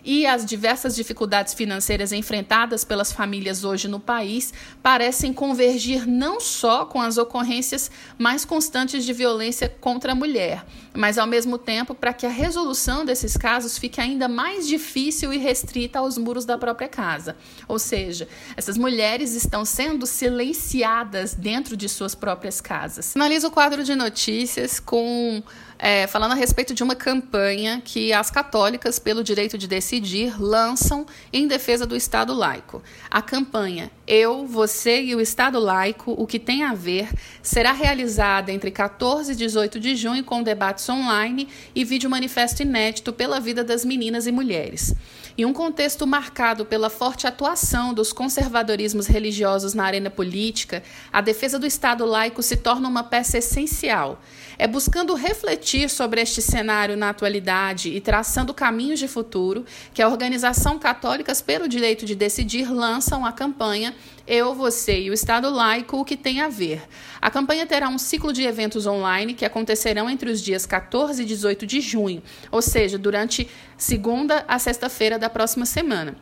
e 0.05 0.27
as 0.27 0.45
diversas 0.45 0.95
dificuldades 0.95 1.55
financeiras 1.55 2.11
enfrentadas 2.11 2.83
pelas 2.83 3.11
famílias 3.11 3.63
hoje 3.63 3.87
no 3.87 3.99
país 3.99 4.53
parecem 4.83 5.33
convergir 5.33 6.07
não 6.07 6.39
só 6.39 6.85
com 6.85 7.01
as 7.01 7.17
ocorrências 7.17 7.89
mais 8.17 8.45
constantes 8.45 9.03
de 9.03 9.11
violência 9.11 9.67
contra 9.67 10.11
a 10.11 10.15
mulher, 10.15 10.63
mas 10.93 11.17
ao 11.17 11.25
mesmo 11.25 11.57
tempo 11.57 11.95
para 11.95 12.13
que 12.13 12.25
a 12.25 12.29
resolução 12.29 13.03
desses 13.03 13.35
casos 13.35 13.79
fique 13.79 13.99
ainda 13.99 14.27
mais 14.27 14.67
difícil 14.67 15.33
e 15.33 15.37
restrita 15.37 15.97
aos 15.97 16.19
muros 16.19 16.45
da 16.45 16.57
própria 16.57 16.87
casa. 16.87 17.35
Ou 17.67 17.79
seja, 17.79 18.27
essas 18.55 18.77
mulheres 18.77 19.33
estão 19.33 19.65
sendo 19.65 20.05
silenciadas 20.05 21.33
dentro 21.33 21.75
de 21.75 21.89
suas 21.89 22.13
próprias 22.13 22.61
casas. 22.61 23.13
Finalizo 23.13 23.47
o 23.47 23.51
quadro 23.51 23.83
de 23.83 23.95
notícias 23.95 24.79
com 24.79 25.41
é, 25.77 26.07
falando 26.07 26.31
a 26.31 26.35
respeito 26.35 26.73
de 26.73 26.83
uma 26.83 26.95
campanha 26.95 27.81
que 27.83 28.13
as 28.13 28.31
católicas, 28.31 28.97
pelo 28.97 29.23
direito 29.23 29.57
de 29.57 29.67
decidir, 29.67 30.41
lançam 30.41 31.05
em 31.31 31.47
defesa 31.47 31.85
do 31.85 31.95
Estado 31.95 32.33
laico. 32.33 32.81
A 33.11 33.21
campanha 33.21 33.91
Eu, 34.07 34.45
Você 34.47 35.01
e 35.01 35.15
o 35.15 35.21
Estado 35.21 35.59
Laico, 35.59 36.11
o 36.17 36.25
que 36.25 36.39
tem 36.39 36.63
a 36.63 36.73
ver, 36.73 37.09
será 37.41 37.71
realizada 37.71 38.51
entre 38.51 38.71
14 38.71 39.31
e 39.31 39.35
18 39.35 39.79
de 39.79 39.95
junho 39.95 40.23
com 40.23 40.41
debates 40.41 40.87
online 40.87 41.47
e 41.73 41.83
vídeo 41.83 42.09
manifesto 42.09 42.61
inédito 42.61 43.11
pela 43.11 43.39
vida 43.39 43.63
das 43.63 43.83
meninas 43.83 44.27
e 44.27 44.31
mulheres. 44.31 44.93
Em 45.37 45.43
um 45.43 45.51
contexto 45.51 46.07
marcado 46.07 46.65
pela 46.65 46.89
forte 46.89 47.27
atuação 47.27 47.93
dos 47.93 48.13
conservadorismos 48.13 49.05
religiosos 49.05 49.73
na 49.73 49.83
arena 49.83 50.09
política, 50.09 50.81
a 51.11 51.19
defesa 51.19 51.59
do 51.59 51.65
Estado 51.65 52.05
laico 52.05 52.41
se 52.41 52.55
torna 52.55 52.87
uma 52.87 53.03
peça 53.03 53.39
essencial. 53.39 54.21
É 54.57 54.65
buscando 54.65 55.13
refletir 55.13 55.74
sobre 55.89 56.21
este 56.21 56.41
cenário 56.41 56.95
na 56.95 57.09
atualidade 57.09 57.89
e 57.89 57.99
traçando 57.99 58.53
caminhos 58.53 58.97
de 58.97 59.07
futuro 59.07 59.65
que 59.93 60.01
a 60.01 60.07
Organização 60.07 60.79
Católicas 60.79 61.41
pelo 61.41 61.67
Direito 61.67 62.05
de 62.05 62.15
Decidir 62.15 62.71
lançam 62.71 63.25
a 63.25 63.31
campanha 63.31 63.93
Eu, 64.25 64.55
Você 64.55 65.01
e 65.01 65.09
o 65.09 65.13
Estado 65.13 65.49
Laico, 65.49 65.97
o 65.97 66.05
que 66.05 66.15
tem 66.15 66.39
a 66.39 66.47
ver. 66.47 66.81
A 67.21 67.29
campanha 67.29 67.67
terá 67.67 67.89
um 67.89 67.97
ciclo 67.97 68.31
de 68.31 68.43
eventos 68.43 68.87
online 68.87 69.33
que 69.33 69.43
acontecerão 69.43 70.09
entre 70.09 70.31
os 70.31 70.41
dias 70.41 70.65
14 70.65 71.21
e 71.21 71.25
18 71.25 71.67
de 71.67 71.81
junho, 71.81 72.23
ou 72.49 72.61
seja, 72.61 72.97
durante 72.97 73.49
segunda 73.77 74.45
a 74.47 74.57
sexta-feira 74.57 75.19
da 75.19 75.29
próxima 75.29 75.65
semana. 75.65 76.15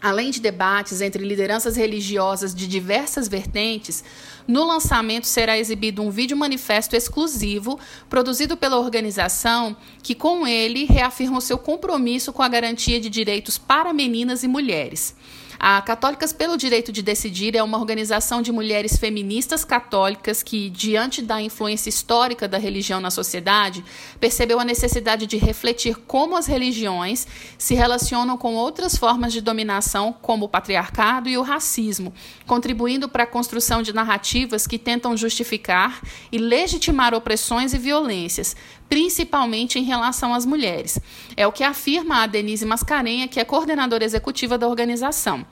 Além 0.00 0.30
de 0.30 0.40
debates 0.40 1.00
entre 1.00 1.24
lideranças 1.24 1.76
religiosas 1.76 2.54
de 2.54 2.68
diversas 2.68 3.26
vertentes, 3.26 4.04
no 4.46 4.64
lançamento 4.64 5.26
será 5.26 5.58
exibido 5.58 6.02
um 6.02 6.10
vídeo 6.10 6.36
manifesto 6.36 6.94
exclusivo 6.94 7.80
produzido 8.08 8.56
pela 8.56 8.78
organização, 8.78 9.76
que 10.00 10.14
com 10.14 10.46
ele 10.46 10.84
reafirma 10.84 11.38
o 11.38 11.42
seu 11.42 11.58
compromisso 11.58 12.32
com 12.32 12.42
a 12.42 12.48
garantia 12.48 13.00
de 13.00 13.10
direitos 13.10 13.58
para 13.58 13.92
meninas 13.92 14.44
e 14.44 14.48
mulheres. 14.48 15.16
A 15.60 15.82
Católicas 15.82 16.32
pelo 16.32 16.56
Direito 16.56 16.92
de 16.92 17.02
Decidir 17.02 17.56
é 17.56 17.62
uma 17.64 17.78
organização 17.78 18.40
de 18.40 18.52
mulheres 18.52 18.96
feministas 18.96 19.64
católicas 19.64 20.40
que, 20.40 20.70
diante 20.70 21.20
da 21.20 21.42
influência 21.42 21.88
histórica 21.88 22.46
da 22.46 22.58
religião 22.58 23.00
na 23.00 23.10
sociedade, 23.10 23.84
percebeu 24.20 24.60
a 24.60 24.64
necessidade 24.64 25.26
de 25.26 25.36
refletir 25.36 25.96
como 26.06 26.36
as 26.36 26.46
religiões 26.46 27.26
se 27.58 27.74
relacionam 27.74 28.38
com 28.38 28.54
outras 28.54 28.96
formas 28.96 29.32
de 29.32 29.40
dominação, 29.40 30.12
como 30.22 30.44
o 30.44 30.48
patriarcado 30.48 31.28
e 31.28 31.36
o 31.36 31.42
racismo, 31.42 32.14
contribuindo 32.46 33.08
para 33.08 33.24
a 33.24 33.26
construção 33.26 33.82
de 33.82 33.92
narrativas 33.92 34.64
que 34.64 34.78
tentam 34.78 35.16
justificar 35.16 36.00
e 36.30 36.38
legitimar 36.38 37.14
opressões 37.14 37.74
e 37.74 37.78
violências, 37.78 38.54
principalmente 38.88 39.78
em 39.78 39.84
relação 39.84 40.34
às 40.34 40.46
mulheres. 40.46 40.98
É 41.36 41.46
o 41.46 41.52
que 41.52 41.62
afirma 41.62 42.22
a 42.22 42.26
Denise 42.26 42.64
Mascarenha, 42.64 43.28
que 43.28 43.38
é 43.38 43.44
coordenadora 43.44 44.04
executiva 44.04 44.56
da 44.56 44.68
organização. 44.68 45.44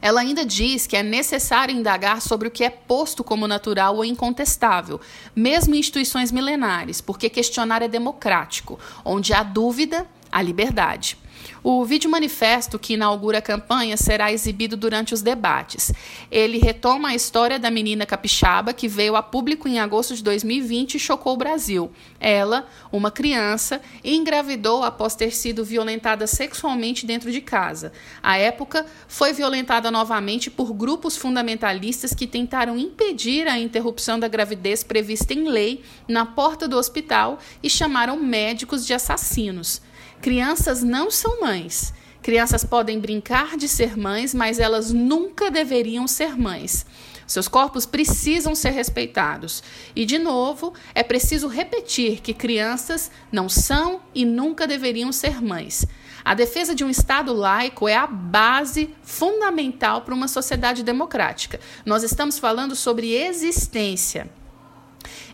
Ela 0.00 0.20
ainda 0.20 0.44
diz 0.44 0.86
que 0.86 0.96
é 0.96 1.02
necessário 1.02 1.74
indagar 1.74 2.20
sobre 2.20 2.46
o 2.46 2.50
que 2.50 2.62
é 2.62 2.70
posto 2.70 3.24
como 3.24 3.48
natural 3.48 3.96
ou 3.96 4.04
incontestável, 4.04 5.00
mesmo 5.34 5.74
em 5.74 5.78
instituições 5.78 6.30
milenares, 6.30 7.00
porque 7.00 7.28
questionar 7.28 7.82
é 7.82 7.88
democrático, 7.88 8.78
onde 9.04 9.32
há 9.32 9.42
dúvida, 9.42 10.06
há 10.30 10.40
liberdade. 10.40 11.18
O 11.66 11.82
vídeo 11.82 12.10
manifesto 12.10 12.78
que 12.78 12.92
inaugura 12.92 13.38
a 13.38 13.42
campanha 13.42 13.96
será 13.96 14.30
exibido 14.30 14.76
durante 14.76 15.14
os 15.14 15.22
debates. 15.22 15.90
Ele 16.30 16.58
retoma 16.58 17.08
a 17.08 17.14
história 17.14 17.58
da 17.58 17.70
menina 17.70 18.04
capixaba 18.04 18.74
que 18.74 18.86
veio 18.86 19.16
a 19.16 19.22
público 19.22 19.66
em 19.66 19.78
agosto 19.78 20.14
de 20.14 20.22
2020 20.22 20.96
e 20.96 20.98
chocou 20.98 21.32
o 21.32 21.38
Brasil. 21.38 21.90
Ela, 22.20 22.68
uma 22.92 23.10
criança, 23.10 23.80
engravidou 24.04 24.84
após 24.84 25.14
ter 25.14 25.30
sido 25.30 25.64
violentada 25.64 26.26
sexualmente 26.26 27.06
dentro 27.06 27.32
de 27.32 27.40
casa. 27.40 27.94
À 28.22 28.36
época, 28.36 28.84
foi 29.08 29.32
violentada 29.32 29.90
novamente 29.90 30.50
por 30.50 30.70
grupos 30.74 31.16
fundamentalistas 31.16 32.12
que 32.12 32.26
tentaram 32.26 32.76
impedir 32.76 33.48
a 33.48 33.58
interrupção 33.58 34.20
da 34.20 34.28
gravidez 34.28 34.84
prevista 34.84 35.32
em 35.32 35.48
lei 35.48 35.82
na 36.06 36.26
porta 36.26 36.68
do 36.68 36.76
hospital 36.76 37.38
e 37.62 37.70
chamaram 37.70 38.18
médicos 38.18 38.86
de 38.86 38.92
assassinos. 38.92 39.80
Crianças 40.24 40.82
não 40.82 41.10
são 41.10 41.42
mães. 41.42 41.92
Crianças 42.22 42.64
podem 42.64 42.98
brincar 42.98 43.58
de 43.58 43.68
ser 43.68 43.94
mães, 43.94 44.32
mas 44.32 44.58
elas 44.58 44.90
nunca 44.90 45.50
deveriam 45.50 46.08
ser 46.08 46.34
mães. 46.34 46.86
Seus 47.26 47.46
corpos 47.46 47.84
precisam 47.84 48.54
ser 48.54 48.70
respeitados. 48.70 49.62
E, 49.94 50.06
de 50.06 50.16
novo, 50.16 50.72
é 50.94 51.02
preciso 51.02 51.46
repetir 51.46 52.22
que 52.22 52.32
crianças 52.32 53.10
não 53.30 53.50
são 53.50 54.00
e 54.14 54.24
nunca 54.24 54.66
deveriam 54.66 55.12
ser 55.12 55.42
mães. 55.42 55.84
A 56.24 56.32
defesa 56.32 56.74
de 56.74 56.82
um 56.82 56.88
Estado 56.88 57.34
laico 57.34 57.86
é 57.86 57.94
a 57.94 58.06
base 58.06 58.94
fundamental 59.02 60.00
para 60.00 60.14
uma 60.14 60.26
sociedade 60.26 60.82
democrática. 60.82 61.60
Nós 61.84 62.02
estamos 62.02 62.38
falando 62.38 62.74
sobre 62.74 63.12
existência. 63.12 64.30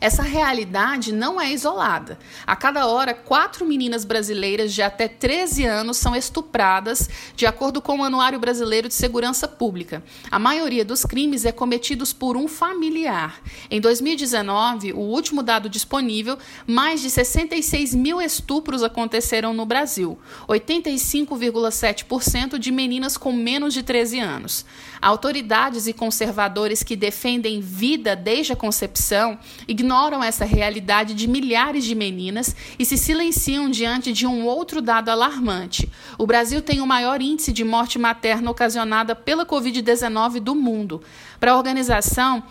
Essa 0.01 0.23
realidade 0.23 1.13
não 1.13 1.39
é 1.39 1.53
isolada. 1.53 2.19
A 2.47 2.57
cada 2.57 2.87
hora, 2.87 3.13
quatro 3.13 3.67
meninas 3.67 4.03
brasileiras 4.03 4.73
de 4.73 4.81
até 4.81 5.07
13 5.07 5.67
anos 5.67 5.99
são 5.99 6.17
estupradas, 6.17 7.11
de 7.37 7.45
acordo 7.45 7.83
com 7.83 7.99
o 7.99 8.05
Anuário 8.05 8.41
Brasileiro 8.41 8.89
de 8.89 8.95
Segurança 8.95 9.47
Pública. 9.47 10.03
A 10.31 10.39
maioria 10.39 10.87
dos 10.87 11.05
crimes 11.05 11.45
é 11.45 11.53
cometidos 11.53 12.15
por 12.15 12.35
um 12.35 12.49
familiar. 12.49 13.43
Em 13.71 13.79
2019, 13.79 14.95
o 14.95 15.01
último 15.01 15.43
dado 15.43 15.69
disponível, 15.69 16.39
mais 16.67 17.03
de 17.03 17.11
66 17.11 17.95
mil 17.95 18.23
estupros 18.23 18.83
aconteceram 18.83 19.53
no 19.53 19.67
Brasil, 19.67 20.19
85,7% 20.49 22.57
de 22.57 22.73
meninas 22.73 23.19
com 23.19 23.35
menos 23.35 23.75
de 23.75 23.83
13 23.83 24.19
anos. 24.19 24.65
Autoridades 25.03 25.87
e 25.87 25.93
conservadores 25.93 26.83
que 26.83 26.97
defendem 26.97 27.61
vida 27.61 28.17
desde 28.17 28.55
a 28.55 28.57
concepção 28.57 29.39
ignoram 29.69 29.90
essa 30.23 30.45
realidade 30.45 31.15
de 31.15 31.27
milhares 31.29 31.85
de 31.85 31.95
meninas 31.95 32.55
e 32.79 32.85
se 32.85 32.97
silenciam 32.97 33.69
diante 33.69 34.13
de 34.13 34.27
um 34.27 34.45
outro 34.45 34.81
dado 34.81 35.09
alarmante. 35.09 35.91
O 36.17 36.27
Brasil 36.27 36.63
tem 36.63 36.81
o 36.81 36.87
maior 36.87 37.21
índice 37.21 37.53
de 37.53 37.65
morte 37.65 37.99
materna 37.99 38.51
ocasionada 38.51 39.17
pela 39.17 39.45
Covid-19 39.45 40.39
do 40.39 40.55
mundo. 40.55 41.03
Para 41.41 41.53
a 41.53 41.57
organização, 41.57 42.43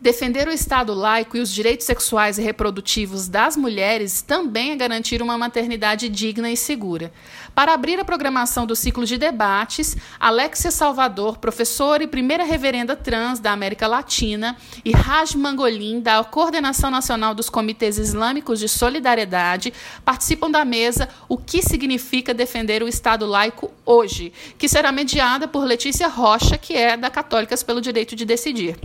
Defender 0.00 0.46
o 0.46 0.52
Estado 0.52 0.94
laico 0.94 1.36
e 1.36 1.40
os 1.40 1.52
direitos 1.52 1.84
sexuais 1.84 2.38
e 2.38 2.42
reprodutivos 2.42 3.26
das 3.26 3.56
mulheres 3.56 4.22
também 4.22 4.70
é 4.70 4.76
garantir 4.76 5.20
uma 5.20 5.36
maternidade 5.36 6.08
digna 6.08 6.48
e 6.52 6.56
segura. 6.56 7.12
Para 7.52 7.74
abrir 7.74 7.98
a 7.98 8.04
programação 8.04 8.64
do 8.64 8.76
ciclo 8.76 9.04
de 9.04 9.18
debates, 9.18 9.96
Alexia 10.20 10.70
Salvador, 10.70 11.38
professora 11.38 12.04
e 12.04 12.06
primeira 12.06 12.44
reverenda 12.44 12.94
trans 12.94 13.40
da 13.40 13.50
América 13.50 13.88
Latina, 13.88 14.56
e 14.84 14.92
Raj 14.92 15.34
Mangolin, 15.34 16.00
da 16.00 16.22
Coordenação 16.22 16.92
Nacional 16.92 17.34
dos 17.34 17.50
Comitês 17.50 17.98
Islâmicos 17.98 18.60
de 18.60 18.68
Solidariedade, 18.68 19.74
participam 20.04 20.48
da 20.48 20.64
mesa 20.64 21.08
O 21.28 21.36
que 21.36 21.60
significa 21.60 22.32
defender 22.32 22.84
o 22.84 22.88
Estado 22.88 23.26
laico 23.26 23.72
hoje, 23.84 24.32
que 24.56 24.68
será 24.68 24.92
mediada 24.92 25.48
por 25.48 25.64
Letícia 25.64 26.06
Rocha, 26.06 26.56
que 26.56 26.74
é 26.74 26.96
da 26.96 27.10
Católicas 27.10 27.64
pelo 27.64 27.80
Direito 27.80 28.14
de 28.14 28.24
Decidir. 28.24 28.78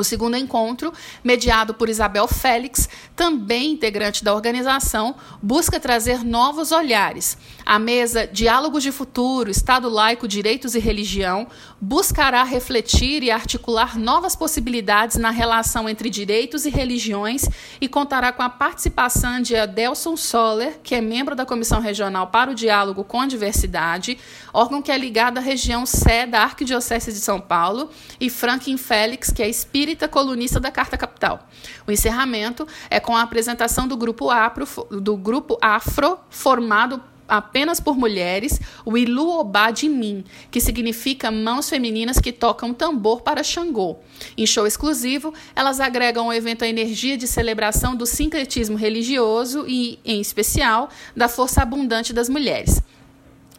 O 0.00 0.04
segundo 0.04 0.36
encontro, 0.36 0.92
mediado 1.24 1.74
por 1.74 1.88
Isabel 1.88 2.28
Félix, 2.28 2.88
também 3.16 3.72
integrante 3.72 4.22
da 4.22 4.34
organização, 4.34 5.16
busca 5.42 5.80
trazer 5.80 6.24
novos 6.24 6.72
olhares. 6.72 7.36
A 7.66 7.78
mesa 7.78 8.26
Diálogos 8.26 8.82
de 8.82 8.92
Futuro, 8.92 9.50
Estado 9.50 9.88
Laico, 9.88 10.28
Direitos 10.28 10.74
e 10.74 10.78
Religião 10.78 11.48
buscará 11.80 12.42
refletir 12.42 13.22
e 13.22 13.30
articular 13.30 13.96
novas 13.98 14.34
possibilidades 14.34 15.16
na 15.16 15.30
relação 15.30 15.88
entre 15.88 16.10
direitos 16.10 16.66
e 16.66 16.70
religiões 16.70 17.48
e 17.80 17.88
contará 17.88 18.32
com 18.32 18.42
a 18.42 18.48
participação 18.48 19.40
de 19.40 19.54
Adelson 19.56 20.16
Soller, 20.16 20.78
que 20.82 20.94
é 20.94 21.00
membro 21.00 21.36
da 21.36 21.46
Comissão 21.46 21.80
Regional 21.80 22.28
para 22.28 22.50
o 22.50 22.54
Diálogo 22.54 23.04
com 23.04 23.20
a 23.20 23.26
Diversidade, 23.26 24.18
órgão 24.52 24.82
que 24.82 24.90
é 24.90 24.98
ligado 24.98 25.38
à 25.38 25.40
região 25.40 25.86
Sé 25.86 26.26
da 26.26 26.42
Arquidiocese 26.42 27.12
de 27.12 27.18
São 27.18 27.40
Paulo, 27.40 27.90
e 28.20 28.28
Franklin 28.28 28.76
Félix, 28.76 29.30
que 29.30 29.42
é 29.42 29.48
espírita 29.48 30.08
colunista 30.08 30.58
da 30.58 30.70
Carta 30.70 30.96
Capital. 30.96 31.48
O 31.86 31.92
encerramento 31.92 32.66
é 32.90 32.98
com 32.98 33.16
a 33.16 33.22
apresentação 33.22 33.86
do 33.86 33.96
grupo 33.96 34.30
Afro, 34.30 34.66
do 34.90 35.16
grupo 35.16 35.56
Afro 35.60 36.18
formado 36.28 37.00
apenas 37.28 37.78
por 37.78 37.96
mulheres, 37.96 38.58
o 38.84 38.96
Ilu 38.96 39.38
Obá 39.38 39.70
de 39.70 39.88
Min, 39.88 40.24
que 40.50 40.60
significa 40.60 41.30
mãos 41.30 41.68
femininas 41.68 42.18
que 42.18 42.32
tocam 42.32 42.72
tambor 42.72 43.20
para 43.20 43.42
Xangô. 43.42 43.98
Em 44.36 44.46
show 44.46 44.66
exclusivo, 44.66 45.34
elas 45.54 45.78
agregam 45.78 46.26
ao 46.26 46.34
evento 46.34 46.64
a 46.64 46.68
energia 46.68 47.16
de 47.16 47.26
celebração 47.26 47.94
do 47.94 48.06
sincretismo 48.06 48.76
religioso 48.76 49.64
e, 49.68 49.98
em 50.04 50.20
especial, 50.20 50.88
da 51.14 51.28
força 51.28 51.62
abundante 51.62 52.12
das 52.12 52.28
mulheres. 52.28 52.82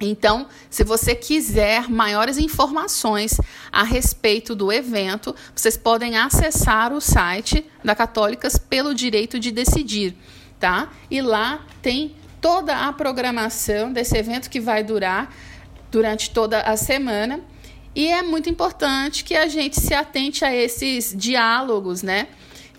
Então, 0.01 0.47
se 0.69 0.83
você 0.83 1.13
quiser 1.13 1.89
maiores 1.89 2.37
informações 2.37 3.39
a 3.71 3.83
respeito 3.83 4.55
do 4.55 4.71
evento, 4.71 5.35
vocês 5.53 5.75
podem 5.75 6.17
acessar 6.17 6.93
o 6.93 7.01
site 7.01 7.65
da 7.83 7.93
Católicas 7.93 8.57
pelo 8.57 8.95
Direito 8.95 9.37
de 9.37 9.51
Decidir, 9.51 10.15
tá? 10.57 10.89
E 11.11 11.21
lá 11.21 11.65
tem 11.81 12.15
toda 12.41 12.87
a 12.87 12.93
programação 12.93 13.91
desse 13.91 14.17
evento 14.17 14.49
que 14.49 14.59
vai 14.59 14.83
durar 14.83 15.33
durante 15.91 16.29
toda 16.29 16.61
a 16.61 16.77
semana. 16.77 17.39
E 17.95 18.07
é 18.07 18.21
muito 18.21 18.49
importante 18.49 19.23
que 19.23 19.35
a 19.35 19.47
gente 19.47 19.79
se 19.79 19.93
atente 19.93 20.45
a 20.45 20.53
esses 20.53 21.13
diálogos, 21.15 22.03
né? 22.03 22.27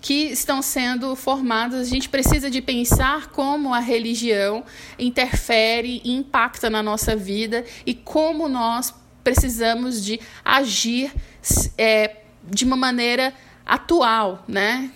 que 0.01 0.29
estão 0.31 0.63
sendo 0.63 1.15
formadas. 1.15 1.81
A 1.81 1.91
gente 1.91 2.09
precisa 2.09 2.51
de 2.51 2.63
pensar 2.63 3.29
como 3.29 3.75
a 3.75 3.81
religião 3.81 4.65
interfere 4.99 6.01
e 6.05 6.13
impacta 6.13 6.71
na 6.71 6.83
nossa 6.83 7.15
vida 7.15 7.65
e 7.85 7.93
como 7.93 8.49
nós 8.49 8.95
precisamos 9.23 10.03
de 10.03 10.19
agir 10.45 11.13
é, 11.77 12.17
de 12.43 12.65
uma 12.65 12.77
maneira 12.77 13.35
atual, 13.67 14.43
né? 14.49 14.91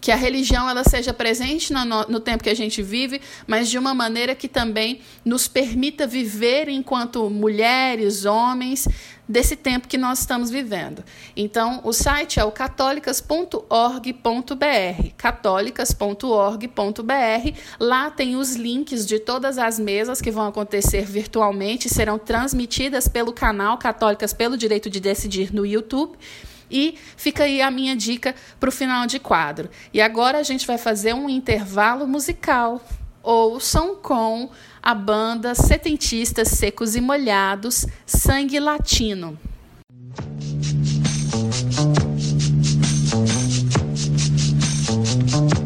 Que 0.00 0.10
a 0.10 0.16
religião 0.16 0.68
ela 0.68 0.84
seja 0.84 1.12
presente 1.12 1.72
no, 1.72 1.84
no, 1.84 2.20
tempo 2.20 2.44
que 2.44 2.50
a 2.50 2.54
gente 2.54 2.82
vive, 2.82 3.20
mas 3.46 3.68
de 3.68 3.78
uma 3.78 3.94
maneira 3.94 4.34
que 4.34 4.48
também 4.48 5.00
nos 5.24 5.48
permita 5.48 6.06
viver 6.06 6.68
enquanto 6.68 7.28
mulheres, 7.30 8.24
homens, 8.24 8.86
desse 9.28 9.54
tempo 9.54 9.86
que 9.86 9.98
nós 9.98 10.20
estamos 10.20 10.50
vivendo. 10.50 11.04
Então, 11.36 11.80
o 11.84 11.92
site 11.92 12.40
é 12.40 12.44
o 12.44 12.50
católicas.org.br, 12.50 15.10
católicas.org.br. 15.16 17.58
Lá 17.78 18.10
tem 18.10 18.36
os 18.36 18.56
links 18.56 19.04
de 19.04 19.18
todas 19.18 19.58
as 19.58 19.78
mesas 19.78 20.22
que 20.22 20.30
vão 20.30 20.46
acontecer 20.46 21.04
virtualmente, 21.04 21.88
serão 21.88 22.18
transmitidas 22.18 23.06
pelo 23.06 23.32
canal 23.32 23.76
Católicas 23.76 24.32
pelo 24.32 24.56
Direito 24.56 24.88
de 24.88 25.00
Decidir 25.00 25.54
no 25.54 25.66
YouTube. 25.66 26.16
E 26.70 26.98
fica 27.16 27.44
aí 27.44 27.62
a 27.62 27.70
minha 27.70 27.96
dica 27.96 28.34
para 28.58 28.68
o 28.68 28.72
final 28.72 29.06
de 29.06 29.18
quadro. 29.18 29.70
E 29.92 30.00
agora 30.00 30.38
a 30.38 30.42
gente 30.42 30.66
vai 30.66 30.78
fazer 30.78 31.14
um 31.14 31.28
intervalo 31.28 32.06
musical. 32.06 32.80
Ouçam 33.22 33.96
com 33.96 34.50
a 34.82 34.94
banda 34.94 35.54
Setentistas 35.54 36.48
Secos 36.48 36.96
e 36.96 37.00
Molhados 37.00 37.86
Sangue 38.06 38.58
Latino. 38.58 39.38
Música 45.28 45.57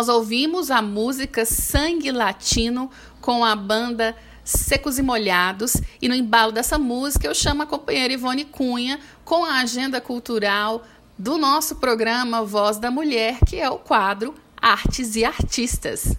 nós 0.00 0.08
ouvimos 0.08 0.70
a 0.70 0.80
música 0.80 1.44
Sangue 1.44 2.10
Latino 2.10 2.90
com 3.20 3.44
a 3.44 3.54
banda 3.54 4.16
Secos 4.42 4.98
e 4.98 5.02
Molhados. 5.02 5.76
E 6.00 6.08
no 6.08 6.14
embalo 6.14 6.52
dessa 6.52 6.78
música 6.78 7.26
eu 7.26 7.34
chamo 7.34 7.64
a 7.64 7.66
companheira 7.66 8.14
Ivone 8.14 8.46
Cunha 8.46 8.98
com 9.26 9.44
a 9.44 9.60
agenda 9.60 10.00
cultural 10.00 10.86
do 11.18 11.36
nosso 11.36 11.76
programa 11.76 12.42
Voz 12.42 12.78
da 12.78 12.90
Mulher, 12.90 13.40
que 13.46 13.56
é 13.60 13.68
o 13.68 13.76
quadro 13.76 14.34
Artes 14.56 15.16
e 15.16 15.22
Artistas. 15.22 16.16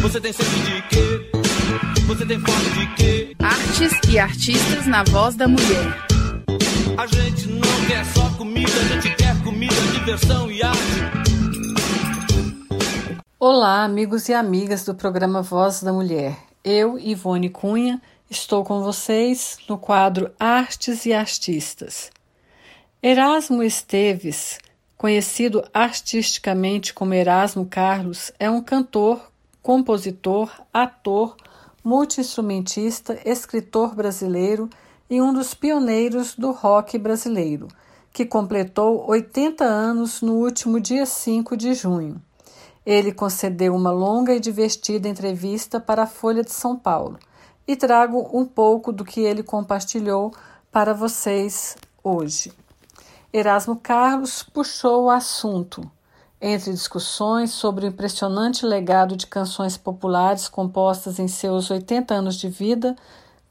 Você 0.00 0.20
tem 0.20 0.32
sede 0.32 0.62
de 0.62 0.82
quê? 0.82 1.30
Você 2.06 2.24
tem 2.24 2.38
fome 2.38 2.70
de 2.70 2.94
quê? 2.94 3.36
Artes 3.40 3.92
e 4.08 4.20
Artistas 4.20 4.86
na 4.86 5.02
Voz 5.02 5.34
da 5.34 5.48
Mulher. 5.48 6.06
A 6.96 7.06
gente 7.08 7.48
não 7.48 7.86
quer 7.88 8.06
só 8.06 8.30
comida, 8.38 8.70
a 8.70 9.00
gente 9.00 9.16
quer 9.16 9.36
comida, 9.42 9.74
diversão 9.98 10.48
e 10.48 10.62
arte. 10.62 11.19
Olá, 13.42 13.84
amigos 13.84 14.28
e 14.28 14.34
amigas 14.34 14.84
do 14.84 14.94
programa 14.94 15.40
Voz 15.40 15.82
da 15.82 15.94
Mulher. 15.94 16.36
Eu, 16.62 16.98
Ivone 16.98 17.48
Cunha, 17.48 17.98
estou 18.28 18.62
com 18.62 18.82
vocês 18.82 19.56
no 19.66 19.78
quadro 19.78 20.30
Artes 20.38 21.06
e 21.06 21.14
Artistas. 21.14 22.10
Erasmo 23.02 23.62
Esteves, 23.62 24.58
conhecido 24.94 25.64
artisticamente 25.72 26.92
como 26.92 27.14
Erasmo 27.14 27.64
Carlos, 27.64 28.30
é 28.38 28.50
um 28.50 28.62
cantor, 28.62 29.32
compositor, 29.62 30.52
ator, 30.70 31.34
multiinstrumentista, 31.82 33.18
escritor 33.24 33.94
brasileiro 33.94 34.68
e 35.08 35.18
um 35.18 35.32
dos 35.32 35.54
pioneiros 35.54 36.34
do 36.34 36.52
rock 36.52 36.98
brasileiro, 36.98 37.68
que 38.12 38.26
completou 38.26 39.08
80 39.08 39.64
anos 39.64 40.20
no 40.20 40.34
último 40.34 40.78
dia 40.78 41.06
5 41.06 41.56
de 41.56 41.72
junho. 41.72 42.20
Ele 42.90 43.12
concedeu 43.12 43.72
uma 43.72 43.92
longa 43.92 44.34
e 44.34 44.40
divertida 44.40 45.08
entrevista 45.08 45.78
para 45.78 46.02
a 46.02 46.06
Folha 46.08 46.42
de 46.42 46.50
São 46.50 46.76
Paulo 46.76 47.20
e 47.64 47.76
trago 47.76 48.28
um 48.36 48.44
pouco 48.44 48.92
do 48.92 49.04
que 49.04 49.20
ele 49.20 49.44
compartilhou 49.44 50.34
para 50.72 50.92
vocês 50.92 51.76
hoje. 52.02 52.52
Erasmo 53.32 53.76
Carlos 53.76 54.42
puxou 54.42 55.04
o 55.04 55.10
assunto 55.10 55.88
entre 56.40 56.72
discussões 56.72 57.52
sobre 57.52 57.86
o 57.86 57.88
impressionante 57.88 58.66
legado 58.66 59.16
de 59.16 59.28
canções 59.28 59.76
populares 59.76 60.48
compostas 60.48 61.20
em 61.20 61.28
seus 61.28 61.70
80 61.70 62.12
anos 62.12 62.34
de 62.34 62.48
vida, 62.48 62.96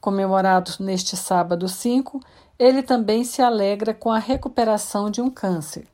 comemorados 0.02 0.78
neste 0.78 1.16
sábado 1.16 1.66
5, 1.66 2.20
ele 2.58 2.82
também 2.82 3.24
se 3.24 3.40
alegra 3.40 3.94
com 3.94 4.10
a 4.10 4.18
recuperação 4.18 5.08
de 5.08 5.22
um 5.22 5.30
câncer. 5.30 5.88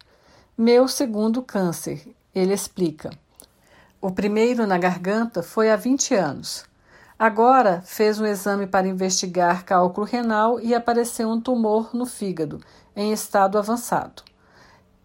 Meu 0.59 0.89
segundo 0.89 1.41
câncer, 1.43 2.13
ele 2.35 2.53
explica. 2.53 3.11
O 4.07 4.13
primeiro 4.13 4.69
na 4.69 4.79
garganta 4.79 5.43
foi 5.43 5.69
há 5.69 5.75
20 5.75 6.15
anos. 6.15 6.65
Agora 7.19 7.83
fez 7.85 8.21
um 8.21 8.25
exame 8.25 8.65
para 8.65 8.87
investigar 8.87 9.65
cálculo 9.65 10.07
renal 10.07 10.61
e 10.61 10.77
apareceu 10.77 11.29
um 11.29 11.41
tumor 11.41 11.91
no 11.93 12.07
fígado, 12.07 12.61
em 12.95 13.11
estado 13.11 13.59
avançado. 13.59 14.23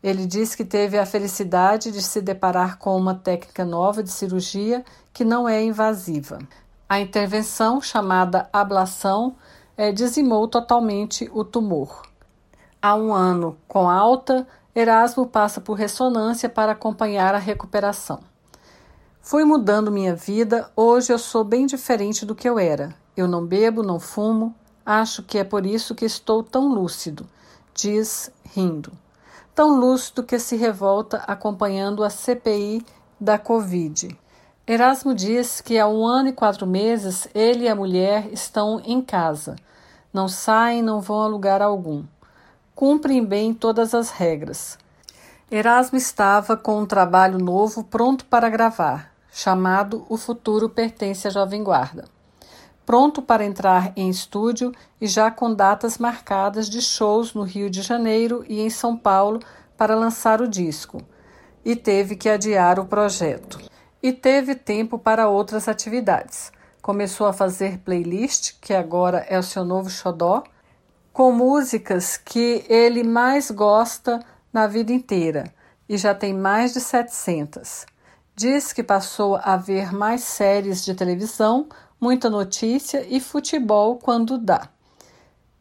Ele 0.04 0.28
diz 0.28 0.54
que 0.54 0.64
teve 0.64 1.00
a 1.00 1.06
felicidade 1.08 1.92
de 1.92 2.00
se 2.00 2.22
deparar 2.22 2.78
com 2.78 2.96
uma 2.96 3.16
técnica 3.16 3.66
nova 3.66 4.04
de 4.04 4.12
cirurgia 4.12 4.86
que 5.12 5.26
não 5.26 5.50
é 5.50 5.64
invasiva. 5.64 6.38
A 6.88 7.00
intervenção, 7.00 7.82
chamada 7.82 8.48
ablação, 8.54 9.36
é, 9.76 9.92
dizimou 9.92 10.48
totalmente 10.48 11.28
o 11.34 11.44
tumor. 11.44 12.04
Há 12.80 12.94
um 12.94 13.12
ano, 13.12 13.58
com 13.68 13.90
alta, 13.90 14.48
Erasmo 14.76 15.26
passa 15.26 15.60
por 15.60 15.74
ressonância 15.74 16.48
para 16.48 16.74
acompanhar 16.74 17.34
a 17.34 17.40
recuperação. 17.40 18.30
Fui 19.24 19.46
mudando 19.46 19.92
minha 19.92 20.16
vida, 20.16 20.72
hoje 20.76 21.14
eu 21.14 21.20
sou 21.20 21.44
bem 21.44 21.68
diferente 21.68 22.26
do 22.26 22.34
que 22.34 22.50
eu 22.50 22.58
era. 22.58 22.96
Eu 23.16 23.28
não 23.28 23.46
bebo, 23.46 23.84
não 23.84 24.00
fumo, 24.00 24.54
acho 24.84 25.22
que 25.22 25.38
é 25.38 25.44
por 25.44 25.64
isso 25.64 25.94
que 25.94 26.06
estou 26.06 26.42
tão 26.42 26.68
lúcido, 26.68 27.28
diz 27.74 28.32
rindo. 28.44 28.92
Tão 29.54 29.80
lúcido 29.80 30.24
que 30.24 30.40
se 30.40 30.56
revolta 30.56 31.18
acompanhando 31.28 32.04
a 32.04 32.10
CPI 32.10 32.84
da 33.20 33.38
Covid. 33.38 34.18
Erasmo 34.66 35.14
diz 35.14 35.62
que 35.62 35.78
há 35.78 35.88
um 35.88 36.04
ano 36.04 36.30
e 36.30 36.34
quatro 36.34 36.66
meses 36.66 37.28
ele 37.34 37.66
e 37.66 37.70
a 37.70 37.76
mulher 37.76 38.28
estão 38.34 38.82
em 38.84 39.04
casa. 39.04 39.56
Não 40.12 40.28
saem, 40.28 40.82
não 40.82 41.00
vão 41.00 41.22
a 41.22 41.28
lugar 41.28 41.62
algum. 41.62 42.04
Cumprem 42.74 43.24
bem 43.24 43.54
todas 43.54 43.94
as 43.94 44.10
regras. 44.10 44.80
Erasmo 45.50 45.98
estava 45.98 46.58
com 46.58 46.80
um 46.80 46.86
trabalho 46.86 47.38
novo 47.38 47.84
pronto 47.84 48.26
para 48.26 48.50
gravar, 48.50 49.11
chamado 49.32 50.06
O 50.10 50.18
Futuro 50.18 50.70
Pertence 50.70 51.26
à 51.28 51.32
Jovem 51.32 51.64
Guarda. 51.64 52.06
Pronto 52.86 53.22
para 53.22 53.46
entrar 53.46 53.94
em 53.96 54.10
estúdio 54.10 54.74
e 55.00 55.08
já 55.08 55.32
com 55.32 55.54
datas 55.54 55.98
marcadas 55.98 56.70
de 56.70 56.82
shows 56.82 57.34
no 57.34 57.44
Rio 57.44 57.70
de 57.70 57.82
Janeiro 57.82 58.44
e 58.50 58.60
em 58.60 58.70
São 58.70 58.98
Paulo 58.98 59.40
para 59.78 59.96
lançar 59.96 60.42
o 60.42 60.48
disco. 60.48 61.02
E 61.64 61.76
teve 61.76 62.18
que 62.18 62.28
adiar 62.28 62.80
o 62.80 62.86
projeto. 62.86 63.60
E 64.04 64.12
teve 64.12 64.56
tempo 64.56 65.00
para 65.00 65.30
outras 65.30 65.68
atividades. 65.68 66.52
Começou 66.82 67.28
a 67.28 67.34
fazer 67.34 67.78
playlist, 67.78 68.56
que 68.60 68.74
agora 68.74 69.26
é 69.30 69.40
o 69.40 69.44
seu 69.44 69.64
novo 69.64 69.90
xodó, 69.90 70.44
com 71.14 71.32
músicas 71.32 72.18
que 72.18 72.66
ele 72.68 73.04
mais 73.04 73.52
gosta 73.52 74.20
na 74.52 74.68
vida 74.68 74.92
inteira 74.92 75.54
e 75.88 75.98
já 75.98 76.16
tem 76.16 76.34
mais 76.34 76.74
de 76.74 76.80
700. 76.80 77.86
Diz 78.44 78.74
que 78.74 78.82
passou 78.82 79.36
a 79.36 79.56
ver 79.56 79.94
mais 79.94 80.24
séries 80.24 80.84
de 80.84 80.96
televisão, 80.96 81.68
muita 82.00 82.28
notícia 82.28 83.06
e 83.08 83.20
futebol 83.20 83.98
quando 83.98 84.36
dá. 84.36 84.68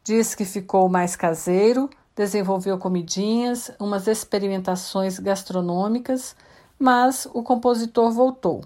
Diz 0.03 0.33
que 0.33 0.43
ficou 0.43 0.89
mais 0.89 1.15
caseiro, 1.15 1.91
desenvolveu 2.15 2.79
comidinhas, 2.79 3.69
umas 3.79 4.07
experimentações 4.07 5.19
gastronômicas, 5.19 6.35
mas 6.79 7.27
o 7.35 7.43
compositor 7.43 8.11
voltou. 8.11 8.63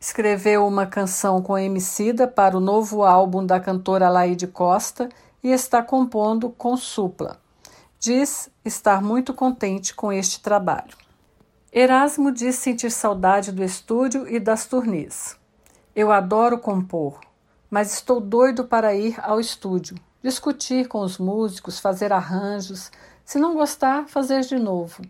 Escreveu 0.00 0.66
uma 0.66 0.86
canção 0.86 1.42
com 1.42 1.58
Emicida 1.58 2.26
para 2.26 2.56
o 2.56 2.60
novo 2.60 3.04
álbum 3.04 3.44
da 3.44 3.60
cantora 3.60 4.08
Laide 4.08 4.46
Costa 4.46 5.10
e 5.44 5.50
está 5.50 5.82
compondo 5.82 6.48
com 6.48 6.74
Supla. 6.74 7.38
Diz 8.00 8.48
estar 8.64 9.02
muito 9.02 9.34
contente 9.34 9.94
com 9.94 10.10
este 10.10 10.40
trabalho. 10.40 11.01
Erasmo 11.74 12.30
diz 12.30 12.56
sentir 12.56 12.90
saudade 12.90 13.50
do 13.50 13.64
estúdio 13.64 14.28
e 14.28 14.38
das 14.38 14.66
turnês. 14.66 15.38
Eu 15.96 16.12
adoro 16.12 16.58
compor, 16.58 17.18
mas 17.70 17.94
estou 17.94 18.20
doido 18.20 18.64
para 18.64 18.94
ir 18.94 19.18
ao 19.22 19.40
estúdio, 19.40 19.96
discutir 20.22 20.86
com 20.86 21.00
os 21.00 21.16
músicos, 21.16 21.80
fazer 21.80 22.12
arranjos, 22.12 22.92
se 23.24 23.38
não 23.38 23.54
gostar, 23.54 24.06
fazer 24.06 24.42
de 24.42 24.58
novo. 24.58 25.00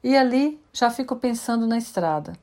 E 0.00 0.16
ali 0.16 0.62
já 0.72 0.90
fico 0.90 1.16
pensando 1.16 1.66
na 1.66 1.76
estrada. 1.76 2.34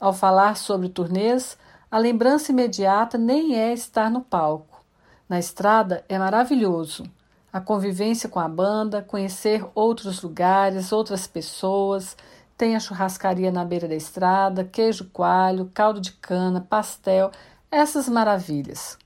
Ao 0.00 0.12
falar 0.12 0.56
sobre 0.56 0.88
turnês, 0.88 1.56
a 1.88 1.98
lembrança 1.98 2.50
imediata 2.50 3.16
nem 3.16 3.56
é 3.56 3.72
estar 3.72 4.10
no 4.10 4.22
palco. 4.22 4.84
Na 5.28 5.38
estrada 5.38 6.04
é 6.08 6.18
maravilhoso. 6.18 7.04
A 7.52 7.60
convivência 7.60 8.28
com 8.28 8.40
a 8.40 8.48
banda, 8.48 9.02
conhecer 9.02 9.64
outros 9.72 10.20
lugares, 10.20 10.90
outras 10.90 11.28
pessoas. 11.28 12.16
Tem 12.56 12.76
a 12.76 12.80
churrascaria 12.80 13.50
na 13.50 13.64
beira 13.64 13.88
da 13.88 13.94
estrada, 13.94 14.64
queijo 14.64 15.10
coalho, 15.12 15.70
caldo 15.74 16.00
de 16.00 16.12
cana, 16.12 16.60
pastel, 16.60 17.30
essas 17.70 18.08
maravilhas. 18.08 18.96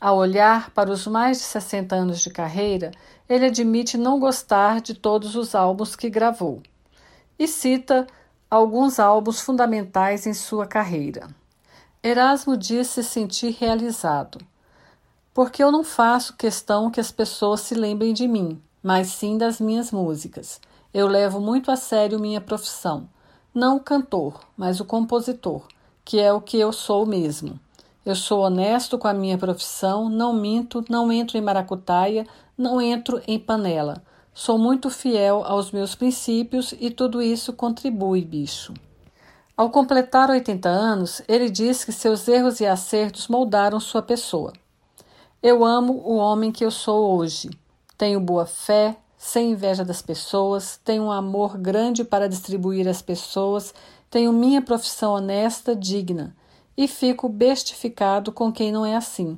Ao 0.00 0.16
olhar 0.16 0.70
para 0.70 0.90
os 0.90 1.06
mais 1.06 1.38
de 1.38 1.44
60 1.44 1.94
anos 1.94 2.20
de 2.20 2.30
carreira, 2.30 2.90
ele 3.28 3.46
admite 3.46 3.96
não 3.96 4.18
gostar 4.18 4.80
de 4.80 4.94
todos 4.94 5.36
os 5.36 5.54
álbuns 5.54 5.94
que 5.94 6.10
gravou 6.10 6.62
e 7.38 7.48
cita 7.48 8.06
alguns 8.50 8.98
álbuns 8.98 9.40
fundamentais 9.40 10.26
em 10.26 10.34
sua 10.34 10.66
carreira. 10.66 11.28
Erasmo 12.02 12.54
diz 12.54 12.88
se 12.88 13.02
sentir 13.02 13.56
realizado, 13.58 14.38
porque 15.32 15.62
eu 15.62 15.72
não 15.72 15.82
faço 15.82 16.36
questão 16.36 16.90
que 16.90 17.00
as 17.00 17.10
pessoas 17.10 17.60
se 17.60 17.74
lembrem 17.74 18.12
de 18.12 18.28
mim, 18.28 18.60
mas 18.82 19.08
sim 19.08 19.38
das 19.38 19.58
minhas 19.58 19.90
músicas. 19.90 20.60
Eu 20.92 21.06
levo 21.06 21.40
muito 21.40 21.70
a 21.70 21.76
sério 21.76 22.18
minha 22.18 22.40
profissão, 22.40 23.08
não 23.54 23.76
o 23.76 23.80
cantor, 23.80 24.40
mas 24.56 24.80
o 24.80 24.84
compositor, 24.84 25.62
que 26.04 26.18
é 26.18 26.32
o 26.32 26.40
que 26.40 26.58
eu 26.58 26.72
sou 26.72 27.06
mesmo. 27.06 27.60
Eu 28.04 28.16
sou 28.16 28.40
honesto 28.40 28.98
com 28.98 29.06
a 29.06 29.14
minha 29.14 29.38
profissão, 29.38 30.08
não 30.08 30.32
minto, 30.32 30.84
não 30.88 31.12
entro 31.12 31.38
em 31.38 31.40
maracutaia, 31.40 32.26
não 32.58 32.80
entro 32.80 33.22
em 33.28 33.38
panela. 33.38 34.02
Sou 34.34 34.58
muito 34.58 34.90
fiel 34.90 35.44
aos 35.44 35.70
meus 35.70 35.94
princípios 35.94 36.74
e 36.80 36.90
tudo 36.90 37.22
isso 37.22 37.52
contribui, 37.52 38.24
bicho. 38.24 38.74
Ao 39.56 39.70
completar 39.70 40.28
80 40.28 40.68
anos, 40.68 41.22
ele 41.28 41.48
diz 41.48 41.84
que 41.84 41.92
seus 41.92 42.26
erros 42.26 42.58
e 42.58 42.66
acertos 42.66 43.28
moldaram 43.28 43.78
sua 43.78 44.02
pessoa. 44.02 44.52
Eu 45.40 45.64
amo 45.64 46.02
o 46.04 46.16
homem 46.16 46.50
que 46.50 46.64
eu 46.64 46.70
sou 46.70 47.16
hoje. 47.16 47.48
Tenho 47.96 48.18
boa 48.18 48.46
fé, 48.46 48.96
sem 49.22 49.50
inveja 49.50 49.84
das 49.84 50.00
pessoas, 50.00 50.80
tenho 50.82 51.02
um 51.02 51.12
amor 51.12 51.58
grande 51.58 52.02
para 52.02 52.26
distribuir 52.26 52.88
às 52.88 53.02
pessoas, 53.02 53.74
tenho 54.08 54.32
minha 54.32 54.62
profissão 54.62 55.12
honesta, 55.12 55.76
digna 55.76 56.34
e 56.74 56.88
fico 56.88 57.28
bestificado 57.28 58.32
com 58.32 58.50
quem 58.50 58.72
não 58.72 58.86
é 58.86 58.96
assim, 58.96 59.36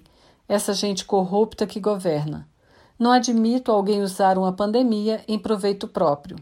essa 0.49 0.73
gente 0.73 1.05
corrupta 1.05 1.67
que 1.67 1.81
governa. 1.81 2.49
Não 2.97 3.11
admito 3.11 3.73
alguém 3.73 4.03
usar 4.03 4.39
uma 4.39 4.53
pandemia 4.53 5.25
em 5.27 5.37
proveito 5.37 5.89
próprio. 5.89 6.37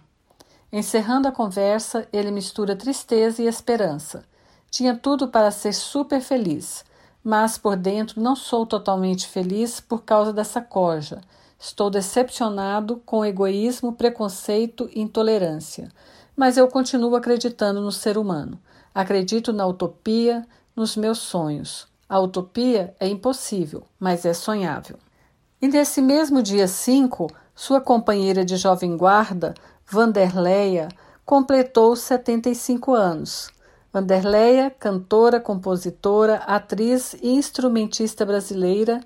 Encerrando 0.70 1.26
a 1.26 1.32
conversa, 1.32 2.06
ele 2.12 2.30
mistura 2.30 2.76
tristeza 2.76 3.42
e 3.42 3.46
esperança. 3.46 4.22
Tinha 4.70 4.94
tudo 4.94 5.28
para 5.28 5.50
ser 5.50 5.72
super 5.72 6.20
feliz, 6.20 6.84
mas 7.24 7.56
por 7.56 7.74
dentro 7.74 8.20
não 8.20 8.36
sou 8.36 8.66
totalmente 8.66 9.26
feliz 9.26 9.80
por 9.80 10.02
causa 10.02 10.30
dessa 10.30 10.60
corja. 10.60 11.22
Estou 11.62 11.90
decepcionado 11.90 13.02
com 13.04 13.22
egoísmo, 13.22 13.92
preconceito 13.92 14.88
e 14.94 15.02
intolerância. 15.02 15.90
Mas 16.34 16.56
eu 16.56 16.66
continuo 16.68 17.14
acreditando 17.14 17.82
no 17.82 17.92
ser 17.92 18.16
humano. 18.16 18.58
Acredito 18.94 19.52
na 19.52 19.66
utopia, 19.66 20.46
nos 20.74 20.96
meus 20.96 21.18
sonhos. 21.18 21.86
A 22.08 22.18
utopia 22.18 22.94
é 22.98 23.06
impossível, 23.06 23.82
mas 23.98 24.24
é 24.24 24.32
sonhável. 24.32 24.96
E 25.60 25.68
nesse 25.68 26.00
mesmo 26.00 26.42
dia 26.42 26.66
5, 26.66 27.30
sua 27.54 27.78
companheira 27.78 28.42
de 28.42 28.56
jovem 28.56 28.96
guarda, 28.96 29.52
Vanderleia, 29.86 30.88
completou 31.26 31.94
75 31.94 32.94
anos. 32.94 33.50
Vanderleia, 33.92 34.70
cantora, 34.70 35.38
compositora, 35.38 36.36
atriz 36.36 37.14
e 37.20 37.28
instrumentista 37.28 38.24
brasileira, 38.24 39.02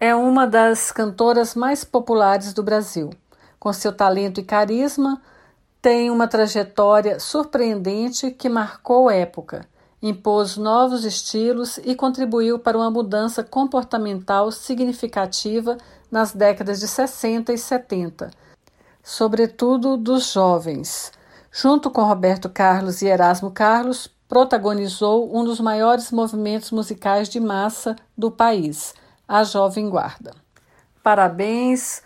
é 0.00 0.14
uma 0.14 0.46
das 0.46 0.92
cantoras 0.92 1.54
mais 1.54 1.84
populares 1.84 2.52
do 2.52 2.62
Brasil. 2.62 3.10
Com 3.58 3.72
seu 3.72 3.92
talento 3.92 4.40
e 4.40 4.44
carisma, 4.44 5.20
tem 5.82 6.10
uma 6.10 6.28
trajetória 6.28 7.18
surpreendente 7.18 8.30
que 8.30 8.48
marcou 8.48 9.10
época 9.10 9.66
impôs 10.02 10.56
novos 10.56 11.04
estilos 11.04 11.78
e 11.78 11.94
contribuiu 11.94 12.58
para 12.58 12.76
uma 12.76 12.90
mudança 12.90 13.42
comportamental 13.42 14.50
significativa 14.52 15.76
nas 16.10 16.32
décadas 16.32 16.80
de 16.80 16.86
60 16.86 17.52
e 17.52 17.58
70, 17.58 18.30
sobretudo 19.02 19.96
dos 19.96 20.32
jovens. 20.32 21.12
Junto 21.50 21.90
com 21.90 22.04
Roberto 22.04 22.48
Carlos 22.48 23.02
e 23.02 23.06
Erasmo 23.06 23.50
Carlos, 23.50 24.08
protagonizou 24.28 25.36
um 25.36 25.44
dos 25.44 25.58
maiores 25.58 26.12
movimentos 26.12 26.70
musicais 26.70 27.28
de 27.28 27.40
massa 27.40 27.96
do 28.16 28.30
país, 28.30 28.94
a 29.28 29.44
Jovem 29.44 29.90
Guarda. 29.90 30.34
Parabéns 31.02 32.02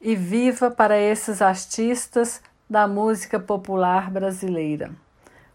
e 0.00 0.14
viva 0.14 0.70
para 0.70 0.98
esses 0.98 1.40
artistas 1.40 2.42
da 2.68 2.86
música 2.86 3.40
popular 3.40 4.10
brasileira. 4.10 4.90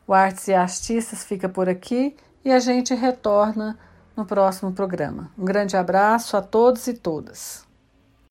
O 0.07 0.13
Artes 0.13 0.47
e 0.47 0.53
Artistas 0.53 1.23
fica 1.23 1.47
por 1.47 1.69
aqui 1.69 2.17
e 2.43 2.51
a 2.51 2.59
gente 2.59 2.95
retorna 2.95 3.77
no 4.17 4.25
próximo 4.25 4.73
programa. 4.73 5.31
Um 5.37 5.45
grande 5.45 5.77
abraço 5.77 6.35
a 6.35 6.41
todos 6.41 6.87
e 6.87 6.93
todas. 6.93 7.65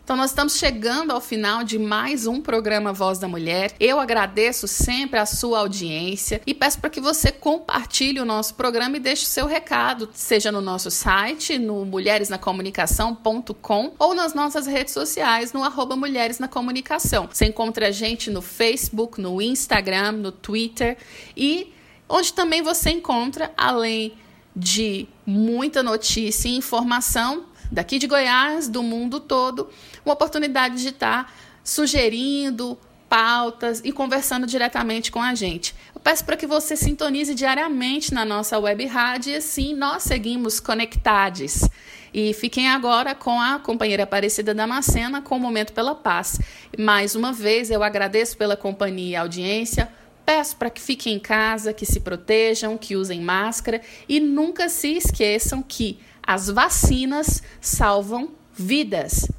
Então, 0.05 0.17
nós 0.17 0.33
estamos 0.33 0.57
chegando 0.57 1.13
ao 1.13 1.21
final 1.21 1.63
de 1.63 1.79
mais 1.79 2.27
um 2.27 2.41
programa 2.41 2.93
Voz 2.93 3.21
da 3.21 3.29
Mulher. 3.29 3.73
Eu 3.79 4.01
agradeço 4.01 4.67
sempre 4.67 5.17
a 5.17 5.25
sua 5.25 5.61
audiência 5.61 6.43
e 6.45 6.53
peço 6.53 6.81
para 6.81 6.91
que 6.91 7.01
você 7.01 7.31
compartilhe 7.31 8.19
o 8.19 8.25
nosso 8.25 8.57
programa 8.57 8.97
e 8.97 9.01
deixe 9.01 9.23
o 9.23 9.29
seu 9.29 9.47
recado, 9.47 10.11
seja 10.13 10.51
no 10.51 10.61
nosso 10.61 10.91
site, 10.91 11.57
no 11.57 11.85
mulheresnacomunicação.com 11.85 13.95
ou 13.97 14.13
nas 14.13 14.35
nossas 14.35 14.67
redes 14.67 14.93
sociais, 14.93 15.53
no 15.53 15.63
arroba 15.63 15.95
Mulheres 15.95 16.41
na 16.41 16.49
Comunicação. 16.49 17.29
Você 17.33 17.47
encontra 17.47 17.87
a 17.87 17.93
gente 17.93 18.29
no 18.29 18.43
Facebook, 18.43 19.21
no 19.21 19.41
Instagram, 19.41 20.11
no 20.13 20.33
Twitter 20.33 20.97
e 21.37 21.73
onde 22.09 22.33
também 22.33 22.61
você 22.61 22.91
encontra, 22.91 23.53
além 23.57 24.15
de 24.55 25.09
muita 25.25 25.81
notícia 25.81 26.49
e 26.49 26.57
informação, 26.57 27.52
daqui 27.73 27.99
de 27.99 28.07
Goiás, 28.07 28.69
do 28.69 28.83
mundo 28.83 29.19
todo, 29.19 29.69
uma 30.05 30.15
oportunidade 30.15 30.77
de 30.77 30.89
estar 30.89 31.33
sugerindo 31.65 32.79
pautas 33.09 33.83
e 33.85 33.93
conversando 33.93 34.47
diretamente 34.47 35.11
com 35.11 35.21
a 35.21 35.35
gente. 35.35 35.75
Eu 35.95 36.01
peço 36.01 36.25
para 36.25 36.37
que 36.37 36.47
você 36.47 36.77
sintonize 36.77 37.35
diariamente 37.35 38.13
na 38.13 38.25
nossa 38.25 38.59
web 38.59 38.85
rádio 38.87 39.33
e 39.33 39.37
assim 39.37 39.75
nós 39.75 40.03
seguimos 40.03 40.61
conectados. 40.61 41.69
E 42.15 42.33
fiquem 42.35 42.69
agora 42.69 43.15
com 43.15 43.41
a 43.41 43.59
companheira 43.59 44.05
Aparecida 44.05 44.55
Damascena 44.55 45.23
com 45.23 45.37
o 45.37 45.41
Momento 45.41 45.73
pela 45.73 45.95
Paz. 45.95 46.39
Mais 46.79 47.15
uma 47.15 47.33
vez, 47.33 47.71
eu 47.71 47.83
agradeço 47.83 48.37
pela 48.37 48.57
companhia 48.57 49.11
e 49.11 49.17
audiência. 49.17 49.91
Peço 50.25 50.57
para 50.57 50.71
que 50.71 50.81
fiquem 50.81 51.15
em 51.17 51.19
casa, 51.19 51.73
que 51.73 51.85
se 51.85 52.01
protejam, 52.01 52.79
que 52.79 52.97
usem 52.97 53.21
máscara 53.21 53.81
e 54.09 54.21
nunca 54.21 54.69
se 54.69 54.97
esqueçam 54.97 55.63
que 55.63 55.99
as 56.27 56.49
vacinas 56.51 57.43
salvam 57.61 58.29
vidas. 58.53 59.31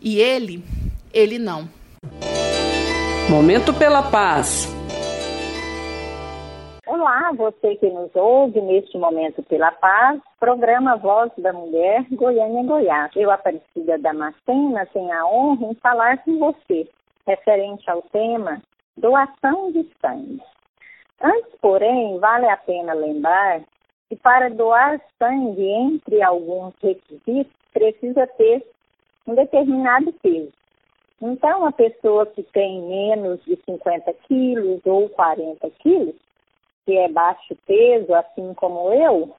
E 0.00 0.18
ele, 0.20 0.64
ele 1.12 1.38
não. 1.38 1.68
Momento 3.28 3.72
pela 3.74 4.02
paz. 4.10 4.68
Olá, 6.86 7.30
você 7.36 7.76
que 7.76 7.88
nos 7.88 8.10
ouve 8.16 8.60
neste 8.60 8.98
Momento 8.98 9.42
pela 9.44 9.70
Paz, 9.70 10.20
programa 10.40 10.96
Voz 10.96 11.30
da 11.38 11.52
Mulher, 11.52 12.04
Goiânia, 12.10 12.64
Goiás. 12.64 13.12
Eu, 13.14 13.30
Aparecida 13.30 13.96
Damascena, 13.98 14.86
tenho 14.92 15.12
a 15.12 15.26
honra 15.26 15.66
em 15.66 15.74
falar 15.76 16.18
com 16.24 16.38
você, 16.38 16.88
referente 17.26 17.88
ao 17.88 18.02
tema 18.02 18.60
doação 18.96 19.70
de 19.72 19.88
sangue. 20.00 20.42
Antes, 21.22 21.54
porém, 21.60 22.18
vale 22.18 22.48
a 22.48 22.56
pena 22.56 22.92
lembrar 22.92 23.62
que 24.10 24.16
para 24.16 24.50
doar 24.50 25.00
sangue, 25.20 25.64
entre 25.64 26.20
alguns 26.20 26.74
requisitos, 26.82 27.52
precisa 27.72 28.26
ter 28.26 28.66
um 29.24 29.36
determinado 29.36 30.12
peso. 30.14 30.52
Então, 31.22 31.64
a 31.64 31.70
pessoa 31.70 32.26
que 32.26 32.42
tem 32.42 32.82
menos 32.82 33.40
de 33.44 33.56
50 33.64 34.12
quilos 34.26 34.80
ou 34.84 35.08
40 35.10 35.70
quilos, 35.78 36.16
que 36.84 36.96
é 36.96 37.08
baixo 37.08 37.56
peso, 37.66 38.12
assim 38.14 38.52
como 38.54 38.92
eu, 38.92 39.32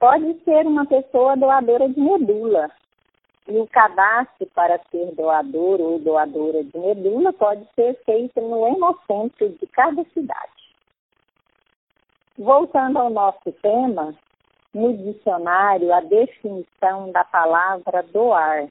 pode 0.00 0.36
ser 0.42 0.66
uma 0.66 0.84
pessoa 0.84 1.36
doadora 1.36 1.88
de 1.88 2.00
medula. 2.00 2.68
E 3.46 3.56
o 3.56 3.68
cadastro 3.68 4.48
para 4.52 4.80
ser 4.90 5.14
doador 5.14 5.80
ou 5.80 6.00
doadora 6.00 6.64
de 6.64 6.76
medula 6.76 7.32
pode 7.32 7.64
ser 7.76 7.94
feito 8.04 8.40
no 8.40 8.66
hemocentro 8.66 9.48
de 9.48 9.66
cada 9.68 10.02
cidade. 10.12 10.61
Voltando 12.42 12.98
ao 12.98 13.08
nosso 13.08 13.52
tema, 13.62 14.12
no 14.74 14.92
dicionário, 14.96 15.94
a 15.94 16.00
definição 16.00 17.12
da 17.12 17.22
palavra 17.22 18.02
doar 18.12 18.68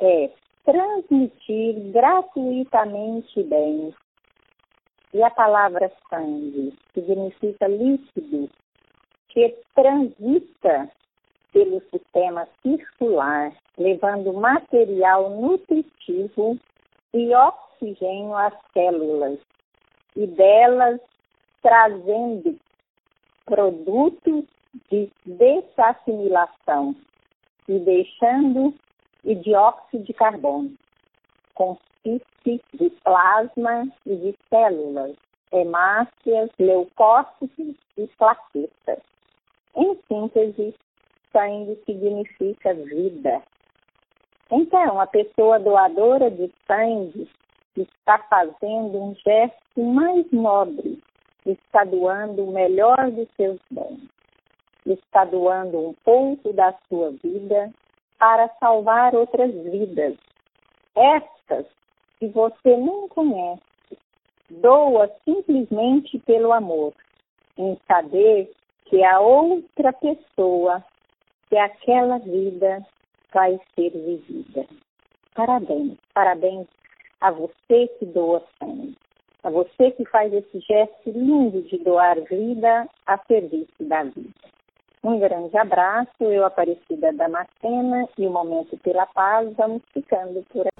é 0.00 0.30
transmitir 0.64 1.92
gratuitamente 1.92 3.40
bens, 3.44 3.94
E 5.12 5.22
a 5.22 5.30
palavra 5.30 5.92
sangue 6.10 6.76
significa 6.92 7.68
líquido 7.68 8.50
que 9.28 9.56
transita 9.72 10.90
pelo 11.52 11.80
sistema 11.82 12.48
circular, 12.62 13.52
levando 13.78 14.32
material 14.32 15.30
nutritivo 15.30 16.58
e 17.12 17.32
oxigênio 17.32 18.34
às 18.34 18.54
células, 18.72 19.38
e 20.16 20.26
delas 20.26 21.00
trazendo 21.64 22.56
produtos 23.46 24.44
de 24.90 25.10
desassimilação 25.24 26.94
e 27.66 27.78
deixando 27.78 28.74
e 29.24 29.34
dióxido 29.34 30.04
de 30.04 30.12
carbono. 30.12 30.74
Consiste 31.54 32.60
de 32.74 32.90
plasma 33.02 33.88
e 34.04 34.14
de 34.14 34.38
células, 34.50 35.16
hemácias, 35.50 36.50
leucócitos 36.58 37.74
e 37.96 38.06
plaquetas. 38.18 38.98
Em 39.74 39.98
síntese, 40.06 40.74
sangue 41.32 41.80
significa 41.86 42.74
vida. 42.74 43.42
Então, 44.50 45.00
a 45.00 45.06
pessoa 45.06 45.58
doadora 45.58 46.30
de 46.30 46.52
sangue 46.66 47.26
está 47.74 48.18
fazendo 48.28 49.02
um 49.02 49.14
gesto 49.14 49.82
mais 49.82 50.30
nobre, 50.30 51.02
está 51.46 51.84
doando 51.84 52.44
o 52.44 52.52
melhor 52.52 53.10
dos 53.10 53.28
seus 53.36 53.60
bens, 53.70 54.08
está 54.86 55.24
doando 55.24 55.78
um 55.88 55.94
pouco 56.04 56.52
da 56.52 56.74
sua 56.88 57.10
vida 57.22 57.72
para 58.18 58.48
salvar 58.60 59.14
outras 59.14 59.52
vidas. 59.52 60.16
Estas 60.96 61.66
que 62.18 62.28
você 62.28 62.76
nem 62.76 63.08
conhece, 63.08 63.62
doa 64.48 65.10
simplesmente 65.24 66.18
pelo 66.20 66.52
amor, 66.52 66.94
em 67.58 67.78
saber 67.86 68.50
que 68.86 69.02
a 69.04 69.20
outra 69.20 69.92
pessoa, 69.92 70.84
que 71.48 71.56
aquela 71.56 72.18
vida 72.18 72.86
vai 73.32 73.58
ser 73.74 73.90
vivida. 73.90 74.66
Parabéns, 75.34 75.98
parabéns 76.12 76.66
a 77.20 77.30
você 77.30 77.88
que 77.98 78.06
doa 78.06 78.42
sangue, 78.58 78.96
a 79.44 79.50
você 79.50 79.90
que 79.90 80.04
faz 80.06 80.32
esse 80.32 80.58
gesto 80.60 81.10
lindo 81.10 81.62
de 81.62 81.78
doar 81.84 82.16
vida 82.28 82.88
a 83.06 83.18
serviço 83.28 83.68
da 83.80 84.02
vida. 84.02 84.30
Um 85.02 85.18
grande 85.18 85.56
abraço, 85.58 86.08
eu 86.20 86.46
Aparecida 86.46 87.12
Damascena 87.12 88.08
e 88.18 88.26
o 88.26 88.30
Momento 88.30 88.76
pela 88.78 89.04
Paz, 89.04 89.52
vamos 89.54 89.82
ficando 89.92 90.42
por 90.50 90.66
aqui. 90.66 90.74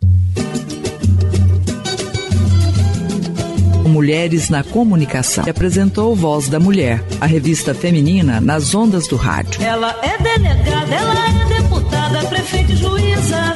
Mulheres 3.86 4.48
na 4.48 4.64
Comunicação. 4.64 5.44
Apresentou 5.48 6.16
Voz 6.16 6.48
da 6.48 6.58
Mulher, 6.58 7.00
a 7.20 7.26
revista 7.26 7.74
feminina 7.74 8.40
nas 8.40 8.74
ondas 8.74 9.06
do 9.06 9.16
rádio. 9.16 9.62
Ela 9.62 9.94
é 10.02 10.16
delegada, 10.18 10.94
ela 10.94 11.14
é 11.28 11.60
deputada, 11.60 12.26
prefeita 12.28 12.72
e 12.72 12.76
juíza. 12.76 13.53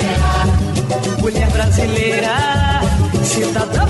mulher 1.22 1.52
brasileira, 1.52 2.36
cidadã 3.24 3.85